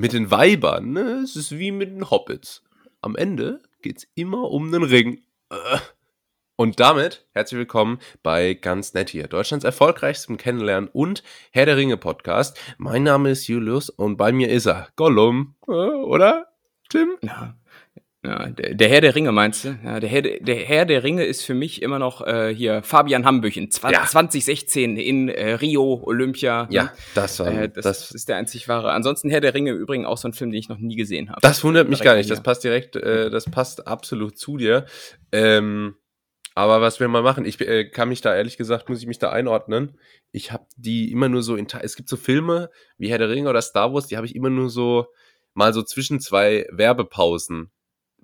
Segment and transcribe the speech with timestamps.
[0.00, 2.62] mit den Weibern, ne, es ist wie mit den Hobbits.
[3.02, 5.22] Am Ende geht's immer um den Ring.
[5.50, 5.78] Äh.
[6.56, 11.98] Und damit herzlich willkommen bei Ganz Nett hier, Deutschlands erfolgreichstem Kennenlernen und Herr der Ringe
[11.98, 12.58] Podcast.
[12.78, 16.46] Mein Name ist Julius und bei mir ist er, Gollum, äh, oder?
[16.88, 17.18] Tim?
[17.20, 17.58] Ja,
[18.22, 19.78] ja, der, der, Herr der Ringe meinst du?
[19.82, 23.24] Ja, der, Herr, der Herr der Ringe ist für mich immer noch äh, hier Fabian
[23.24, 24.04] Hambüchen, ja.
[24.04, 26.68] 2016 in äh, Rio, Olympia.
[26.70, 26.90] Ja, ne?
[27.14, 28.92] das war äh, das, das, ist der einzig wahre.
[28.92, 31.40] Ansonsten Herr der Ringe übrigens auch so ein Film, den ich noch nie gesehen habe.
[31.40, 32.30] Das wundert mich gar nicht.
[32.30, 34.84] Das passt direkt, äh, das passt absolut zu dir.
[35.32, 35.96] Ähm,
[36.54, 39.18] aber was wir mal machen, ich äh, kann mich da ehrlich gesagt, muss ich mich
[39.18, 39.98] da einordnen.
[40.30, 42.68] Ich habe die immer nur so in es gibt so Filme
[42.98, 45.06] wie Herr der Ringe oder Star Wars, die habe ich immer nur so
[45.54, 47.70] mal so zwischen zwei Werbepausen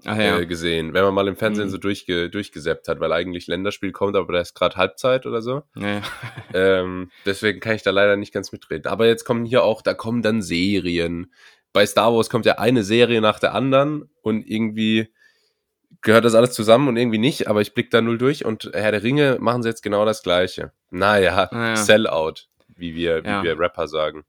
[0.04, 0.38] ja.
[0.38, 1.70] äh, gesehen, wenn man mal im Fernsehen mhm.
[1.70, 5.62] so durchge durchgesäppt hat, weil eigentlich Länderspiel kommt, aber da ist gerade Halbzeit oder so.
[5.76, 6.02] Ja.
[6.54, 8.86] ähm, deswegen kann ich da leider nicht ganz mitreden.
[8.86, 11.32] Aber jetzt kommen hier auch, da kommen dann Serien.
[11.72, 15.12] Bei Star Wars kommt ja eine Serie nach der anderen und irgendwie
[16.02, 18.92] gehört das alles zusammen und irgendwie nicht, aber ich blick da null durch und Herr
[18.92, 20.72] der Ringe machen sie jetzt genau das Gleiche.
[20.90, 21.76] Naja, naja.
[21.76, 24.24] Sellout, wie wir, wie wir Rapper sagen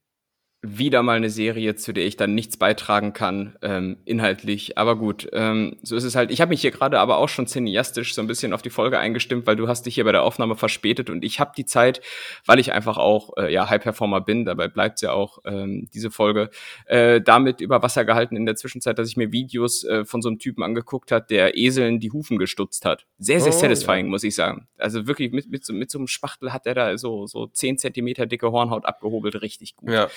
[0.70, 4.78] wieder mal eine Serie, zu der ich dann nichts beitragen kann, ähm, inhaltlich.
[4.78, 6.32] Aber gut, ähm, so ist es halt.
[6.32, 9.00] Ich habe mich hier gerade aber auch schon cineastisch so ein bisschen auf die Folge
[9.00, 12.02] eingestimmt, weil du hast dich hier bei der Aufnahme verspätet und ich habe die Zeit,
[12.46, 16.50] weil ich einfach auch äh, ja High-Performer bin, dabei bleibt ja auch ähm, diese Folge,
[16.86, 20.30] äh, damit über Wasser gehalten in der Zwischenzeit, dass ich mir Videos äh, von so
[20.30, 23.06] einem Typen angeguckt hat, der Eseln die Hufen gestutzt hat.
[23.20, 24.10] Sehr, sehr oh, satisfying, ja.
[24.10, 24.68] muss ich sagen.
[24.78, 27.78] Also wirklich mit, mit, so, mit so einem Spachtel hat er da so, so 10
[27.78, 29.92] Zentimeter dicke Hornhaut abgehobelt, richtig gut.
[29.92, 30.10] Ja.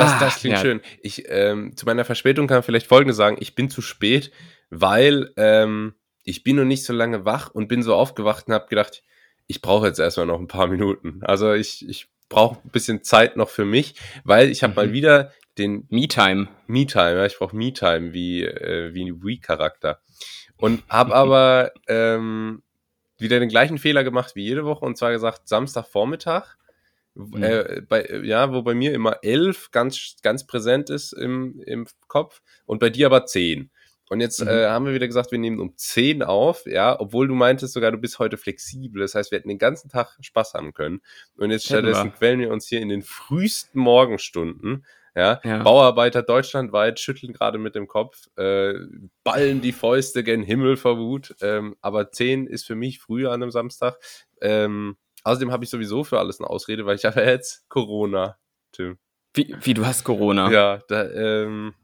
[0.00, 0.62] Das, ah, das klingt ja.
[0.62, 0.80] schön.
[1.02, 3.36] Ich, ähm, zu meiner Verspätung kann ich vielleicht Folgendes sagen.
[3.40, 4.30] Ich bin zu spät,
[4.70, 8.66] weil ähm, ich bin noch nicht so lange wach und bin so aufgewacht und habe
[8.68, 9.02] gedacht,
[9.46, 11.20] ich brauche jetzt erstmal noch ein paar Minuten.
[11.22, 14.76] Also ich, ich brauche ein bisschen Zeit noch für mich, weil ich habe mhm.
[14.76, 16.48] mal wieder den Me-Time.
[16.66, 20.00] Me-Time, ja, ich brauche Me-Time wie, äh, wie ein Wii-Charakter.
[20.56, 22.62] Und habe aber ähm,
[23.18, 26.56] wieder den gleichen Fehler gemacht wie jede Woche und zwar gesagt, Samstagvormittag
[27.14, 27.42] Mhm.
[27.42, 32.42] Äh, bei, ja, wo bei mir immer elf ganz, ganz präsent ist im, im Kopf
[32.64, 33.70] und bei dir aber zehn.
[34.08, 34.48] Und jetzt mhm.
[34.48, 37.90] äh, haben wir wieder gesagt, wir nehmen um zehn auf, ja, obwohl du meintest sogar,
[37.90, 39.02] du bist heute flexibel.
[39.02, 41.00] Das heißt, wir hätten den ganzen Tag Spaß haben können.
[41.36, 44.86] Und jetzt stattdessen quälen wir uns hier in den frühesten Morgenstunden.
[45.14, 45.62] Ja, ja.
[45.64, 48.74] Bauarbeiter deutschlandweit schütteln gerade mit dem Kopf, äh,
[49.24, 51.34] ballen die Fäuste gen Himmel vor Wut.
[51.40, 53.98] Ähm, aber zehn ist für mich früher an einem Samstag.
[54.40, 58.38] Ähm, Außerdem habe ich sowieso für alles eine Ausrede, weil ich habe jetzt Corona,
[58.72, 58.98] Tim.
[59.34, 60.50] Wie, wie du hast Corona?
[60.50, 61.74] Ja, da, ähm,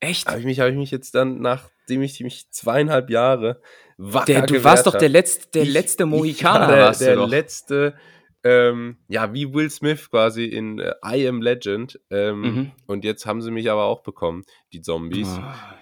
[0.00, 0.28] Echt?
[0.28, 3.60] Habe ich, mich, hab ich mich jetzt dann, nachdem ich mich zweieinhalb Jahre
[3.96, 7.94] wacker der, Du warst doch der letzte, der letzte Mohikaner, der, der letzte,
[8.42, 11.98] ähm, ja, wie Will Smith quasi in äh, I Am Legend.
[12.10, 12.72] Ähm, mhm.
[12.86, 15.28] Und jetzt haben sie mich aber auch bekommen, die Zombies.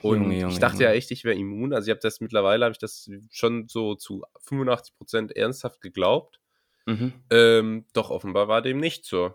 [0.02, 0.84] Oh, und Junge, Junge, ich dachte Junge.
[0.86, 1.72] ja echt, ich wäre immun.
[1.72, 6.38] Also ich habe das mittlerweile, habe ich das schon so zu 85 Prozent ernsthaft geglaubt.
[6.86, 7.12] Mhm.
[7.30, 9.34] Ähm, doch offenbar war dem nicht so.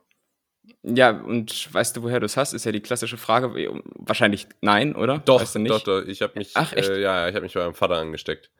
[0.84, 2.54] Ja, und weißt du, woher du es hast?
[2.54, 3.54] Ist ja die klassische Frage.
[3.96, 5.20] Wahrscheinlich nein, oder?
[5.20, 5.72] Doch, weißt du nicht?
[5.72, 6.06] doch, doch.
[6.06, 6.90] Ich habe mich, Ach, echt?
[6.90, 8.52] Äh, ja, ich habe mich bei meinem Vater angesteckt.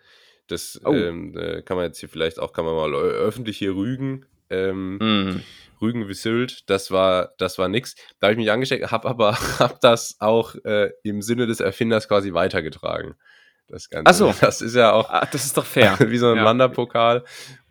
[0.48, 0.94] Das oh.
[0.94, 4.26] ähm, äh, kann man jetzt hier vielleicht auch, kann man mal öffentlich hier rügen.
[4.50, 5.44] Ähm, mhm.
[5.82, 7.96] Rügen wie Sylt, das war, das war nix.
[8.20, 12.08] Da habe ich mich angesteckt, habe aber hab das auch äh, im Sinne des Erfinders
[12.08, 13.16] quasi weitergetragen.
[13.68, 14.10] Das Ganze.
[14.10, 14.34] Ach so.
[14.40, 15.10] Das ist ja auch.
[15.10, 15.98] Ach, das ist doch fair.
[16.08, 16.46] wie so ein ja.
[16.46, 17.26] Wanderpokal.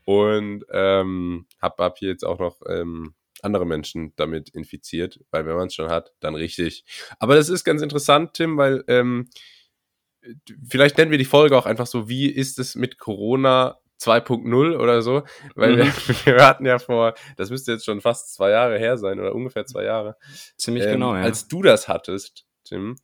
[0.06, 5.56] Und ähm, habe hab hier jetzt auch noch ähm, andere Menschen damit infiziert, weil wenn
[5.56, 6.84] man es schon hat, dann richtig.
[7.18, 9.28] Aber das ist ganz interessant, Tim, weil ähm,
[10.68, 15.02] vielleicht nennen wir die Folge auch einfach so, wie ist es mit Corona 2.0 oder
[15.02, 15.24] so,
[15.56, 15.78] weil mhm.
[15.78, 15.86] wir,
[16.36, 19.66] wir, hatten ja vor, das müsste jetzt schon fast zwei Jahre her sein oder ungefähr
[19.66, 20.16] zwei Jahre.
[20.56, 21.22] Ziemlich ähm, genau, ja.
[21.22, 22.96] Als du das hattest, Tim,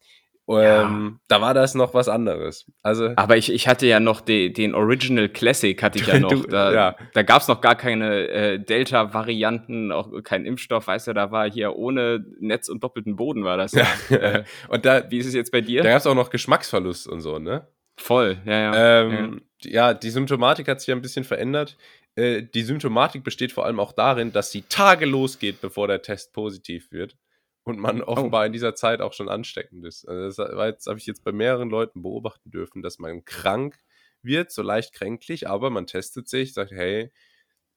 [0.60, 2.66] ähm, da war das noch was anderes.
[2.82, 6.30] Also, Aber ich, ich hatte ja noch de, den Original Classic, hatte ich ja noch.
[6.30, 6.96] Du, da ja.
[7.14, 11.50] da gab es noch gar keine äh, Delta-Varianten, auch kein Impfstoff, weißt du, da war
[11.50, 13.72] hier ohne Netz und doppelten Boden war das.
[14.08, 14.16] Ja.
[14.16, 15.82] äh, und da, wie ist es jetzt bei dir?
[15.82, 17.66] Da gab es auch noch Geschmacksverlust und so, ne?
[17.96, 19.00] Voll, ja, ja.
[19.02, 19.70] Ähm, ja.
[19.70, 21.76] ja, die Symptomatik hat sich ja ein bisschen verändert.
[22.14, 26.32] Äh, die Symptomatik besteht vor allem auch darin, dass sie Tage losgeht, bevor der Test
[26.32, 27.16] positiv wird
[27.64, 28.06] und man oh.
[28.06, 28.46] offenbar oh.
[28.46, 30.06] in dieser Zeit auch schon ansteckend ist.
[30.08, 33.78] Also das habe ich jetzt bei mehreren Leuten beobachten dürfen, dass man krank
[34.22, 37.12] wird, so leicht kränklich, aber man testet sich, sagt, hey,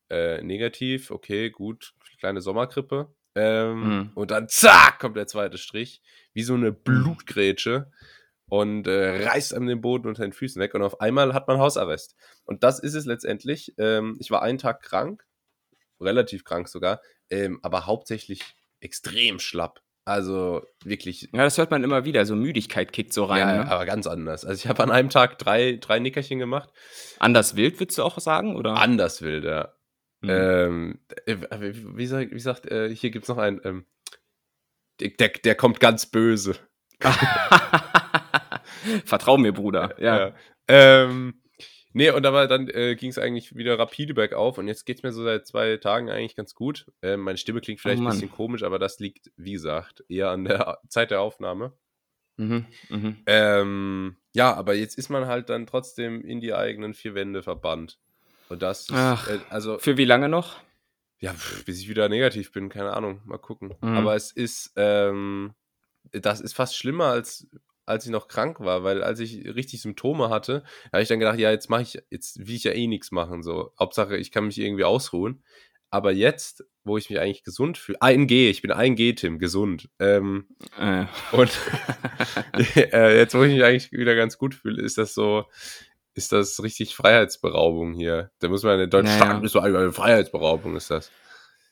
[0.10, 3.14] äh, negativ, okay, gut, kleine Sommergrippe.
[3.36, 4.12] Ähm, mhm.
[4.16, 6.02] Und dann zack, kommt der zweite Strich,
[6.34, 7.92] wie so eine Blutgrätsche
[8.48, 11.58] und äh, reißt einem den Boden unter den Füßen weg und auf einmal hat man
[11.58, 12.16] Hausarrest.
[12.46, 13.74] Und das ist es letztendlich.
[13.78, 15.26] Ähm, ich war einen Tag krank,
[16.00, 19.82] relativ krank sogar, ähm, aber hauptsächlich extrem schlapp.
[20.08, 21.30] Also wirklich.
[21.34, 22.26] Ja, das hört man immer wieder.
[22.26, 23.40] So Müdigkeit kickt so rein.
[23.40, 23.72] Ja, ne?
[23.72, 24.46] aber ganz anders.
[24.46, 26.70] Also ich habe an einem Tag drei, drei Nickerchen gemacht.
[27.20, 28.56] Anders wild, würdest du auch sagen?
[28.56, 28.76] Oder?
[28.76, 29.74] Anders wild, ja.
[30.22, 30.30] Mhm.
[30.30, 33.86] Ähm, äh, wie, wie, sagt, wie sagt äh, hier gibt es noch einen, ähm,
[35.00, 36.56] der, der kommt ganz böse.
[39.06, 39.96] Vertrau mir, Bruder.
[40.00, 40.28] Ja.
[40.28, 40.36] ja.
[40.68, 41.42] Ähm,
[41.96, 45.04] nee, und aber dann äh, ging es eigentlich wieder rapide bergauf und jetzt geht es
[45.04, 46.92] mir so seit zwei Tagen eigentlich ganz gut.
[47.02, 50.30] Ähm, meine Stimme klingt vielleicht Oh ein bisschen komisch, aber das liegt, wie gesagt, eher
[50.30, 51.74] an der Zeit der Aufnahme.
[52.38, 52.66] Mhm.
[52.90, 53.18] Mhm.
[53.26, 57.98] Ähm, ja, aber jetzt ist man halt dann trotzdem in die eigenen vier Wände verbannt.
[58.50, 59.28] Und das ist, Ach.
[59.28, 60.58] äh, also, Für wie lange noch?
[61.20, 63.74] ja, pff, bis ich wieder negativ bin, keine Ahnung, mal gucken.
[63.82, 63.98] Mhm.
[63.98, 65.54] Aber es ist, ähm,
[66.12, 67.48] das ist fast schlimmer als
[67.86, 71.40] als ich noch krank war, weil als ich richtig Symptome hatte, habe ich dann gedacht,
[71.40, 73.72] ja, jetzt mache ich, jetzt will ich ja eh nichts machen, so.
[73.80, 75.44] Hauptsache, ich kann mich irgendwie ausruhen.
[75.92, 79.90] Aber jetzt, wo ich mich eigentlich gesund fühle, 1G, ich bin 1G, Tim, gesund.
[80.00, 80.48] Ähm,
[80.78, 81.06] Äh.
[81.32, 81.52] und
[82.76, 85.46] äh, jetzt, wo ich mich eigentlich wieder ganz gut fühle, ist das so,
[86.14, 88.32] ist das richtig Freiheitsberaubung hier.
[88.40, 89.44] Da muss man in Deutschland, Naja.
[89.46, 91.12] ist so eine Freiheitsberaubung ist das.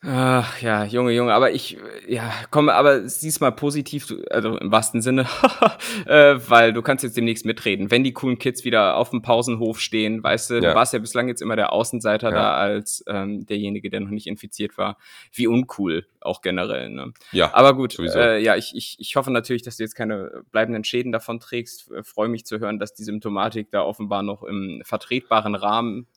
[0.06, 1.78] Ach ja, Junge, Junge, aber ich,
[2.10, 5.26] ja, komm, aber sieh's mal positiv, also im wahrsten Sinne,
[6.06, 7.90] äh, weil du kannst jetzt demnächst mitreden.
[7.90, 10.60] Wenn die coolen Kids wieder auf dem Pausenhof stehen, weißt du, Ja.
[10.72, 12.36] du warst ja bislang jetzt immer der Außenseiter Ja.
[12.36, 14.98] da als ähm, derjenige, der noch nicht infiziert war.
[15.32, 17.14] Wie uncool, auch generell, ne?
[17.32, 18.20] Ja, Aber gut, sowieso.
[18.20, 21.90] äh, ja, ich, ich, ich hoffe natürlich, dass du jetzt keine bleibenden Schäden davon trägst.
[21.92, 26.08] Äh, Freue mich zu hören, dass die Symptomatik da offenbar noch im vertretbaren Rahmen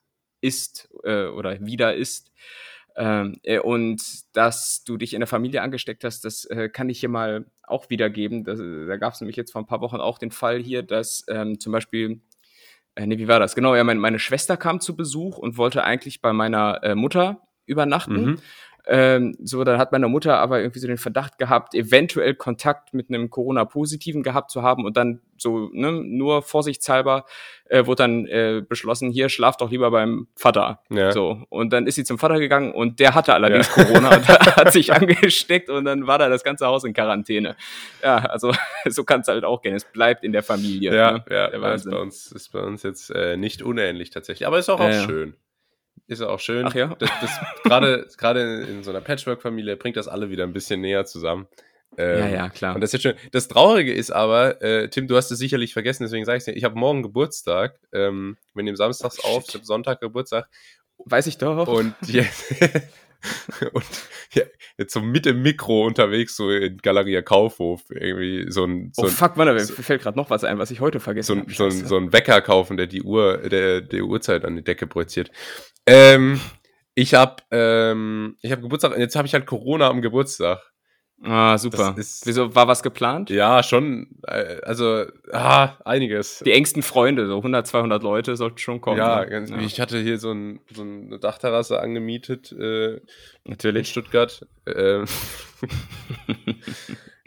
[0.40, 2.32] ist äh, oder wieder ist.
[2.96, 4.00] Ähm, äh, und
[4.34, 7.90] dass du dich in der Familie angesteckt hast, das äh, kann ich hier mal auch
[7.90, 8.42] wiedergeben.
[8.42, 10.82] Das, äh, da gab es nämlich jetzt vor ein paar Wochen auch den Fall hier,
[10.82, 12.22] dass ähm, zum Beispiel,
[12.94, 13.54] äh, nee, wie war das?
[13.54, 17.42] Genau, ja, mein, meine Schwester kam zu Besuch und wollte eigentlich bei meiner äh, Mutter
[17.66, 18.24] übernachten.
[18.24, 18.38] Mhm.
[18.88, 23.08] Ähm, so, dann hat meine Mutter aber irgendwie so den Verdacht gehabt, eventuell Kontakt mit
[23.08, 27.24] einem Corona-Positiven gehabt zu haben und dann so, ne, nur vorsichtshalber
[27.68, 30.80] äh, wurde dann äh, beschlossen, hier schlaf doch lieber beim Vater.
[30.88, 31.12] Ja.
[31.12, 31.42] So.
[31.48, 34.92] Und dann ist sie zum Vater gegangen und der hatte allerdings Corona und hat sich
[34.92, 37.56] angesteckt und dann war da das ganze Haus in Quarantäne.
[38.02, 38.52] Ja, also
[38.86, 39.74] so kann es halt auch gehen.
[39.74, 40.94] Es bleibt in der Familie.
[40.94, 41.24] Ja, ne?
[41.28, 44.70] ja, ja ist bei uns ist bei uns jetzt äh, nicht unähnlich tatsächlich, aber ist
[44.70, 45.02] auch, Ja, auch ja.
[45.02, 45.34] schön.
[46.08, 46.66] Ist auch schön.
[46.66, 46.94] Ach ja?
[46.98, 47.30] Das, das,
[47.64, 51.46] gerade, gerade in so einer Patchwork-Familie bringt das alle wieder ein bisschen näher zusammen.
[51.98, 52.74] Ähm, Ja, ja, klar.
[52.74, 53.28] Und das ist jetzt schön.
[53.32, 56.52] Das Traurige ist aber, äh, Tim, du hast es sicherlich vergessen, deswegen sage ich dir,
[56.52, 57.78] ich habe morgen Geburtstag.
[57.92, 60.48] Ähm, wir nehmen samstags Oh, auf, ich habe Sonntag Geburtstag.
[60.98, 61.66] Weiß ich doch.
[61.68, 62.54] Und jetzt,
[63.72, 63.84] und
[64.32, 64.42] ja,
[64.78, 69.08] jetzt so mit dem Mikro unterwegs, so in Galeria Kaufhof, irgendwie so ein, so oh
[69.08, 71.52] fuck, Mann, mir so- fällt gerade noch was ein, was ich heute so, vergessen habe.
[71.52, 74.86] so, ein, so ein Wecker kaufen, der die Uhr, der, der Uhrzeit an die Decke
[74.86, 75.30] projiziert.
[75.86, 76.40] Ähm,
[76.94, 80.60] ich habe ähm, ich hab Geburtstag, und jetzt habe ich halt Corona am Geburtstag.
[81.22, 81.94] Ah, super.
[81.98, 83.30] Ist- Wieso, war was geplant?
[83.30, 86.42] Ja, schon, äh, also, ah, einiges.
[86.44, 88.98] Die engsten Freunde, so 100, 200 Leute sollten schon kommen.
[88.98, 89.26] ja, ne?
[89.30, 93.00] ganz, ich hatte hier so, ein, so eine Dachterrasse angemietet äh, in
[93.44, 93.88] natürlich.
[93.88, 94.46] Stuttgart.
[94.66, 95.06] Ähm,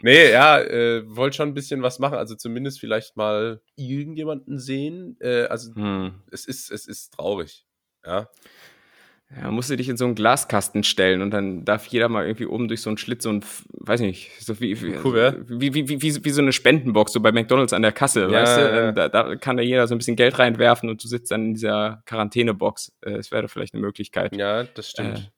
[0.02, 5.16] nee, ja, äh, wollte schon ein bisschen was machen, also zumindest vielleicht mal irgendjemanden sehen.
[5.20, 6.14] Äh, also Hm.
[6.30, 7.66] es ist, es ist traurig.
[8.06, 8.28] Ja.
[9.36, 12.46] Ja, musst du dich in so einen Glaskasten stellen und dann darf jeder mal irgendwie
[12.46, 13.44] oben durch so einen Schlitz so ein,
[13.74, 15.48] weiß nicht, so wie, wie, Kuvert?
[15.48, 18.42] wie, wie, wie, wie, wie so eine Spendenbox, so bei McDonalds an der Kasse, Ja,
[18.42, 18.60] weißt du?
[18.62, 18.92] ja, ja.
[18.92, 21.54] Da, da kann da jeder so ein bisschen Geld reinwerfen und du sitzt dann in
[21.54, 22.92] dieser Quarantänebox.
[23.02, 24.34] Äh, Es wäre vielleicht eine Möglichkeit.
[24.34, 25.30] Ja, das stimmt.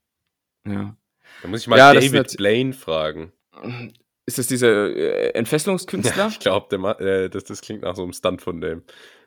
[0.67, 0.97] Ja.
[1.43, 3.33] da muss ich mal Ja, David Blaine fragen.
[4.25, 6.29] Ist das dieser äh, Entfesselungskünstler?
[6.31, 8.85] Ich glaube, äh, das, das klingt nach so einem Stunt von dem.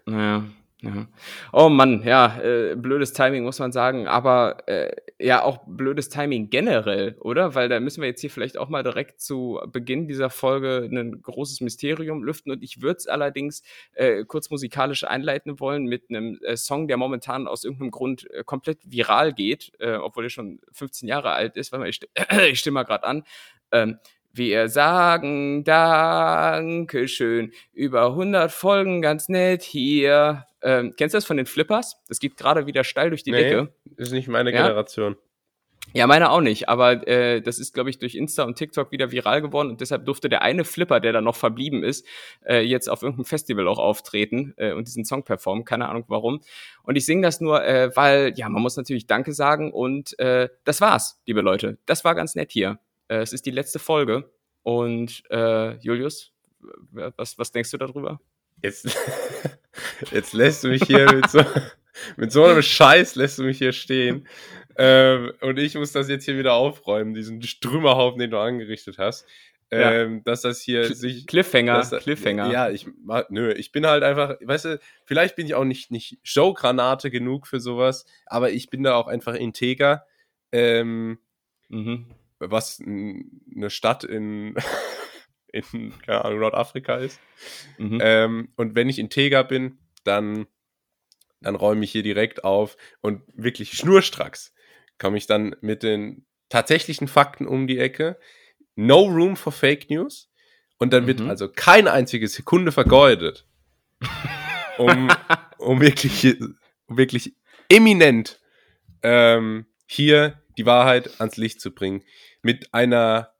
[0.08, 0.44] Naja.
[0.86, 1.08] Ja.
[1.52, 6.52] Oh Mann, ja, äh, blödes Timing muss man sagen, aber äh, ja auch blödes Timing
[6.52, 7.56] generell, oder?
[7.56, 11.24] Weil da müssen wir jetzt hier vielleicht auch mal direkt zu Beginn dieser Folge ein
[11.24, 13.64] großes Mysterium lüften und ich würde es allerdings
[13.94, 18.44] äh, kurz musikalisch einleiten wollen mit einem äh, Song, der momentan aus irgendeinem Grund äh,
[18.44, 21.72] komplett viral geht, äh, obwohl er schon 15 Jahre alt ist.
[21.72, 22.08] Mal, ich, sti
[22.52, 23.24] ich stimme mal gerade an.
[23.72, 23.98] Ähm,
[24.38, 27.52] wir sagen Dankeschön.
[27.74, 30.46] Über 100 Folgen ganz nett hier.
[30.62, 31.98] Ähm, kennst du das von den Flippers?
[32.08, 33.44] Das geht gerade wieder steil durch die Nee.
[33.44, 33.74] Decke.
[33.98, 34.64] Ist nicht meine Ja?
[34.64, 35.16] Generation.
[35.94, 39.12] Ja, meine auch nicht, aber äh, das ist, glaube ich, durch Insta und TikTok wieder
[39.12, 42.06] viral geworden und deshalb durfte der eine Flipper, der da noch verblieben ist,
[42.46, 45.64] äh, jetzt auf irgendeinem Festival auch auftreten äh, und diesen Song performen.
[45.64, 46.42] Keine Ahnung warum.
[46.84, 50.50] Und ich singe das nur, äh, weil, ja, man muss natürlich Danke sagen und äh,
[50.66, 51.78] das war's, liebe Leute.
[51.86, 52.80] Das war ganz nett hier.
[53.08, 54.30] Äh, es ist die letzte Folge
[54.64, 56.32] und äh, Julius,
[56.92, 58.20] was, was denkst du darüber?
[58.62, 58.98] Jetzt,
[60.12, 61.42] jetzt lässt du mich hier mit so,
[62.18, 64.28] mit so einem Scheiß lässt du mich hier stehen.
[64.78, 69.26] Ähm, und ich muss das jetzt hier wieder aufräumen, diesen Strümmerhaufen, den du angerichtet hast.
[69.72, 71.28] ähm, dass das hier Cl sich.
[71.28, 72.52] Cliffhanger, dass, Cliffhanger.
[72.52, 72.88] Ja, ich,
[73.30, 77.48] nö, ich bin halt einfach, weißt du, vielleicht bin ich auch nicht, nicht Showgranate genug
[77.48, 80.06] für sowas, aber ich bin da auch einfach integer.
[80.52, 81.18] Ähm,
[81.70, 82.06] mhm.
[82.52, 84.56] Was eine Stadt in,
[85.48, 87.20] in keine Ahnung, Nordafrika ist.
[87.78, 88.00] Mhm.
[88.02, 90.48] Ähm, und wenn ich integer bin, dann,
[91.42, 94.54] dann räume ich hier direkt auf und wirklich schnurstracks
[94.98, 98.18] komme ich dann mit den tatsächlichen Fakten um die Ecke.
[98.76, 100.30] No room for Fake News.
[100.78, 101.30] Und dann wird mhm.
[101.30, 103.48] also keine einzige Sekunde vergeudet,
[104.78, 105.10] um,
[105.58, 106.42] um wirklich,
[106.88, 107.34] um wirklich
[107.70, 108.42] eminent
[109.02, 112.04] ähm, hier die Wahrheit ans Licht zu bringen.
[112.42, 113.34] Mit einer,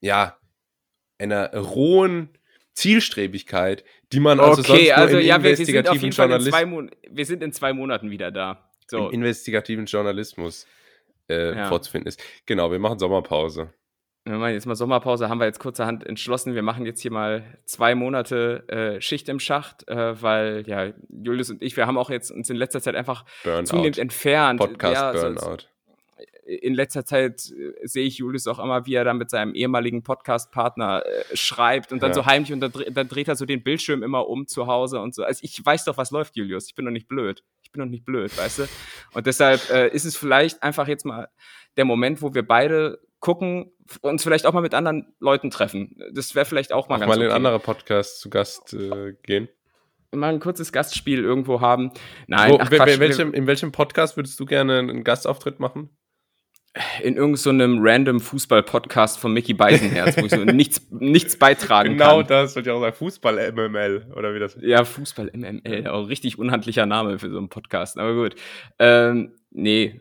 [0.00, 0.38] ja,
[1.18, 2.30] einer rohen
[2.74, 6.90] Zielstrebigkeit, die man also okay, sonst also, nur im ja, investigativen wir, Journalismus.
[7.10, 8.70] Wir sind in zwei Monaten wieder da.
[8.86, 9.08] So.
[9.08, 10.66] Im investigativen Journalismus
[11.28, 11.68] äh, ja.
[11.68, 12.22] vorzufinden ist.
[12.46, 13.72] Genau, wir machen Sommerpause.
[14.24, 17.58] Wir machen jetzt mal Sommerpause, haben wir jetzt kurzerhand entschlossen, wir machen jetzt hier mal
[17.64, 22.08] zwei Monate äh, Schicht im Schacht, äh, weil ja, Julius und ich, wir haben auch
[22.08, 23.64] jetzt uns in letzter Zeit einfach Burnout.
[23.64, 24.60] zunehmend entfernt.
[24.60, 25.64] Podcast ja, Burnout.
[26.44, 30.02] In letzter Zeit äh, sehe ich Julius auch immer, wie er dann mit seinem ehemaligen
[30.02, 32.14] Podcast-Partner äh, schreibt und dann ja.
[32.14, 35.14] so heimlich und dann, dann, dreht er so den Bildschirm immer um zu Hause und
[35.14, 35.24] so.
[35.24, 36.66] Also ich weiß doch, was läuft, Julius.
[36.68, 37.44] Ich bin doch nicht blöd.
[37.62, 38.68] Ich bin doch nicht blöd, weißt du?
[39.14, 41.28] Und deshalb äh, ist es vielleicht einfach jetzt mal
[41.76, 45.96] der Moment, wo wir beide gucken, uns vielleicht auch mal mit anderen Leuten treffen.
[46.12, 47.26] Das wäre vielleicht auch mal auch ganz mal okay.
[47.26, 49.48] in andere Podcasts zu Gast äh, gehen.
[50.14, 51.92] Mal ein kurzes Gastspiel irgendwo haben.
[52.26, 55.88] Nein, Wo, ach, Quatsch, welchem, in welchem Podcast würdest du gerne einen Gastauftritt machen?
[57.02, 62.04] In irgendeinem so random Fußball-Podcast von Mickey Beisenherz, wo ich so nichts, nichts beitragen genau
[62.04, 62.26] kann.
[62.26, 62.96] Genau das, würde ich auch sagen.
[62.96, 68.14] Fußball-MML, oder wie das Ja, Fußball-MML, auch richtig unhandlicher Name für so einen Podcast, aber
[68.14, 68.36] gut.
[68.78, 70.00] Ähm, nee,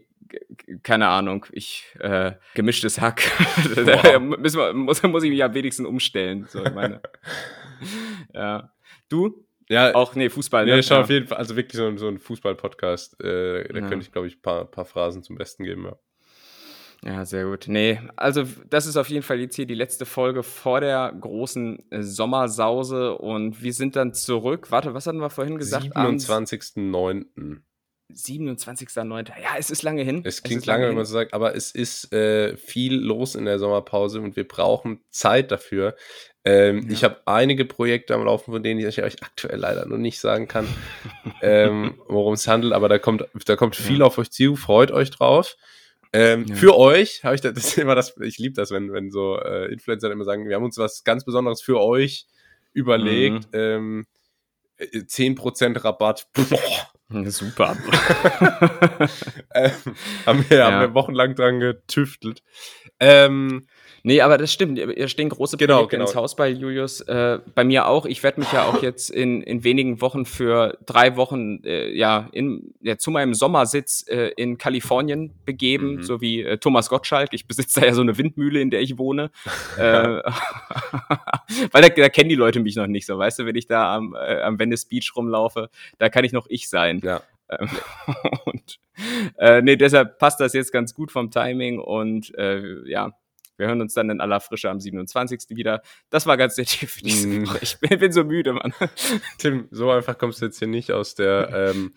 [0.83, 3.21] keine Ahnung, ich, äh, gemischtes Hack.
[3.75, 7.01] da wir, muss, muss ich mich am wenigsten umstellen, so, ich meine.
[8.33, 8.71] ja.
[9.09, 9.45] Du?
[9.67, 10.65] Ja, auch, nee, Fußball.
[10.65, 10.83] Nee, ne?
[10.83, 11.01] schau ja.
[11.01, 13.87] auf jeden Fall, also wirklich so, so ein Fußball-Podcast, äh, da ja.
[13.87, 15.97] könnte ich, glaube ich, ein paar, paar Phrasen zum Besten geben, ja.
[17.03, 17.65] Ja, sehr gut.
[17.67, 21.91] Nee, also das ist auf jeden Fall jetzt hier die letzte Folge vor der großen
[21.91, 24.67] äh, Sommersause und wir sind dann zurück.
[24.69, 25.87] Warte, was hatten wir vorhin gesagt?
[25.87, 27.61] 27.09.
[28.13, 29.29] 27.09.
[29.41, 30.21] Ja, es ist lange hin.
[30.25, 33.45] Es klingt es lange, wenn man so sagt, aber es ist äh, viel los in
[33.45, 35.95] der Sommerpause und wir brauchen Zeit dafür.
[36.43, 36.91] Ähm, ja.
[36.91, 40.47] Ich habe einige Projekte am Laufen, von denen ich euch aktuell leider noch nicht sagen
[40.47, 40.67] kann,
[41.41, 44.05] ähm, worum es handelt, aber da kommt, da kommt viel ja.
[44.05, 44.55] auf euch zu.
[44.55, 45.57] Freut euch drauf.
[46.13, 46.55] Ähm, ja.
[46.55, 49.71] Für euch habe ich das, das immer das, ich liebe das, wenn, wenn so äh,
[49.71, 52.27] Influencer immer sagen, wir haben uns was ganz Besonderes für euch
[52.73, 53.53] überlegt.
[53.53, 53.59] Mhm.
[53.59, 54.05] Ähm,
[54.79, 56.27] 10% äh, Rabatt.
[56.33, 56.91] Boah.
[57.29, 57.75] Super.
[59.53, 59.71] ähm,
[60.25, 60.71] haben, wir, ja.
[60.71, 62.41] haben wir wochenlang dran getüftelt.
[62.99, 63.67] Ähm,
[64.03, 64.79] Nee, aber das stimmt.
[64.79, 66.07] Hier stehen große genau, Projekte genau.
[66.07, 67.01] ins Haus bei Julius.
[67.01, 68.05] Äh, bei mir auch.
[68.05, 72.29] Ich werde mich ja auch jetzt in, in wenigen Wochen für drei Wochen äh, ja,
[72.31, 76.03] in, ja zu meinem Sommersitz äh, in Kalifornien begeben, mhm.
[76.03, 77.29] so wie äh, Thomas Gottschalk.
[77.33, 79.31] Ich besitze da ja so eine Windmühle, in der ich wohne.
[79.77, 79.81] äh,
[81.71, 83.17] weil da, da kennen die Leute mich noch nicht so.
[83.17, 86.47] Weißt du, wenn ich da am, äh, am Venice Beach rumlaufe, da kann ich noch
[86.49, 87.01] ich sein.
[87.03, 87.21] Ja.
[87.51, 87.69] Ähm,
[88.45, 88.79] und
[89.37, 93.11] äh, nee, deshalb passt das jetzt ganz gut vom Timing und äh, ja,
[93.61, 95.55] wir hören uns dann in aller Frische am 27.
[95.55, 95.81] wieder.
[96.09, 97.45] Das war ganz nett für diese Mm.
[97.61, 98.73] Ich bin, bin so müde, Mann.
[99.37, 101.93] Tim, so einfach kommst du jetzt hier nicht aus der ähm,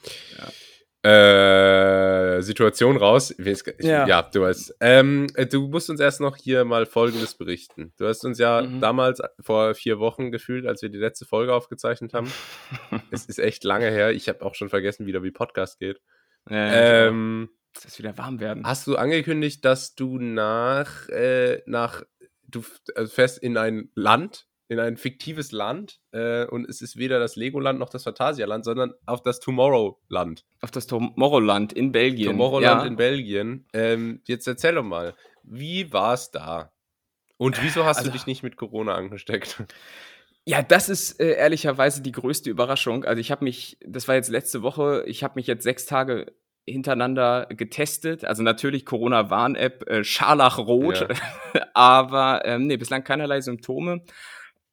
[1.03, 3.35] äh, Situation raus.
[3.39, 4.07] Ich, Ja.
[4.07, 4.23] ja.
[4.23, 4.77] du weißt.
[4.81, 7.93] Ähm, äh, du musst uns erst noch hier mal Folgendes berichten.
[7.99, 8.81] Du hast uns ja Mhm.
[8.81, 12.31] damals vor vier Wochen gefühlt, als wir die letzte Folge aufgezeichnet haben.
[13.11, 14.13] es ist echt lange her.
[14.13, 16.01] Ich habe auch schon vergessen, wieder wie Podcast geht.
[16.51, 18.67] Äh, Ähm, es ist wieder warm werden.
[18.67, 22.03] Hast du angekündigt, dass du nach, äh, nach,
[22.49, 22.65] du
[22.95, 27.37] also fährst in ein Land, in ein fiktives Land, äh, und es ist weder das
[27.37, 30.45] Legoland noch das Phantasialand, sondern auf das Tomorrowland.
[30.61, 32.31] Auf das Tomorrowland in Belgien.
[32.31, 32.87] Tomorrowland ja.
[32.87, 33.67] in Belgien.
[33.73, 36.73] Ähm, jetzt erzähl doch mal, wie war es da?
[37.37, 39.65] Und wieso hast Also- du dich nicht mit Corona angesteckt?
[40.47, 43.05] Ja, das ist äh, ehrlicherweise die größte Überraschung.
[43.05, 46.35] Also ich habe mich, das war jetzt letzte Woche, ich habe mich jetzt sechs Tage
[46.67, 48.25] hintereinander getestet.
[48.25, 51.09] Also natürlich Corona-Warn-App, äh, Scharlachrot,
[51.75, 54.03] aber ähm, nee, bislang keinerlei Symptome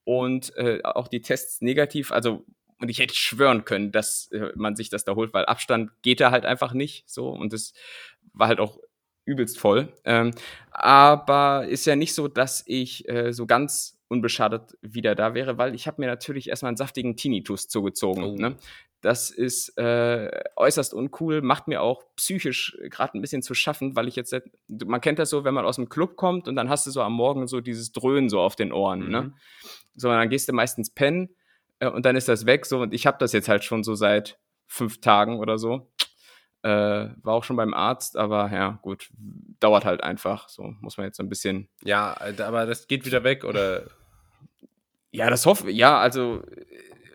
[0.04, 2.12] und äh, auch die Tests negativ.
[2.12, 2.46] Also
[2.80, 6.20] und ich hätte schwören können, dass äh, man sich das da holt, weil Abstand geht
[6.20, 7.74] da halt einfach nicht so und es
[8.34, 8.80] war halt auch
[9.26, 9.94] übelst voll.
[10.04, 10.32] Ähm,
[10.72, 15.76] aber ist ja nicht so, dass ich äh, so ganz unbeschadet wieder da wäre, weil
[15.76, 18.24] ich habe mir natürlich erstmal einen saftigen Tinnitus zugezogen.
[18.24, 18.36] Oh.
[18.36, 18.56] Ne?
[19.02, 24.08] Das ist äh, äußerst uncool, macht mir auch psychisch gerade ein bisschen zu schaffen, weil
[24.08, 24.36] ich jetzt,
[24.86, 27.02] man kennt das so, wenn man aus dem Club kommt und dann hast du so
[27.02, 29.00] am Morgen so dieses Dröhnen so auf den Ohren.
[29.00, 29.06] Ne?
[29.06, 29.12] Mhm.
[29.12, 29.34] Ne?
[29.96, 31.36] So, dann gehst du meistens pennen
[31.80, 33.96] äh, und dann ist das weg so und ich habe das jetzt halt schon so
[33.96, 35.92] seit fünf Tagen oder so.
[36.64, 36.70] Äh,
[37.24, 39.10] war auch schon beim Arzt, aber ja, gut,
[39.60, 40.48] dauert halt einfach.
[40.48, 41.70] So muss man jetzt so ein bisschen.
[41.84, 43.88] Ja, aber das geht wieder weg, oder?
[45.10, 46.44] Ja, das hoffe ja, also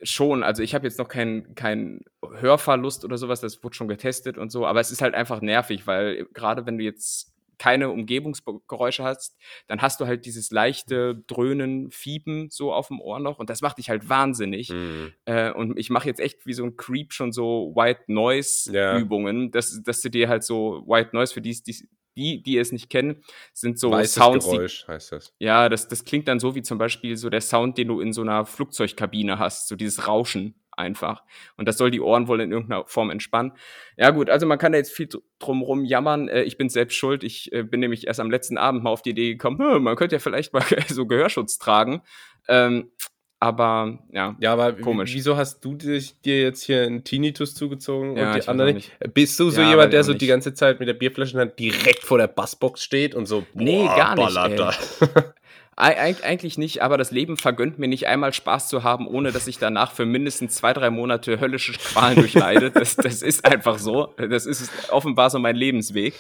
[0.03, 0.43] schon.
[0.43, 4.51] Also ich habe jetzt noch keinen kein Hörverlust oder sowas, das wurde schon getestet und
[4.51, 9.37] so, aber es ist halt einfach nervig, weil gerade wenn du jetzt keine Umgebungsgeräusche hast,
[9.67, 13.63] dann hast du halt dieses leichte Dröhnen, Fieben so auf dem Ohr noch und das
[13.63, 14.71] macht dich halt wahnsinnig.
[14.71, 15.13] Mhm.
[15.25, 18.99] Äh, und ich mache jetzt echt wie so ein Creep schon so White Noise ja.
[18.99, 22.73] Übungen, dass, dass du dir halt so White Noise für die, die die, die es
[22.73, 24.47] nicht kennen, sind so Weißes Sounds.
[24.47, 25.35] Geräusch die, heißt das.
[25.39, 28.13] Ja, das, das klingt dann so wie zum Beispiel so der Sound, den du in
[28.13, 31.25] so einer Flugzeugkabine hast, so dieses Rauschen einfach.
[31.57, 33.53] Und das soll die Ohren wohl in irgendeiner Form entspannen.
[33.97, 35.09] Ja gut, also man kann da jetzt viel
[35.39, 36.29] drumrum jammern.
[36.29, 37.25] Äh, ich bin selbst schuld.
[37.25, 39.97] Ich äh, bin nämlich erst am letzten Abend mal auf die Idee gekommen, hm, man
[39.97, 42.03] könnte ja vielleicht mal so Gehörschutz tragen.
[42.49, 42.91] Ähm,
[43.39, 45.15] aber ja, ja, aber komisch.
[45.15, 48.93] Wieso hast du dich, dir jetzt hier einen Tinnitus zugezogen ja, und die anderen nicht?
[49.13, 52.19] Bist du so ja, jemand, der so die ganze Zeit mit der Bierflasche direkt vor
[52.19, 54.37] der Bassbox steht und so, boah, nee, gar nicht.
[55.79, 59.47] Eig eigentlich nicht, aber das Leben vergönnt mir nicht einmal Spaß zu haben, ohne dass
[59.47, 62.71] ich danach für mindestens zwei, drei Monate höllische Qualen durchleide.
[62.71, 64.15] Das, das ist einfach so.
[64.17, 66.15] Das ist offenbar so mein Lebensweg.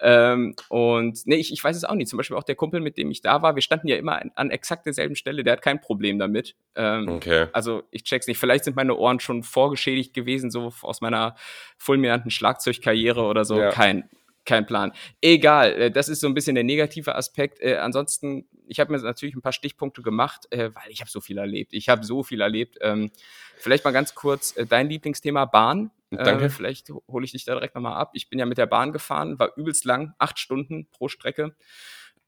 [0.00, 2.08] Ähm, und nee, ich, ich weiß es auch nicht.
[2.08, 4.30] Zum Beispiel auch der Kumpel, mit dem ich da war, wir standen ja immer an,
[4.34, 6.56] an exakt derselben Stelle, der hat kein Problem damit.
[6.74, 7.48] Ähm, okay.
[7.52, 8.38] Also ich check's nicht.
[8.38, 11.36] Vielleicht sind meine Ohren schon vorgeschädigt gewesen, so aus meiner
[11.76, 13.58] fulminanten Schlagzeugkarriere oder so.
[13.58, 13.70] Ja.
[13.70, 14.08] Kein,
[14.44, 14.92] kein Plan.
[15.20, 17.60] Egal, äh, das ist so ein bisschen der negative Aspekt.
[17.60, 21.20] Äh, ansonsten, ich habe mir natürlich ein paar Stichpunkte gemacht, äh, weil ich habe so
[21.20, 21.72] viel erlebt.
[21.72, 22.78] Ich habe so viel erlebt.
[22.80, 23.10] Ähm,
[23.56, 25.90] vielleicht mal ganz kurz äh, dein Lieblingsthema Bahn.
[26.10, 26.46] Danke.
[26.46, 28.10] Äh, vielleicht hole ich dich da direkt nochmal ab.
[28.14, 31.54] Ich bin ja mit der Bahn gefahren, war übelst lang, acht Stunden pro Strecke.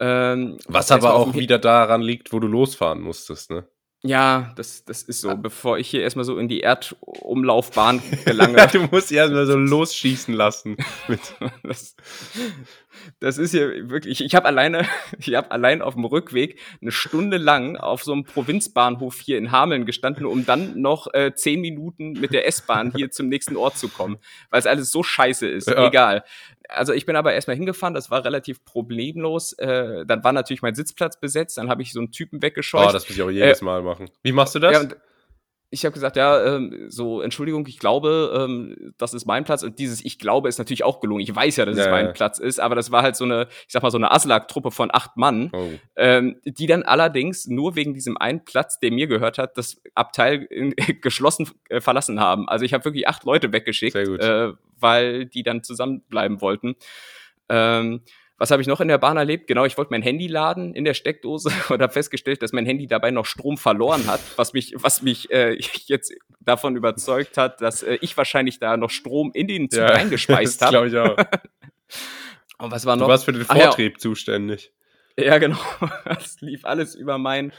[0.00, 3.68] Ähm, Was aber auch wieder daran liegt, wo du losfahren musstest, ne?
[4.07, 5.31] Ja, das, das ist so.
[5.31, 5.35] Ah.
[5.35, 8.67] Bevor ich hier erstmal so in die Erdumlaufbahn gelange.
[8.71, 10.77] du musst erstmal so losschießen lassen.
[11.62, 11.97] das,
[13.19, 14.23] das ist hier wirklich.
[14.23, 14.87] Ich habe alleine,
[15.19, 19.51] ich habe allein auf dem Rückweg eine Stunde lang auf so einem Provinzbahnhof hier in
[19.51, 23.79] Hameln gestanden, um dann noch äh, zehn Minuten mit der S-Bahn hier zum nächsten Ort
[23.79, 24.19] zu kommen,
[24.51, 25.69] weil es alles so scheiße ist.
[25.69, 25.87] Ja.
[25.87, 26.25] Egal
[26.68, 29.53] also ich bin aber erstmal hingefahren, das war relativ problemlos.
[29.55, 32.88] Äh, dann war natürlich mein Sitzplatz besetzt, dann habe ich so einen Typen weggescheucht.
[32.88, 34.11] Oh, das muss ich auch jedes äh, Mal machen.
[34.22, 34.72] Wie machst du das?
[34.72, 34.88] Ja,
[35.70, 39.62] ich habe gesagt, ja, ähm, so, Entschuldigung, ich glaube, ähm, das ist mein Platz.
[39.62, 41.20] Und dieses Ich glaube ist natürlich auch gelungen.
[41.22, 42.12] Ich weiß ja, dass ja, es mein ja.
[42.12, 44.90] Platz ist, aber das war halt so eine, ich sag mal, so eine Aslak-Truppe von
[44.92, 45.70] acht Mann, oh.
[45.96, 50.42] ähm, die dann allerdings nur wegen diesem einen Platz, der mir gehört hat, das Abteil
[50.50, 52.48] in, geschlossen äh, verlassen haben.
[52.48, 56.77] Also ich habe wirklich acht Leute weggeschickt, äh, weil die dann zusammenbleiben wollten.
[57.48, 58.03] Ähm,
[58.37, 59.47] was habe ich noch in der Bahn erlebt?
[59.47, 62.87] Genau, ich wollte mein Handy laden in der Steckdose und habe festgestellt, dass mein Handy
[62.87, 67.83] dabei noch Strom verloren hat, was mich, was mich äh, jetzt davon überzeugt hat, dass
[67.83, 70.70] äh, ich wahrscheinlich da noch Strom in den Zug ja, eingespeist habe.
[70.70, 71.16] glaube ich auch.
[72.59, 73.07] und was war noch?
[73.07, 73.99] Du warst für den Vortrieb ja.
[73.99, 74.73] zuständig.
[75.18, 75.59] Ja, genau.
[76.05, 77.53] Das lief alles über meinen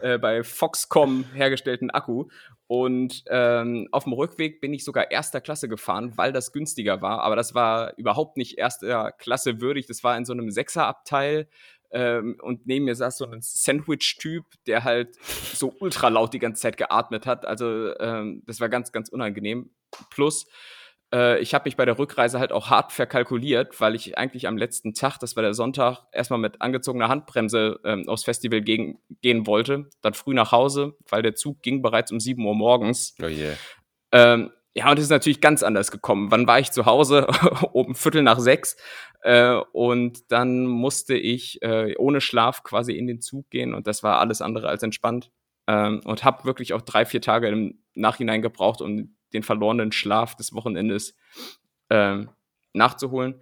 [0.00, 2.28] äh, bei Foxcom hergestellten Akku.
[2.66, 7.22] Und ähm, auf dem Rückweg bin ich sogar erster Klasse gefahren, weil das günstiger war.
[7.22, 9.86] Aber das war überhaupt nicht erster Klasse würdig.
[9.86, 11.48] Das war in so einem Sechserabteil.
[11.92, 16.62] Ähm, und neben mir saß so ein Sandwich-Typ, der halt so ultra laut die ganze
[16.62, 17.44] Zeit geatmet hat.
[17.44, 19.70] Also ähm, das war ganz, ganz unangenehm.
[20.10, 20.46] Plus,
[21.12, 24.56] äh, ich habe mich bei der Rückreise halt auch hart verkalkuliert, weil ich eigentlich am
[24.56, 29.46] letzten Tag, das war der Sonntag, erstmal mit angezogener Handbremse ähm, aufs Festival gegen, gehen
[29.46, 29.88] wollte.
[30.02, 33.14] Dann früh nach Hause, weil der Zug ging bereits um 7 Uhr morgens.
[33.22, 33.54] Oh yeah.
[34.12, 36.30] Ähm, ja, und es ist natürlich ganz anders gekommen.
[36.30, 37.26] Wann war ich zu Hause?
[37.72, 38.76] um Viertel nach sechs.
[39.22, 44.02] Äh, und dann musste ich äh, ohne Schlaf quasi in den Zug gehen und das
[44.02, 45.30] war alles andere als entspannt.
[45.66, 50.36] Ähm, und habe wirklich auch drei, vier Tage im Nachhinein gebraucht, um den verlorenen Schlaf
[50.36, 51.16] des Wochenendes
[51.90, 52.30] ähm,
[52.72, 53.40] nachzuholen.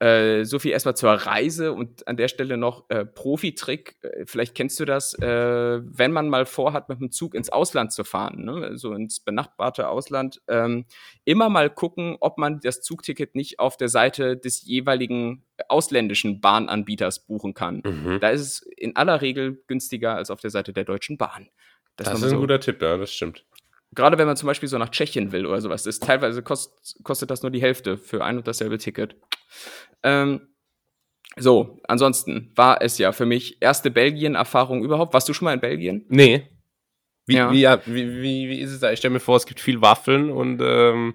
[0.00, 3.96] Äh, so viel erstmal zur Reise und an der Stelle noch äh, Profi-Trick.
[4.00, 7.92] Äh, vielleicht kennst du das, äh, wenn man mal vorhat, mit dem Zug ins Ausland
[7.92, 8.78] zu fahren, ne?
[8.78, 10.86] so ins benachbarte Ausland, ähm,
[11.26, 17.26] immer mal gucken, ob man das Zugticket nicht auf der Seite des jeweiligen ausländischen Bahnanbieters
[17.26, 17.82] buchen kann.
[17.84, 18.20] Mhm.
[18.22, 21.50] Da ist es in aller Regel günstiger als auf der Seite der Deutschen Bahn.
[21.96, 23.44] Das, das ist ein so guter Tipp, ja, das stimmt
[23.94, 27.30] gerade wenn man zum Beispiel so nach Tschechien will oder sowas, ist teilweise kost, kostet
[27.30, 29.16] das nur die Hälfte für ein und dasselbe Ticket.
[30.02, 30.40] Ähm,
[31.36, 35.14] So, ansonsten war es ja für mich erste Belgien-Erfahrung überhaupt.
[35.14, 36.04] Warst du schon mal in Belgien?
[36.08, 36.48] Nee.
[37.26, 37.52] Wie, ja.
[37.52, 38.90] wie, wie, wie, wie ist es da?
[38.90, 41.14] Ich stelle mir vor, es gibt viel Waffeln und ähm,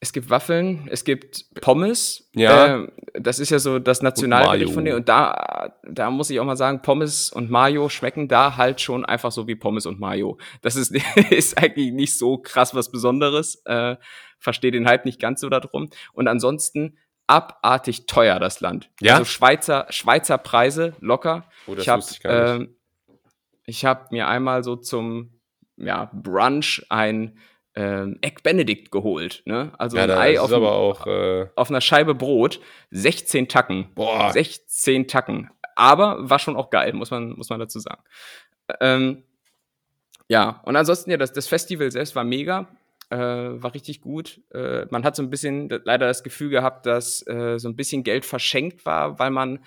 [0.00, 2.30] es gibt Waffeln, es gibt Pommes.
[2.32, 2.82] Ja.
[2.82, 4.98] Äh, das ist ja so das Nationalgericht von denen.
[4.98, 9.04] Und da, da muss ich auch mal sagen, Pommes und Mayo schmecken da halt schon
[9.04, 10.38] einfach so wie Pommes und Mayo.
[10.62, 10.94] Das ist,
[11.30, 13.62] ist eigentlich nicht so krass was Besonderes.
[13.64, 13.96] Äh,
[14.38, 15.90] Verstehe den Hype nicht ganz so darum.
[16.12, 18.90] Und ansonsten abartig teuer, das Land.
[19.00, 19.14] Ja.
[19.14, 21.44] Also Schweizer, Schweizer Preise, locker.
[21.66, 22.68] Oh, das ich habe ich gar nicht.
[22.68, 22.72] äh,
[23.64, 25.40] ich hab mir einmal so zum
[25.76, 27.38] ja, Brunch ein
[27.78, 29.42] ähm, Egg Benedict geholt.
[29.44, 29.70] Ne?
[29.78, 31.06] Also ja, ein Ei auf, aber auch.
[31.06, 32.60] Äh, auf einer Scheibe Brot,
[32.90, 33.86] 16 Tacken.
[33.94, 34.32] Boah.
[34.32, 35.50] 16 Tacken.
[35.76, 38.02] Aber war schon auch geil, muss man, muss man dazu sagen.
[38.80, 39.22] Ähm,
[40.26, 42.68] ja, und ansonsten, ja, das, das Festival selbst war mega.
[43.10, 44.40] Äh, war richtig gut.
[44.52, 48.02] Äh, man hat so ein bisschen leider das Gefühl gehabt, dass äh, so ein bisschen
[48.02, 49.60] Geld verschenkt war, weil man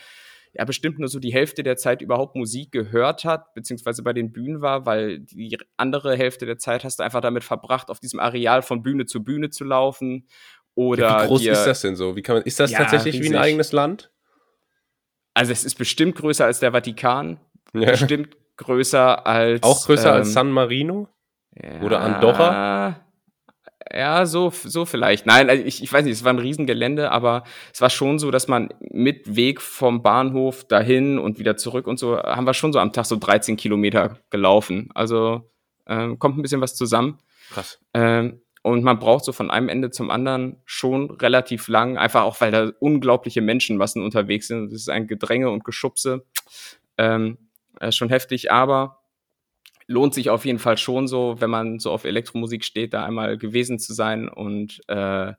[0.54, 4.32] ja bestimmt nur so die Hälfte der Zeit überhaupt Musik gehört hat, beziehungsweise bei den
[4.32, 8.20] Bühnen war, weil die andere Hälfte der Zeit hast du einfach damit verbracht, auf diesem
[8.20, 10.28] Areal von Bühne zu Bühne zu laufen.
[10.76, 12.16] Oder wie groß dir, ist das denn so?
[12.16, 13.36] Wie kann man, ist das Ja, tatsächlich wie riesig.
[13.36, 14.12] ein eigenes Land?
[15.34, 17.40] Also es ist bestimmt größer als der Vatikan,
[17.74, 17.92] Ja.
[17.92, 21.08] bestimmt größer als Auch größer ähm, als San Marino?
[21.56, 23.06] ja, oder Andorra?
[23.94, 25.26] Ja, so, so vielleicht.
[25.26, 28.32] Nein, also ich, ich weiß nicht, es war ein Riesengelände, aber es war schon so,
[28.32, 32.74] dass man mit Weg vom Bahnhof dahin und wieder zurück und so, haben wir schon
[32.74, 34.90] so am Tag so 13 Kilometer gelaufen.
[34.94, 35.50] Also
[35.88, 37.20] ähm, kommt ein bisschen was zusammen.
[37.50, 37.80] Krass.
[37.94, 42.40] Ähm, und man braucht so von einem Ende zum anderen schon relativ lang, einfach auch,
[42.42, 44.72] weil da unglaubliche Menschenmassen unterwegs sind.
[44.72, 46.26] Das ist ein Gedränge und Geschubse.
[46.98, 47.38] Ähm,
[47.80, 49.01] äh, schon heftig, aber
[49.88, 53.38] lohnt sich auf jeden Fall schon so, wenn man so auf Elektromusik steht, da einmal
[53.38, 55.34] gewesen zu sein und äh,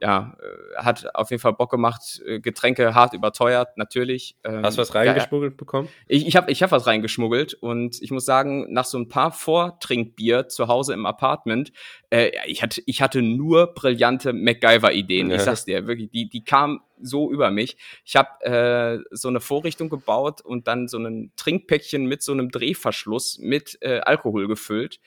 [0.00, 2.22] ja, äh, hat auf jeden Fall Bock gemacht.
[2.26, 4.36] Äh, Getränke hart überteuert, natürlich.
[4.44, 5.88] Ähm, Hast du was reingeschmuggelt bekommen?
[6.08, 9.32] ich ich habe ich hab was reingeschmuggelt und ich muss sagen, nach so ein paar
[9.32, 11.72] Vortrinkbier zu Hause im Apartment,
[12.10, 15.30] äh, ich, hatte, ich hatte nur brillante MacGyver-Ideen.
[15.30, 15.36] Ja.
[15.36, 17.76] Ich sag's dir, wirklich, die, die kamen so über mich.
[18.04, 22.50] Ich habe äh, so eine Vorrichtung gebaut und dann so ein Trinkpäckchen mit so einem
[22.50, 25.00] Drehverschluss mit äh, Alkohol gefüllt.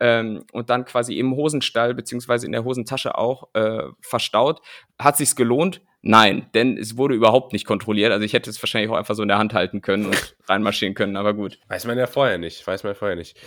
[0.00, 4.60] Ähm, und dann quasi im Hosenstall beziehungsweise in der Hosentasche auch äh, verstaut.
[4.98, 5.82] Hat sich's gelohnt?
[6.02, 8.12] Nein, denn es wurde überhaupt nicht kontrolliert.
[8.12, 10.94] Also ich hätte es wahrscheinlich auch einfach so in der Hand halten können und reinmarschieren
[10.94, 11.58] können, aber gut.
[11.68, 12.66] Weiß man ja vorher nicht.
[12.66, 13.38] Weiß man ja vorher nicht.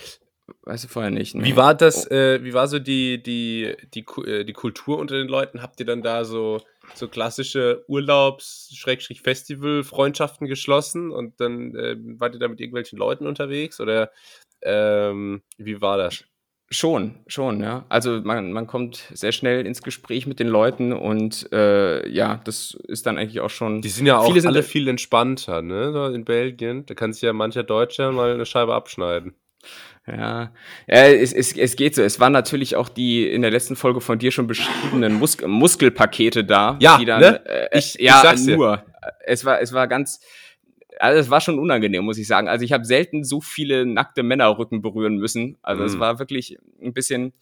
[0.62, 1.36] Weißt du vorher nicht.
[1.36, 1.44] Ne?
[1.44, 5.28] Wie war das, äh, wie war so die, die, die, äh, die Kultur unter den
[5.28, 5.62] Leuten?
[5.62, 6.62] Habt ihr dann da so,
[6.94, 13.82] so klassische Urlaubs-Festival-Freundschaften geschlossen und dann äh, wart ihr da mit irgendwelchen Leuten unterwegs?
[13.82, 14.10] Oder
[14.62, 16.24] ähm, wie war das?
[16.70, 17.86] Schon, schon, ja.
[17.88, 22.78] Also man, man kommt sehr schnell ins Gespräch mit den Leuten und äh, ja, das
[22.90, 23.82] ist dann eigentlich auch schon.
[23.82, 25.94] Die sind ja auch sind- alle viel entspannter, ne?
[25.94, 26.86] So in Belgien.
[26.86, 29.34] Da kann sich ja mancher Deutscher mal eine Scheibe abschneiden.
[30.06, 30.52] Ja,
[30.88, 32.02] ja es, es, es geht so.
[32.02, 36.44] Es waren natürlich auch die in der letzten Folge von dir schon beschriebenen Mus Muskelpakete
[36.44, 37.46] da, Ja, die dann ne?
[37.46, 38.58] äh, Ich- ich ja sag's dir.
[38.58, 38.84] nur.
[39.26, 40.20] Es war es war ganz
[41.00, 42.48] also es war schon unangenehm, muss ich sagen.
[42.48, 45.58] Also ich habe selten so viele nackte Männerrücken berühren müssen.
[45.62, 46.00] Also es Mhm.
[46.00, 47.34] war wirklich ein bisschen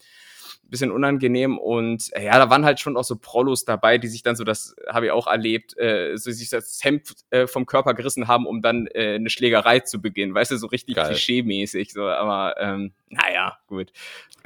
[0.68, 4.34] bisschen unangenehm und ja, da waren halt schon auch so Prollos dabei, die sich dann
[4.34, 8.26] so, das habe ich auch erlebt, äh, so sich das Hemd äh, vom Körper gerissen
[8.26, 11.06] haben, um dann äh, eine Schlägerei zu beginnen, weißt du, so richtig Geil.
[11.12, 13.92] klischee-mäßig, so, aber ähm, naja, gut.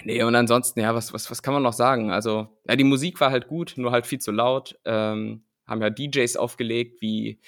[0.04, 2.10] Nee, und ansonsten, ja, was, was, was kann man noch sagen?
[2.10, 4.78] Also, ja, die Musik war halt gut, nur halt viel zu laut.
[4.84, 7.38] Ähm, haben ja DJs aufgelegt, wie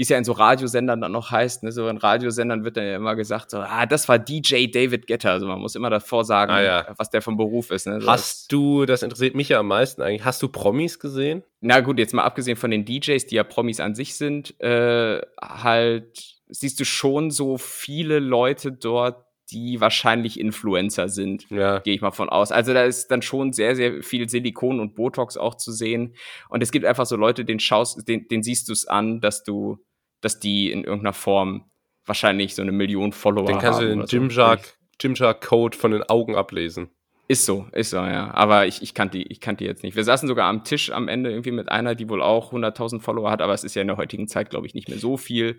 [0.00, 1.72] wie es ja in so Radiosendern dann noch heißt, ne?
[1.72, 5.30] so in Radiosendern wird dann ja immer gesagt, so, ah, das war DJ David Getter.
[5.32, 6.86] Also man muss immer davor sagen, Ah, ja.
[6.96, 7.86] was der vom Beruf ist.
[7.86, 8.00] Ne?
[8.00, 11.42] So, Hast du, das interessiert mich ja am meisten eigentlich, hast du Promis gesehen?
[11.60, 15.20] na gut, jetzt mal abgesehen von den DJs, die ja Promis an sich sind, äh,
[15.38, 21.44] halt siehst du schon so viele Leute dort, die wahrscheinlich Influencer sind.
[21.50, 21.80] Ja.
[21.80, 22.52] Gehe ich mal von aus.
[22.52, 26.14] Also da ist dann schon sehr, sehr viel Silikon und Botox auch zu sehen.
[26.48, 29.42] Und es gibt einfach so Leute, den schaust, den, den siehst du es an, dass
[29.42, 29.76] du,
[30.20, 31.70] dass die in irgendeiner Form
[32.06, 33.90] wahrscheinlich so eine Million Follower Den kannst du haben.
[33.90, 34.16] den oder so.
[34.16, 36.90] Gymshark, Gymshark-Code von den Augen ablesen.
[37.28, 38.34] Ist so, ist so, ja.
[38.34, 39.94] Aber ich, ich kannte die, ich kannte die jetzt nicht.
[39.94, 43.30] Wir saßen sogar am Tisch am Ende irgendwie mit einer, die wohl auch 100.000 Follower
[43.30, 45.58] hat, aber es ist ja in der heutigen Zeit, glaube ich, nicht mehr so viel.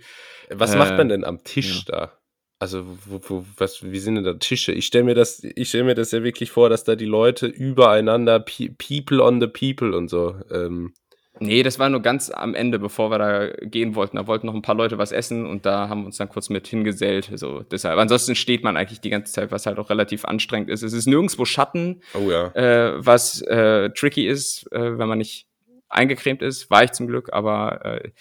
[0.49, 2.11] Was Äh, macht man denn am Tisch da?
[2.59, 4.73] Also, wo, wo, was, wie sind denn da Tische?
[4.73, 7.47] Ich stelle mir das, ich stelle mir das ja wirklich vor, dass da die Leute
[7.47, 10.35] übereinander, pe people on the people und so.
[10.51, 10.93] Ähm,
[11.41, 14.17] Nee, das war nur ganz am Ende, bevor wir da gehen wollten.
[14.17, 16.49] Da wollten noch ein paar Leute was essen und da haben wir uns dann kurz
[16.49, 17.31] mit hingesellt.
[17.33, 17.97] So, deshalb.
[17.97, 20.83] Ansonsten steht man eigentlich die ganze Zeit, was halt auch relativ anstrengend ist.
[20.83, 22.47] Es ist nirgendwo Schatten, oh ja.
[22.53, 25.47] äh, was äh, tricky ist, äh, wenn man nicht
[25.89, 26.69] eingecremt ist.
[26.69, 28.11] War ich zum Glück, aber äh,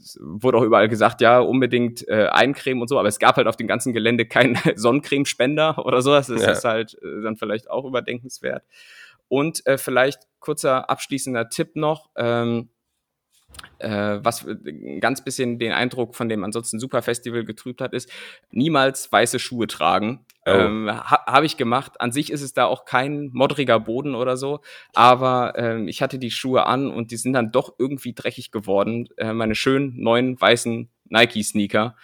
[0.00, 3.48] es wurde auch überall gesagt, ja, unbedingt äh, eincremen und so, aber es gab halt
[3.48, 6.28] auf dem ganzen Gelände keinen Sonnencremespender oder sowas.
[6.28, 6.52] Das ja.
[6.52, 8.64] ist halt äh, dann vielleicht auch überdenkenswert.
[9.32, 12.10] Und äh, vielleicht kurzer abschließender Tipp noch.
[12.16, 12.68] Ähm,
[13.78, 18.12] äh, was ein ganz bisschen den Eindruck von dem ansonsten Superfestival getrübt hat, ist,
[18.50, 20.26] niemals weiße Schuhe tragen.
[20.44, 20.50] Oh.
[20.50, 21.98] Ähm, ha Habe ich gemacht.
[21.98, 24.60] An sich ist es da auch kein modriger Boden oder so,
[24.92, 29.08] aber ähm, ich hatte die Schuhe an und die sind dann doch irgendwie dreckig geworden.
[29.16, 31.96] Äh, meine schönen neuen weißen Nike-Sneaker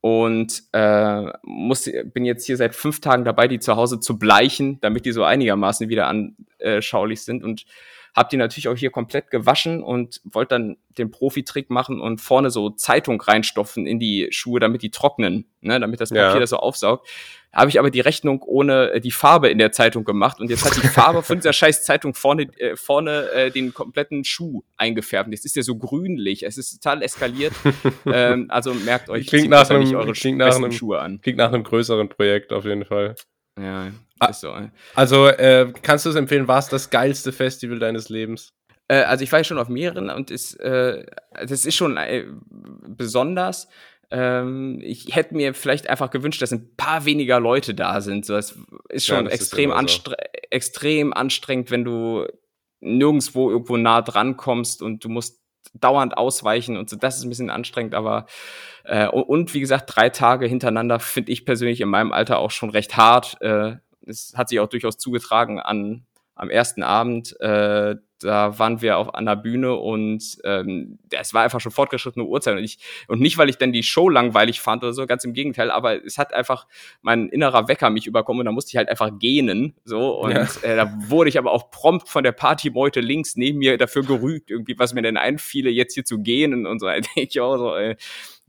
[0.00, 4.80] und äh, muss, bin jetzt hier seit fünf Tagen dabei, die zu Hause zu bleichen,
[4.80, 7.42] damit die so einigermaßen wieder anschaulich sind.
[7.42, 7.64] Und
[8.18, 12.50] habe die natürlich auch hier komplett gewaschen und wollte dann den Profi-Trick machen und vorne
[12.50, 16.38] so Zeitung reinstopfen in die Schuhe, damit die trocknen, ne, damit das Papier ja.
[16.40, 17.08] das so aufsaugt.
[17.52, 20.64] Habe ich aber die Rechnung ohne äh, die Farbe in der Zeitung gemacht und jetzt
[20.64, 25.30] hat die Farbe von dieser scheiß Zeitung vorne, äh, vorne äh, den kompletten Schuh eingefärbt.
[25.30, 27.52] Jetzt ist der so grünlich, es ist total eskaliert.
[28.06, 31.20] ähm, also merkt euch, klingt nach einem, eure klingt nach einem, Schuhe an.
[31.22, 33.14] Klingt nach einem größeren Projekt auf jeden Fall.
[33.58, 33.90] Ja,
[34.30, 34.54] ist so.
[34.94, 38.54] Also, äh, kannst du es empfehlen, war es das geilste Festival deines Lebens?
[38.88, 41.04] Äh, also, ich war ja schon auf mehreren und ist, äh,
[41.34, 42.26] das ist schon äh,
[42.86, 43.68] besonders.
[44.10, 48.24] Ähm, ich hätte mir vielleicht einfach gewünscht, dass ein paar weniger Leute da sind.
[48.24, 50.40] So, das ist schon ja, das extrem, ist anstre so.
[50.50, 52.26] extrem anstrengend, wenn du
[52.80, 55.42] nirgendwo irgendwo nah dran kommst und du musst
[55.74, 56.96] dauernd ausweichen und so.
[56.96, 58.26] Das ist ein bisschen anstrengend, aber
[58.84, 62.70] äh, und, wie gesagt, drei Tage hintereinander finde ich persönlich in meinem Alter auch schon
[62.70, 63.40] recht hart.
[63.42, 63.76] Äh,
[64.08, 67.38] es hat sich auch durchaus zugetragen an am ersten Abend.
[67.40, 72.56] Äh, da waren wir auf einer Bühne und ähm, es war einfach schon fortgeschrittene Uhrzeit
[72.56, 75.34] und ich und nicht weil ich dann die Show langweilig fand oder so ganz im
[75.34, 76.66] Gegenteil aber es hat einfach
[77.00, 80.48] mein innerer Wecker mich überkommen und da musste ich halt einfach gähnen so und ja.
[80.62, 84.50] äh, da wurde ich aber auch prompt von der Partymeute links neben mir dafür gerügt
[84.50, 87.56] irgendwie was mir denn einfiele jetzt hier zu gehen und so da denke ich auch
[87.56, 87.96] so ey,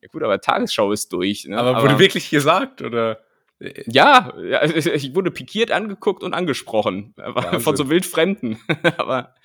[0.02, 1.46] ja gut, aber Tagesschau ist durch.
[1.46, 1.58] Ne?
[1.58, 3.20] Aber, aber wurde wirklich gesagt, oder?
[3.60, 7.14] Ja, ich wurde pikiert angeguckt und angesprochen.
[7.18, 7.60] Wahnsinn.
[7.60, 8.58] Von so wildfremden.
[8.98, 9.36] aber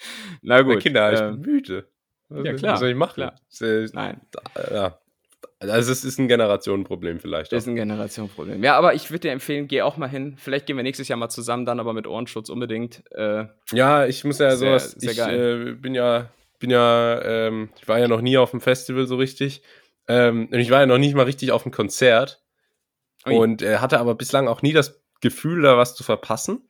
[0.42, 0.74] na gut.
[0.74, 1.88] Ja, Kinder, ich bin müde.
[2.28, 2.72] Was, ja, klar.
[2.74, 3.14] Was soll ich machen?
[3.14, 3.34] Klar.
[3.92, 4.20] Nein.
[4.72, 4.98] Ja.
[5.60, 7.52] Also es ist ein Generationenproblem vielleicht.
[7.52, 8.62] Das ist ein Generationenproblem.
[8.62, 10.36] Ja, aber ich würde dir empfehlen, geh auch mal hin.
[10.38, 13.02] Vielleicht gehen wir nächstes Jahr mal zusammen, dann aber mit Ohrenschutz unbedingt.
[13.12, 14.92] Äh, ja, ich muss ja sowas.
[14.92, 18.60] Sehr ich äh, bin ja, bin ja, ähm, ich war ja noch nie auf dem
[18.60, 19.62] Festival so richtig.
[20.06, 22.43] Ähm, und ich war ja noch nicht mal richtig auf dem Konzert.
[23.26, 23.36] Ui.
[23.36, 26.68] Und äh, hatte aber bislang auch nie das Gefühl, da was zu verpassen.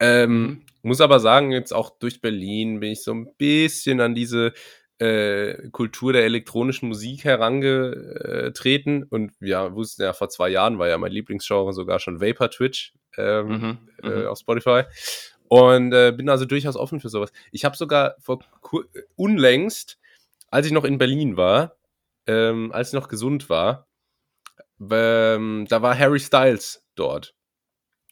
[0.00, 0.62] Ähm, mhm.
[0.82, 4.52] Muss aber sagen, jetzt auch durch Berlin bin ich so ein bisschen an diese
[4.98, 9.04] äh, Kultur der elektronischen Musik herangetreten.
[9.04, 12.94] Und ja, wussten ja, vor zwei Jahren war ja mein Lieblingsgenre sogar schon Vapor Twitch
[13.16, 14.26] ähm, mhm, äh, mhm.
[14.26, 14.82] auf Spotify.
[15.48, 17.32] Und äh, bin also durchaus offen für sowas.
[17.52, 18.40] Ich habe sogar vor
[19.16, 19.98] unlängst,
[20.50, 21.76] als ich noch in Berlin war,
[22.26, 23.86] ähm, als ich noch gesund war,
[24.90, 27.34] ähm, da war Harry Styles dort.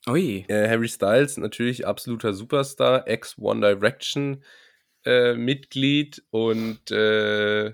[0.09, 0.44] Ui.
[0.48, 4.42] Äh, Harry Styles, natürlich absoluter Superstar, ex-One Direction
[5.05, 7.72] äh, Mitglied und äh,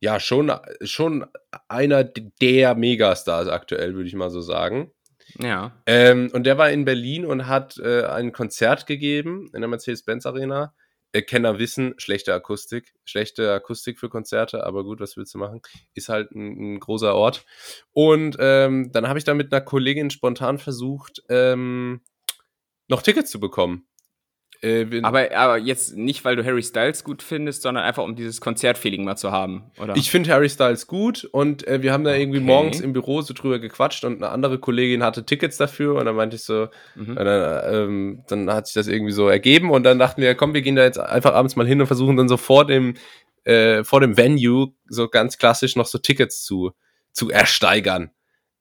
[0.00, 1.24] ja, schon, schon
[1.68, 4.92] einer der Megastars aktuell, würde ich mal so sagen.
[5.38, 5.80] Ja.
[5.86, 10.26] Ähm, und der war in Berlin und hat äh, ein Konzert gegeben in der Mercedes-Benz
[10.26, 10.74] Arena
[11.22, 15.60] Kenner wissen, schlechte Akustik, schlechte Akustik für Konzerte, aber gut, was willst du machen?
[15.94, 17.44] Ist halt ein, ein großer Ort.
[17.92, 22.00] Und ähm, dann habe ich da mit einer Kollegin spontan versucht, ähm,
[22.88, 23.86] noch Tickets zu bekommen.
[24.64, 28.40] Äh, aber, aber jetzt nicht, weil du Harry Styles gut findest, sondern einfach, um dieses
[28.40, 29.94] Konzertfeeling mal zu haben, oder?
[29.94, 32.22] Ich finde Harry Styles gut und äh, wir haben da okay.
[32.22, 36.06] irgendwie morgens im Büro so drüber gequatscht und eine andere Kollegin hatte Tickets dafür und
[36.06, 37.14] dann meinte ich so, mhm.
[37.14, 40.62] dann, ähm, dann hat sich das irgendwie so ergeben und dann dachten wir, komm, wir
[40.62, 42.94] gehen da jetzt einfach abends mal hin und versuchen dann so vor dem,
[43.44, 46.72] äh, vor dem Venue so ganz klassisch noch so Tickets zu,
[47.12, 48.12] zu ersteigern.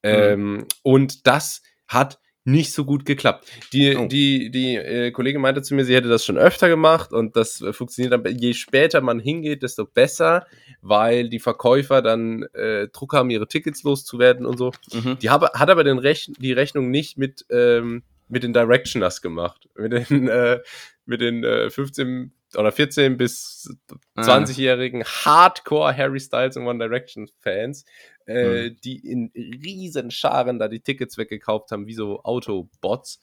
[0.04, 0.10] Mhm.
[0.10, 3.48] Ähm, und das hat nicht so gut geklappt.
[3.72, 4.08] Die, oh.
[4.08, 7.62] die, die äh, Kollegin meinte zu mir, sie hätte das schon öfter gemacht und das
[7.62, 10.46] äh, funktioniert dann, je später man hingeht, desto besser,
[10.82, 14.72] weil die Verkäufer dann äh, Druck haben, ihre Tickets loszuwerden und so.
[14.94, 15.18] Mhm.
[15.20, 19.70] Die hab, hat aber den Rech die Rechnung nicht mit, ähm, mit den Directioners gemacht.
[19.76, 20.60] Mit den, äh,
[21.06, 23.76] mit den äh, 15 oder 14 bis
[24.18, 25.26] 20-jährigen ah.
[25.26, 27.86] Hardcore Harry Styles und One Direction Fans,
[28.26, 28.78] äh, hm.
[28.84, 33.22] die in riesen Scharen da die Tickets weggekauft haben, wie so Autobots.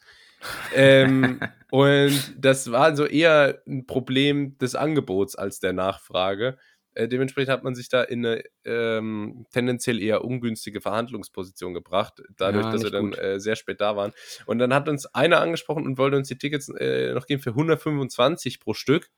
[0.74, 6.58] ähm, und das war so eher ein Problem des Angebots als der Nachfrage.
[7.00, 12.66] Äh, dementsprechend hat man sich da in eine ähm, tendenziell eher ungünstige Verhandlungsposition gebracht, dadurch,
[12.66, 14.12] ja, dass wir dann äh, sehr spät da waren.
[14.44, 17.50] Und dann hat uns einer angesprochen und wollte uns die Tickets äh, noch geben für
[17.50, 19.08] 125 pro Stück.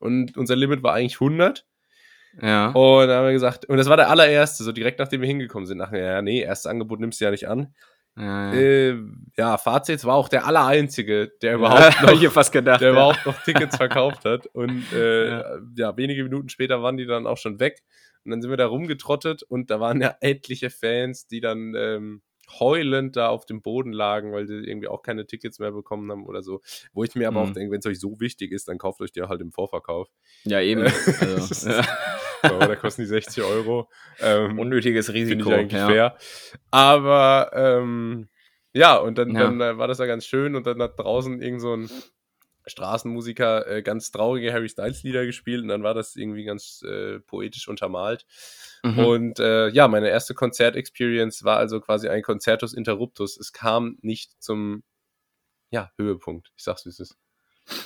[0.00, 1.64] Und unser Limit war eigentlich 100.
[2.42, 2.70] Ja.
[2.70, 5.66] Und dann haben wir gesagt, und das war der allererste, so direkt nachdem wir hingekommen
[5.66, 5.78] sind.
[5.78, 7.72] Nachher, ja, nee, erstes Angebot nimmst du ja nicht an.
[8.18, 8.96] Ja, Äh,
[9.36, 12.80] ja, Fazit, war auch der allereinzige, der überhaupt Hab noch, fast gedacht.
[12.80, 12.94] der ja.
[12.94, 14.46] überhaupt noch Tickets verkauft hat.
[14.46, 15.58] Und äh, Ja.
[15.76, 15.96] ja.
[15.96, 17.82] wenige Minuten später waren die dann auch schon weg.
[18.24, 22.22] Und dann sind wir da rumgetrottet und da waren ja etliche Fans, die dann ähm,
[22.60, 26.26] heulend da auf dem Boden lagen, weil sie irgendwie auch keine Tickets mehr bekommen haben
[26.26, 26.60] oder so.
[26.92, 27.54] Wo ich mir aber auch Mhm.
[27.54, 30.08] denke, wenn es euch so wichtig ist, dann kauft euch die halt im Vorverkauf.
[30.44, 30.82] Ja, eben.
[30.82, 31.70] Also,
[32.42, 33.88] Aber da kosten die 60 Euro.
[34.20, 35.50] Ähm, Unnötiges Finde Risiko.
[35.50, 35.86] ich eigentlich ja.
[35.88, 36.16] fair.
[36.70, 38.28] Aber ähm,
[38.72, 39.44] ja, und dann, Ja.
[39.44, 41.90] dann äh, war das ja ganz schön und dann hat draußen irgend so ein
[42.66, 47.18] Straßenmusiker äh, ganz traurige Harry Styles Lieder gespielt und dann war das irgendwie ganz äh,
[47.20, 48.26] poetisch untermalt.
[48.82, 48.98] Mhm.
[48.98, 53.38] Und äh, ja, meine erste Konzertexperience war also quasi ein Concertus Interruptus.
[53.38, 54.82] Es kam nicht zum
[55.70, 56.52] ja, Höhepunkt.
[56.56, 57.16] Ich sag's, wie es ist.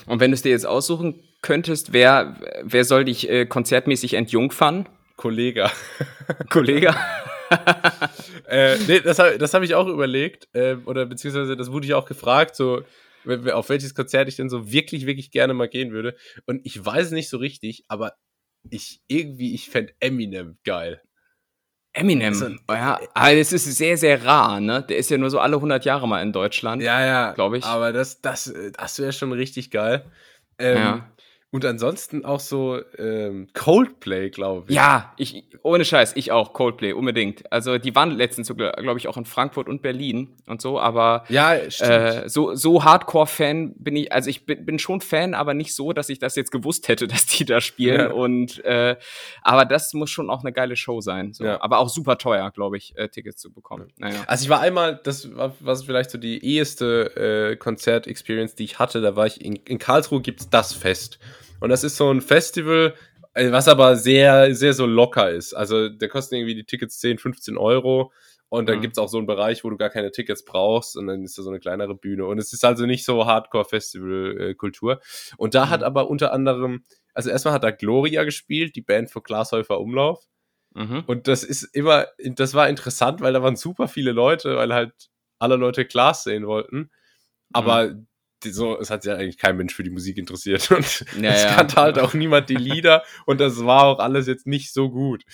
[0.06, 4.88] Und wenn du es dir jetzt aussuchen könntest, wer, wer soll dich äh, konzertmäßig entjungfern?
[5.16, 5.70] Kollege.
[6.50, 6.94] Kollege?
[8.48, 10.48] äh, nee, das habe das hab ich auch überlegt.
[10.54, 12.82] Äh, oder beziehungsweise das wurde ich auch gefragt, so
[13.52, 16.16] auf welches Konzert ich denn so wirklich, wirklich gerne mal gehen würde.
[16.46, 18.14] Und ich weiß nicht so richtig, aber
[18.70, 21.02] ich irgendwie, ich fände Eminem geil.
[21.94, 22.32] Eminem.
[22.32, 24.82] Also, ja, aber das ist sehr, sehr rar, ne?
[24.82, 26.82] Der ist ja nur so alle 100 Jahre mal in Deutschland.
[26.82, 27.32] Ja, ja.
[27.32, 27.64] Glaub ich.
[27.64, 30.04] Aber das, das, äh, das wäre schon richtig geil.
[30.58, 31.08] Ähm, Ja.
[31.52, 34.74] Und ansonsten auch so ähm, Coldplay, glaube ich.
[34.74, 37.52] Ja, ich, ohne Scheiß, ich auch, Coldplay, unbedingt.
[37.52, 41.58] Also, die waren letztens glaube ich, auch in Frankfurt und Berlin und so, aber Ja,
[41.70, 41.90] stimmt.
[41.90, 45.92] äh, so, so Hardcore-Fan bin ich, also ich bin, bin schon Fan, aber nicht so,
[45.92, 48.00] dass ich das jetzt gewusst hätte, dass die da spielen.
[48.00, 48.12] Ja.
[48.12, 48.96] Und äh,
[49.42, 51.34] aber das muss schon auch eine geile Show sein.
[51.34, 51.44] So.
[51.44, 51.60] Ja.
[51.60, 53.92] Aber auch super teuer, glaube ich, äh, Tickets zu bekommen.
[53.98, 54.22] Naja.
[54.26, 58.78] Also ich war einmal, das war was vielleicht so die eheste äh, Konzert-Experience, die ich
[58.78, 59.02] hatte.
[59.02, 61.18] Da war ich in, in Karlsruhe gibt's das Fest.
[61.60, 62.94] Und das ist so ein Festival,
[63.34, 65.54] äh, was aber sehr, sehr so locker ist.
[65.54, 68.12] Also da kosten irgendwie die Tickets 10, 15 Euro.
[68.48, 68.82] Und dann Mhm.
[68.82, 70.96] gibt's auch so einen Bereich, wo du gar keine Tickets brauchst.
[70.96, 72.26] Und dann ist da so eine kleinere Bühne.
[72.26, 75.00] Und es ist also nicht so Hardcore-Festival-Kultur.
[75.36, 75.86] Und da hat Mhm.
[75.86, 80.24] aber unter anderem, also erstmal hat da Gloria gespielt, die Band für Glashäufer Umlauf.
[80.74, 81.04] Mhm.
[81.06, 84.92] Und das ist immer, das war interessant, weil da waren super viele Leute, weil halt
[85.38, 86.90] alle Leute Glas sehen wollten.
[87.52, 88.06] Aber Mhm.
[88.50, 90.70] So, es hat sich eigentlich kein Mensch für die Musik interessiert.
[90.70, 94.46] Und Ja, es kannte halt auch niemand die Lieder und das war auch alles jetzt
[94.46, 95.24] nicht so gut.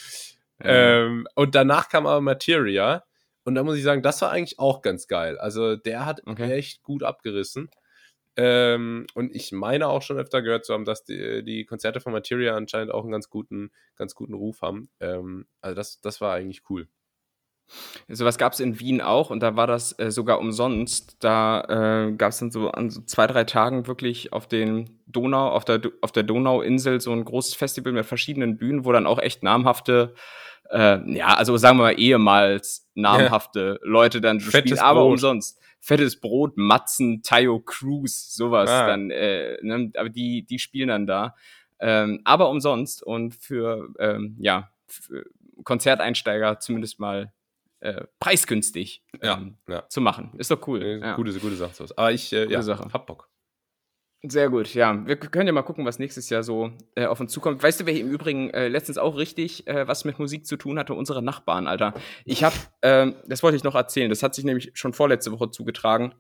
[0.63, 1.05] Ja.
[1.05, 3.05] Ähm, und danach kam aber Materia.
[3.45, 5.39] Und da muss ich sagen, das war eigentlich auch ganz geil.
[5.39, 6.53] Also der hat Okay.
[6.53, 7.71] echt gut abgerissen.
[8.37, 12.13] Ähm, und ich meine auch schon öfter gehört zu haben, dass die, die Konzerte von
[12.13, 14.91] Materia anscheinend auch einen ganz guten, ganz guten Ruf haben.
[15.01, 16.89] Ähm, also das, das war eigentlich cool.
[18.09, 21.17] Sowas gab es in Wien auch und da war das äh, sogar umsonst.
[21.21, 25.49] Da äh, gab es dann so an so zwei, drei Tagen wirklich auf den Donau,
[25.51, 29.19] auf der, auf der Donauinsel so ein großes Festival mit verschiedenen Bühnen, wo dann auch
[29.19, 30.15] echt namhafte,
[30.71, 35.13] äh, ja, also sagen wir mal ehemals namhafte Leute dann Fettes spielen, aber Brot.
[35.13, 35.59] umsonst.
[35.81, 38.87] Fettes Brot, Matzen, Tayo Cruz, sowas Ah.
[38.87, 41.35] dann, äh, ne, aber die, die spielen dann da.
[41.81, 45.25] Ähm, aber umsonst und für, ähm, ja, für
[45.63, 47.33] Konzerteinsteiger zumindest mal
[47.81, 49.89] äh, preisgünstig Ja, ähm, ja.
[49.89, 50.33] zu machen.
[50.39, 51.01] Ist doch cool.
[51.03, 51.17] Ja.
[51.17, 51.73] Gute, gute Sache.
[51.97, 52.89] Aber ich äh, ja, Sache.
[52.93, 53.29] hab Bock.
[54.25, 55.07] Sehr gut, ja.
[55.07, 57.63] Wir können ja mal gucken, was nächstes Jahr so äh, auf uns zukommt.
[57.63, 60.57] Weißt du, wer hier im Übrigen äh, letztens auch richtig äh, was mit Musik zu
[60.57, 60.95] tun hatte?
[60.95, 61.95] Unsere Nachbarn, Alter.
[62.25, 65.53] Ich habe, ähm, das wollte ich noch erzählen, das hat sich nämlich schon vorletzte Woche
[65.53, 66.15] zugetragen.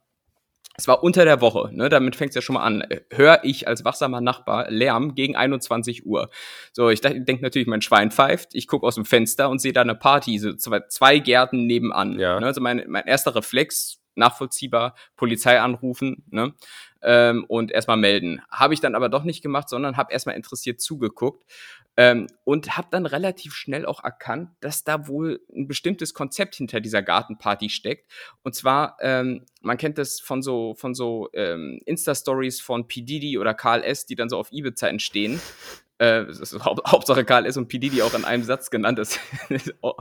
[0.79, 1.89] Es war unter der Woche, ne?
[1.89, 2.85] damit fängt es ja schon mal an.
[3.11, 6.31] Höre ich als wachsamer Nachbar Lärm gegen 21 Uhr.
[6.73, 8.55] So, ich denke natürlich, mein Schwein pfeift.
[8.55, 12.17] Ich gucke aus dem Fenster und sehe da eine Party, so zwei, zwei Gärten nebenan.
[12.21, 12.39] Ja.
[12.39, 12.47] Ne?
[12.47, 16.55] Also mein, mein erster Reflex, nachvollziehbar, Polizei anrufen ne?
[17.03, 18.41] ähm, und erstmal melden.
[18.49, 21.45] Habe ich dann aber doch nicht gemacht, sondern habe erstmal interessiert zugeguckt
[21.99, 26.81] ähm, und habe dann relativ schnell auch erkannt, dass da wohl ein bestimmtes Konzept hinter
[26.81, 28.09] dieser Gartenparty steckt.
[28.45, 33.37] Und zwar, ähm, man kennt das von so, von so ähm, Insta-Stories von P.
[33.37, 35.41] Oder Karl S., die dann so auf Ibiza entstehen.
[35.99, 36.27] Äh,
[36.65, 37.57] Haupt, Hauptsache Karl S.
[37.57, 38.01] und P.
[38.03, 39.19] Auch in einem Satz genannt, das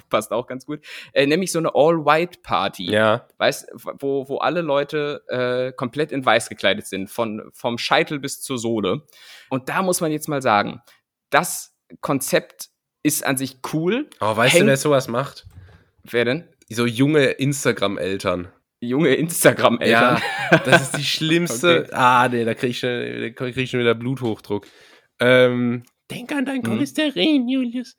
[0.10, 0.82] passt auch ganz gut.
[1.14, 2.92] Äh, nämlich so eine All-White-Party.
[2.92, 3.28] Ja.
[3.40, 8.40] Weißt, wo, wo alle Leute äh, komplett in weiß gekleidet sind, von, vom Scheitel bis
[8.40, 9.02] zur Sohle.
[9.50, 10.84] Und da muss man jetzt mal sagen,
[11.32, 12.70] das Konzept
[13.04, 14.10] ist an sich cool.
[14.20, 15.46] Aber weißt Hängt- du, wer sowas macht?
[16.04, 16.44] Wer denn?
[16.70, 18.50] So junge Instagram-Eltern.
[18.80, 20.22] Junge Instagram-Eltern.
[20.52, 21.84] Ja, das ist die schlimmste.
[21.86, 21.92] Okay.
[21.94, 24.68] Ah, nee, da krieg ich, schon, da krieg ich schon wieder Bluthochdruck.
[25.20, 26.64] Ähm, denk an dein Mhm.
[26.64, 27.96] Cholesterin, Julius.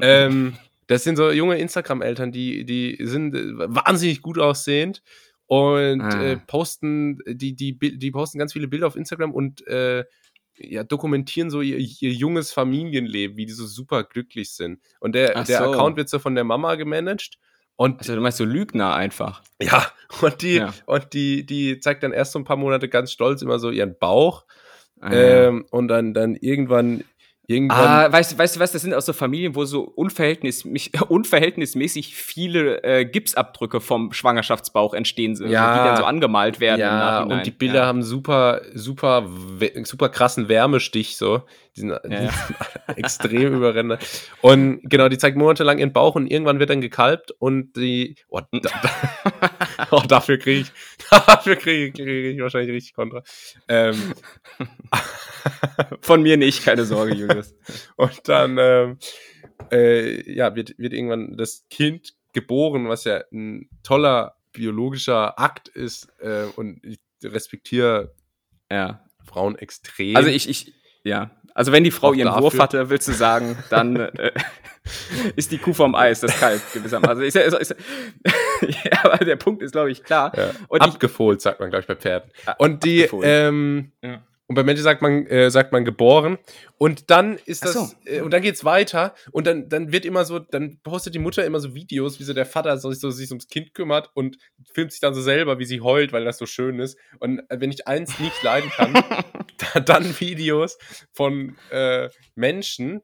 [0.00, 5.02] Ähm, das sind so junge Instagram-Eltern, die, die sind äh, wahnsinnig gut aussehend
[5.46, 6.22] und Ah.
[6.22, 10.04] äh, posten, die, die, die posten ganz viele Bilder auf Instagram und äh,
[10.60, 14.80] ja, dokumentieren so ihr, ihr junges Familienleben, wie die so super glücklich sind.
[15.00, 15.72] Und der, Ach der so.
[15.72, 17.38] Account wird so von der Mama gemanagt.
[17.76, 19.42] Und Also du meinst so Lügner einfach.
[19.60, 19.86] ja,
[20.20, 20.74] und die, Ja.
[20.86, 23.98] und die, die zeigt dann erst so ein paar Monate ganz stolz immer so ihren
[23.98, 24.44] Bauch.
[25.00, 27.04] Ah, Ähm, und dann, dann irgendwann,
[27.50, 27.78] irgendwann.
[27.78, 32.14] Ah, weißt, du- weißt du was, das sind auch so Familien, wo so unverhältnismäßig, unverhältnismäßig
[32.14, 35.78] viele äh, Gipsabdrücke vom Schwangerschaftsbauch entstehen, Ja.
[35.82, 37.86] die dann so angemalt werden ja, und die Bilder ja.
[37.86, 39.28] haben super, super,
[39.84, 41.42] super krassen Wärmestich so.
[41.76, 42.30] Die sind, Ja, ja.
[42.96, 44.04] extrem überrendert.
[44.40, 48.16] Und genau, die zeigt monatelang ihren Bauch und irgendwann wird dann gekalbt und die.
[48.28, 48.70] Oh, da,
[49.90, 50.72] oh dafür kriege ich,
[51.26, 53.22] dafür kriege ich, krieg ich wahrscheinlich richtig Kontra.
[53.68, 54.14] Ähm,
[56.00, 57.54] Von mir nicht, keine Sorge, Julius.
[57.96, 58.98] und dann ähm,
[59.72, 66.08] äh, ja, wird, wird irgendwann das Kind geboren, was ja ein toller biologischer Akt ist.
[66.20, 68.14] Äh, und ich respektiere
[68.70, 69.04] ja.
[69.24, 70.16] Frauen extrem.
[70.16, 70.72] Also ich, ich,
[71.04, 71.30] ja.
[71.54, 72.42] Also wenn die Frau Auch ihren dafür.
[72.42, 74.32] Wurf hatte, willst du sagen, dann äh,
[75.36, 77.22] ist die Kuh vom Eis, das Kalb gewissermaßen.
[77.24, 77.74] Ist, ja- ist, ist,
[78.84, 80.32] ja, aber der Punkt ist, glaube ich, klar.
[80.36, 80.50] Ja.
[80.68, 82.30] Und ich, Abgefohlt, sagt man, glaube ich, bei Pferden.
[82.46, 83.26] Ah, Und die, abgefohlt.
[83.28, 84.22] ähm, Ja.
[84.46, 86.38] und bei Menschen sagt man, äh, sagt man geboren.
[86.78, 87.88] Und dann ist das, so.
[88.06, 89.14] äh, und dann geht's weiter.
[89.32, 92.32] Und dann, dann wird immer so, dann postet die Mutter immer so Videos, wie so
[92.32, 94.38] der Vater so, so sich ums Kind kümmert und
[94.72, 96.98] filmt sich dann so selber, wie sie heult, weil das so schön ist.
[97.18, 98.94] Und äh, wenn ich eins nicht leiden kann,
[99.74, 100.78] da- dann Videos
[101.12, 103.02] von äh, Menschen,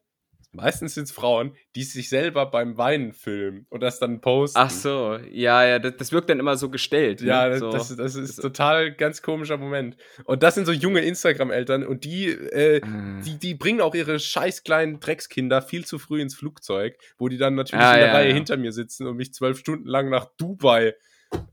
[0.57, 4.59] meistens sind es Frauen, die sich selber beim Weinen filmen und das dann posten.
[4.59, 7.21] ach so, ja, ja, das, das wirkt dann immer so gestellt.
[7.21, 7.27] ne?
[7.27, 7.71] Ja, das, so.
[7.71, 9.95] das, das ist total ganz komischer Moment.
[10.25, 13.21] Und das sind so junge Instagram-Eltern und die, äh, Ah.
[13.25, 17.37] die, die bringen auch ihre scheiß kleinen Dreckskinder viel zu früh ins Flugzeug, wo die
[17.37, 18.33] dann natürlich Ah, in der ja, Reihe ja.
[18.35, 20.93] hinter mir sitzen und mich zwölf Stunden lang nach Dubai,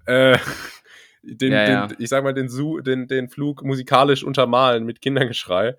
[0.06, 0.38] äh,
[1.22, 1.86] den, Ja, ja.
[1.86, 5.76] den, ich sag mal, den, Su den, den Flug musikalisch untermalen mit Kindergeschrei.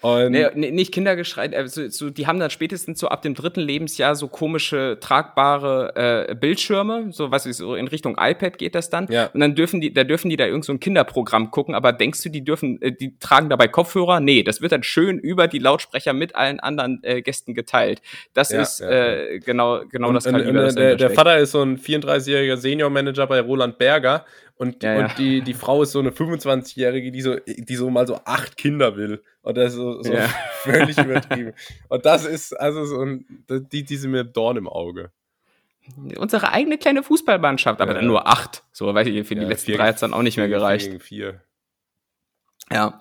[0.00, 3.60] Und Nee, nee, nicht Kindergeschrei, also, so, die haben dann spätestens so ab dem dritten
[3.60, 9.08] Lebensjahr so komische tragbare äh, Bildschirme, so was so in Richtung iPad geht das dann.
[9.10, 9.26] Ja.
[9.26, 12.22] Und dann dürfen die, da dürfen die da irgend so ein Kinderprogramm gucken, aber denkst
[12.22, 14.20] du, die dürfen, äh, die tragen dabei Kopfhörer?
[14.20, 18.00] Nee, das wird dann schön über die Lautsprecher mit allen anderen äh, Gästen geteilt.
[18.34, 21.10] Das Ja, ist ja, äh, genau, genau und, das und, Kaliber, und, das der, der.
[21.10, 24.24] Vater ist so ein 34-jähriger Senior-Manager bei Roland Berger
[24.58, 25.04] und, Ja, ja.
[25.06, 28.56] und die, die Frau ist so eine 25-jährige, die so, die so mal so acht
[28.56, 29.22] Kinder will.
[29.42, 30.28] Und das ist so, so Ja.
[30.62, 31.52] völlig übertrieben.
[31.88, 35.10] Und das ist also so ein, die, die sind mir Dorn im Auge.
[36.18, 38.62] Unsere eigene kleine Fußballmannschaft, aber dann nur acht.
[38.72, 40.86] So, weil für die letzten vier- drei hat's dann auch nicht mehr Vier gereicht.
[40.86, 41.40] Gegen vier.
[42.70, 43.00] Ja.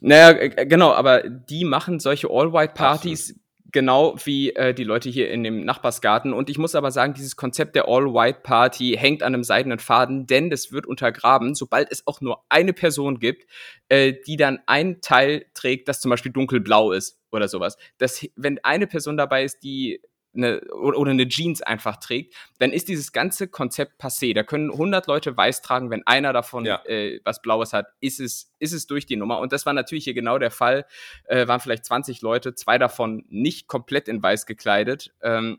[0.00, 0.32] Naja,
[0.64, 3.38] genau, aber die machen solche All-White-Partys
[3.72, 6.32] genau wie äh, die Leute hier in dem Nachbarsgarten.
[6.32, 10.50] Und ich muss aber sagen, dieses Konzept der All-White-Party hängt an einem seidenen Faden, denn
[10.50, 13.46] das wird untergraben, sobald es auch nur eine Person gibt,
[13.88, 17.76] äh, die dann ein Teil trägt, das zum Beispiel dunkelblau ist oder sowas.
[17.98, 20.00] Das, wenn eine Person dabei ist, die
[20.36, 24.34] eine, oder eine Jeans einfach trägt, dann ist dieses ganze Konzept passé.
[24.34, 26.82] Da können 100 Leute weiß tragen, wenn einer davon Ja.
[26.86, 29.38] äh, was Blaues hat, ist es, ist es durch die Nummer.
[29.40, 30.86] Und das war natürlich hier genau der Fall.
[31.24, 35.14] Äh, waren vielleicht 20 Leute, zwei davon nicht komplett in weiß gekleidet.
[35.22, 35.58] Ähm,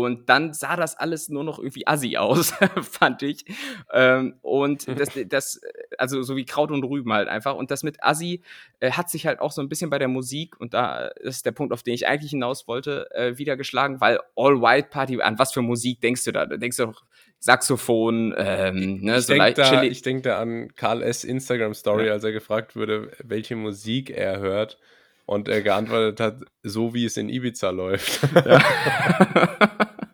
[0.00, 3.44] und dann sah das alles nur noch irgendwie assi aus, fand ich.
[3.92, 5.60] Ähm, und das, das,
[5.98, 7.56] also so wie Kraut und Rüben halt einfach.
[7.56, 8.40] Und das mit Assi
[8.80, 11.52] äh, hat sich halt auch so ein bisschen bei der Musik, und da ist der
[11.52, 15.60] Punkt, auf den ich eigentlich hinaus wollte, äh, wieder geschlagen, weil All-White-Party, an was für
[15.60, 16.46] Musik denkst du da?
[16.46, 17.04] Da denkst du doch
[17.38, 21.22] Saxophon, ähm, ne, Ich so denke leicht da, ich denk da an Karl S.
[21.22, 22.12] Instagram-Story, Ja.
[22.12, 24.78] als er gefragt wurde, welche Musik er hört.
[25.26, 28.20] Und er geantwortet hat, so wie es in Ibiza läuft.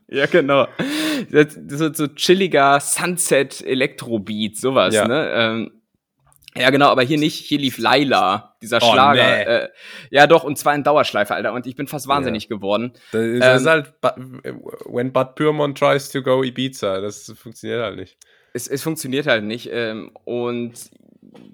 [0.09, 0.69] ja, genau.
[1.31, 5.09] Das, so, so chilliger Sunset-Elektrobeat, sowas, Ja.
[5.09, 5.31] ne?
[5.33, 5.71] Ähm,
[6.57, 7.37] ja, genau, aber hier nicht.
[7.45, 9.23] Hier lief Laila, dieser Oh, Schlager.
[9.23, 9.43] nee.
[9.43, 9.69] Äh,
[10.11, 11.53] ja, doch, und zwar in Dauerschleife, Alter.
[11.53, 12.93] Und ich bin fast wahnsinnig geworden.
[13.13, 13.95] Das ist, das ist Ähm, halt,
[14.87, 18.17] when Bud Pyrmont tries to go Ibiza, das funktioniert halt nicht.
[18.55, 19.69] Es, es funktioniert halt nicht.
[19.73, 20.73] Ähm, und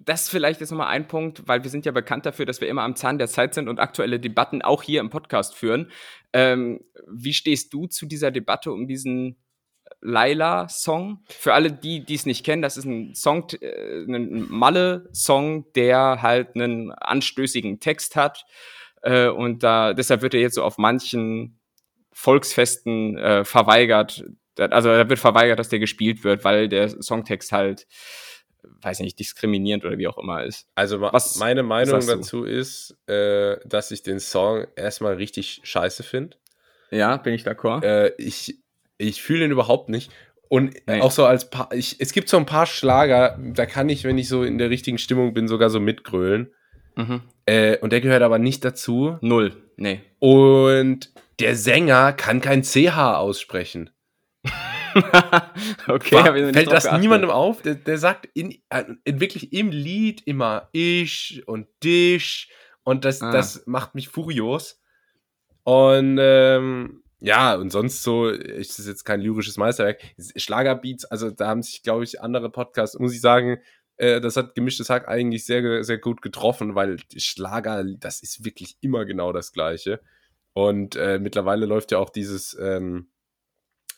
[0.04, 2.82] das vielleicht ist nochmal ein Punkt, weil wir sind ja bekannt dafür, dass wir immer
[2.82, 5.90] am Zahn der Zeit sind und aktuelle Debatten auch hier im Podcast führen.
[6.32, 9.36] Ähm, wie stehst du zu dieser Debatte um diesen
[10.00, 11.24] Laila-Song?
[11.28, 16.54] Für alle, die es nicht kennen, das ist ein Song, äh, ein Malle-Song, der halt
[16.54, 18.44] einen anstößigen Text hat.
[19.02, 21.58] Äh, und da, deshalb wird er jetzt so auf manchen
[22.12, 24.24] Volksfesten äh, verweigert.
[24.56, 27.86] Also da wird verweigert, dass der gespielt wird, weil der Songtext halt,
[28.82, 30.66] weiß nicht, diskriminierend oder wie auch immer ist.
[30.74, 32.06] Also Was meine Meinung du?
[32.06, 36.36] dazu ist, äh, dass ich den Song erstmal richtig scheiße finde.
[36.90, 37.82] Ja, bin ich d'accord.
[37.84, 38.58] Äh, ich
[38.98, 40.10] ich fühle ihn überhaupt nicht.
[40.48, 41.00] Und Nee.
[41.00, 44.18] auch so als paar, ich, es gibt so ein paar Schlager, da kann ich, wenn
[44.18, 46.52] ich so in der richtigen Stimmung bin, sogar so mitgrölen.
[46.96, 47.22] Mhm.
[47.46, 49.18] Äh, und der gehört aber nicht dazu.
[49.20, 50.00] Null, nee.
[50.20, 51.10] Und
[51.40, 53.90] der Sänger kann kein CH aussprechen.
[55.88, 57.00] okay, War, fällt das geachtet.
[57.00, 57.62] niemandem auf?
[57.62, 62.50] Der, der sagt in, äh, in, wirklich im Lied immer ich und dich
[62.84, 63.32] und das, ah.
[63.32, 64.80] das macht mich furios.
[65.64, 70.02] Und ähm, ja, und sonst so, ist das jetzt kein lyrisches Meisterwerk.
[70.36, 73.58] Schlagerbeats, also da haben sich, glaube ich, andere Podcasts, muss ich sagen,
[73.96, 78.76] äh, das hat gemischtes Hack eigentlich sehr, sehr gut getroffen, weil Schlager, das ist wirklich
[78.80, 80.00] immer genau das Gleiche.
[80.52, 83.08] Und äh, mittlerweile läuft ja auch dieses, ähm,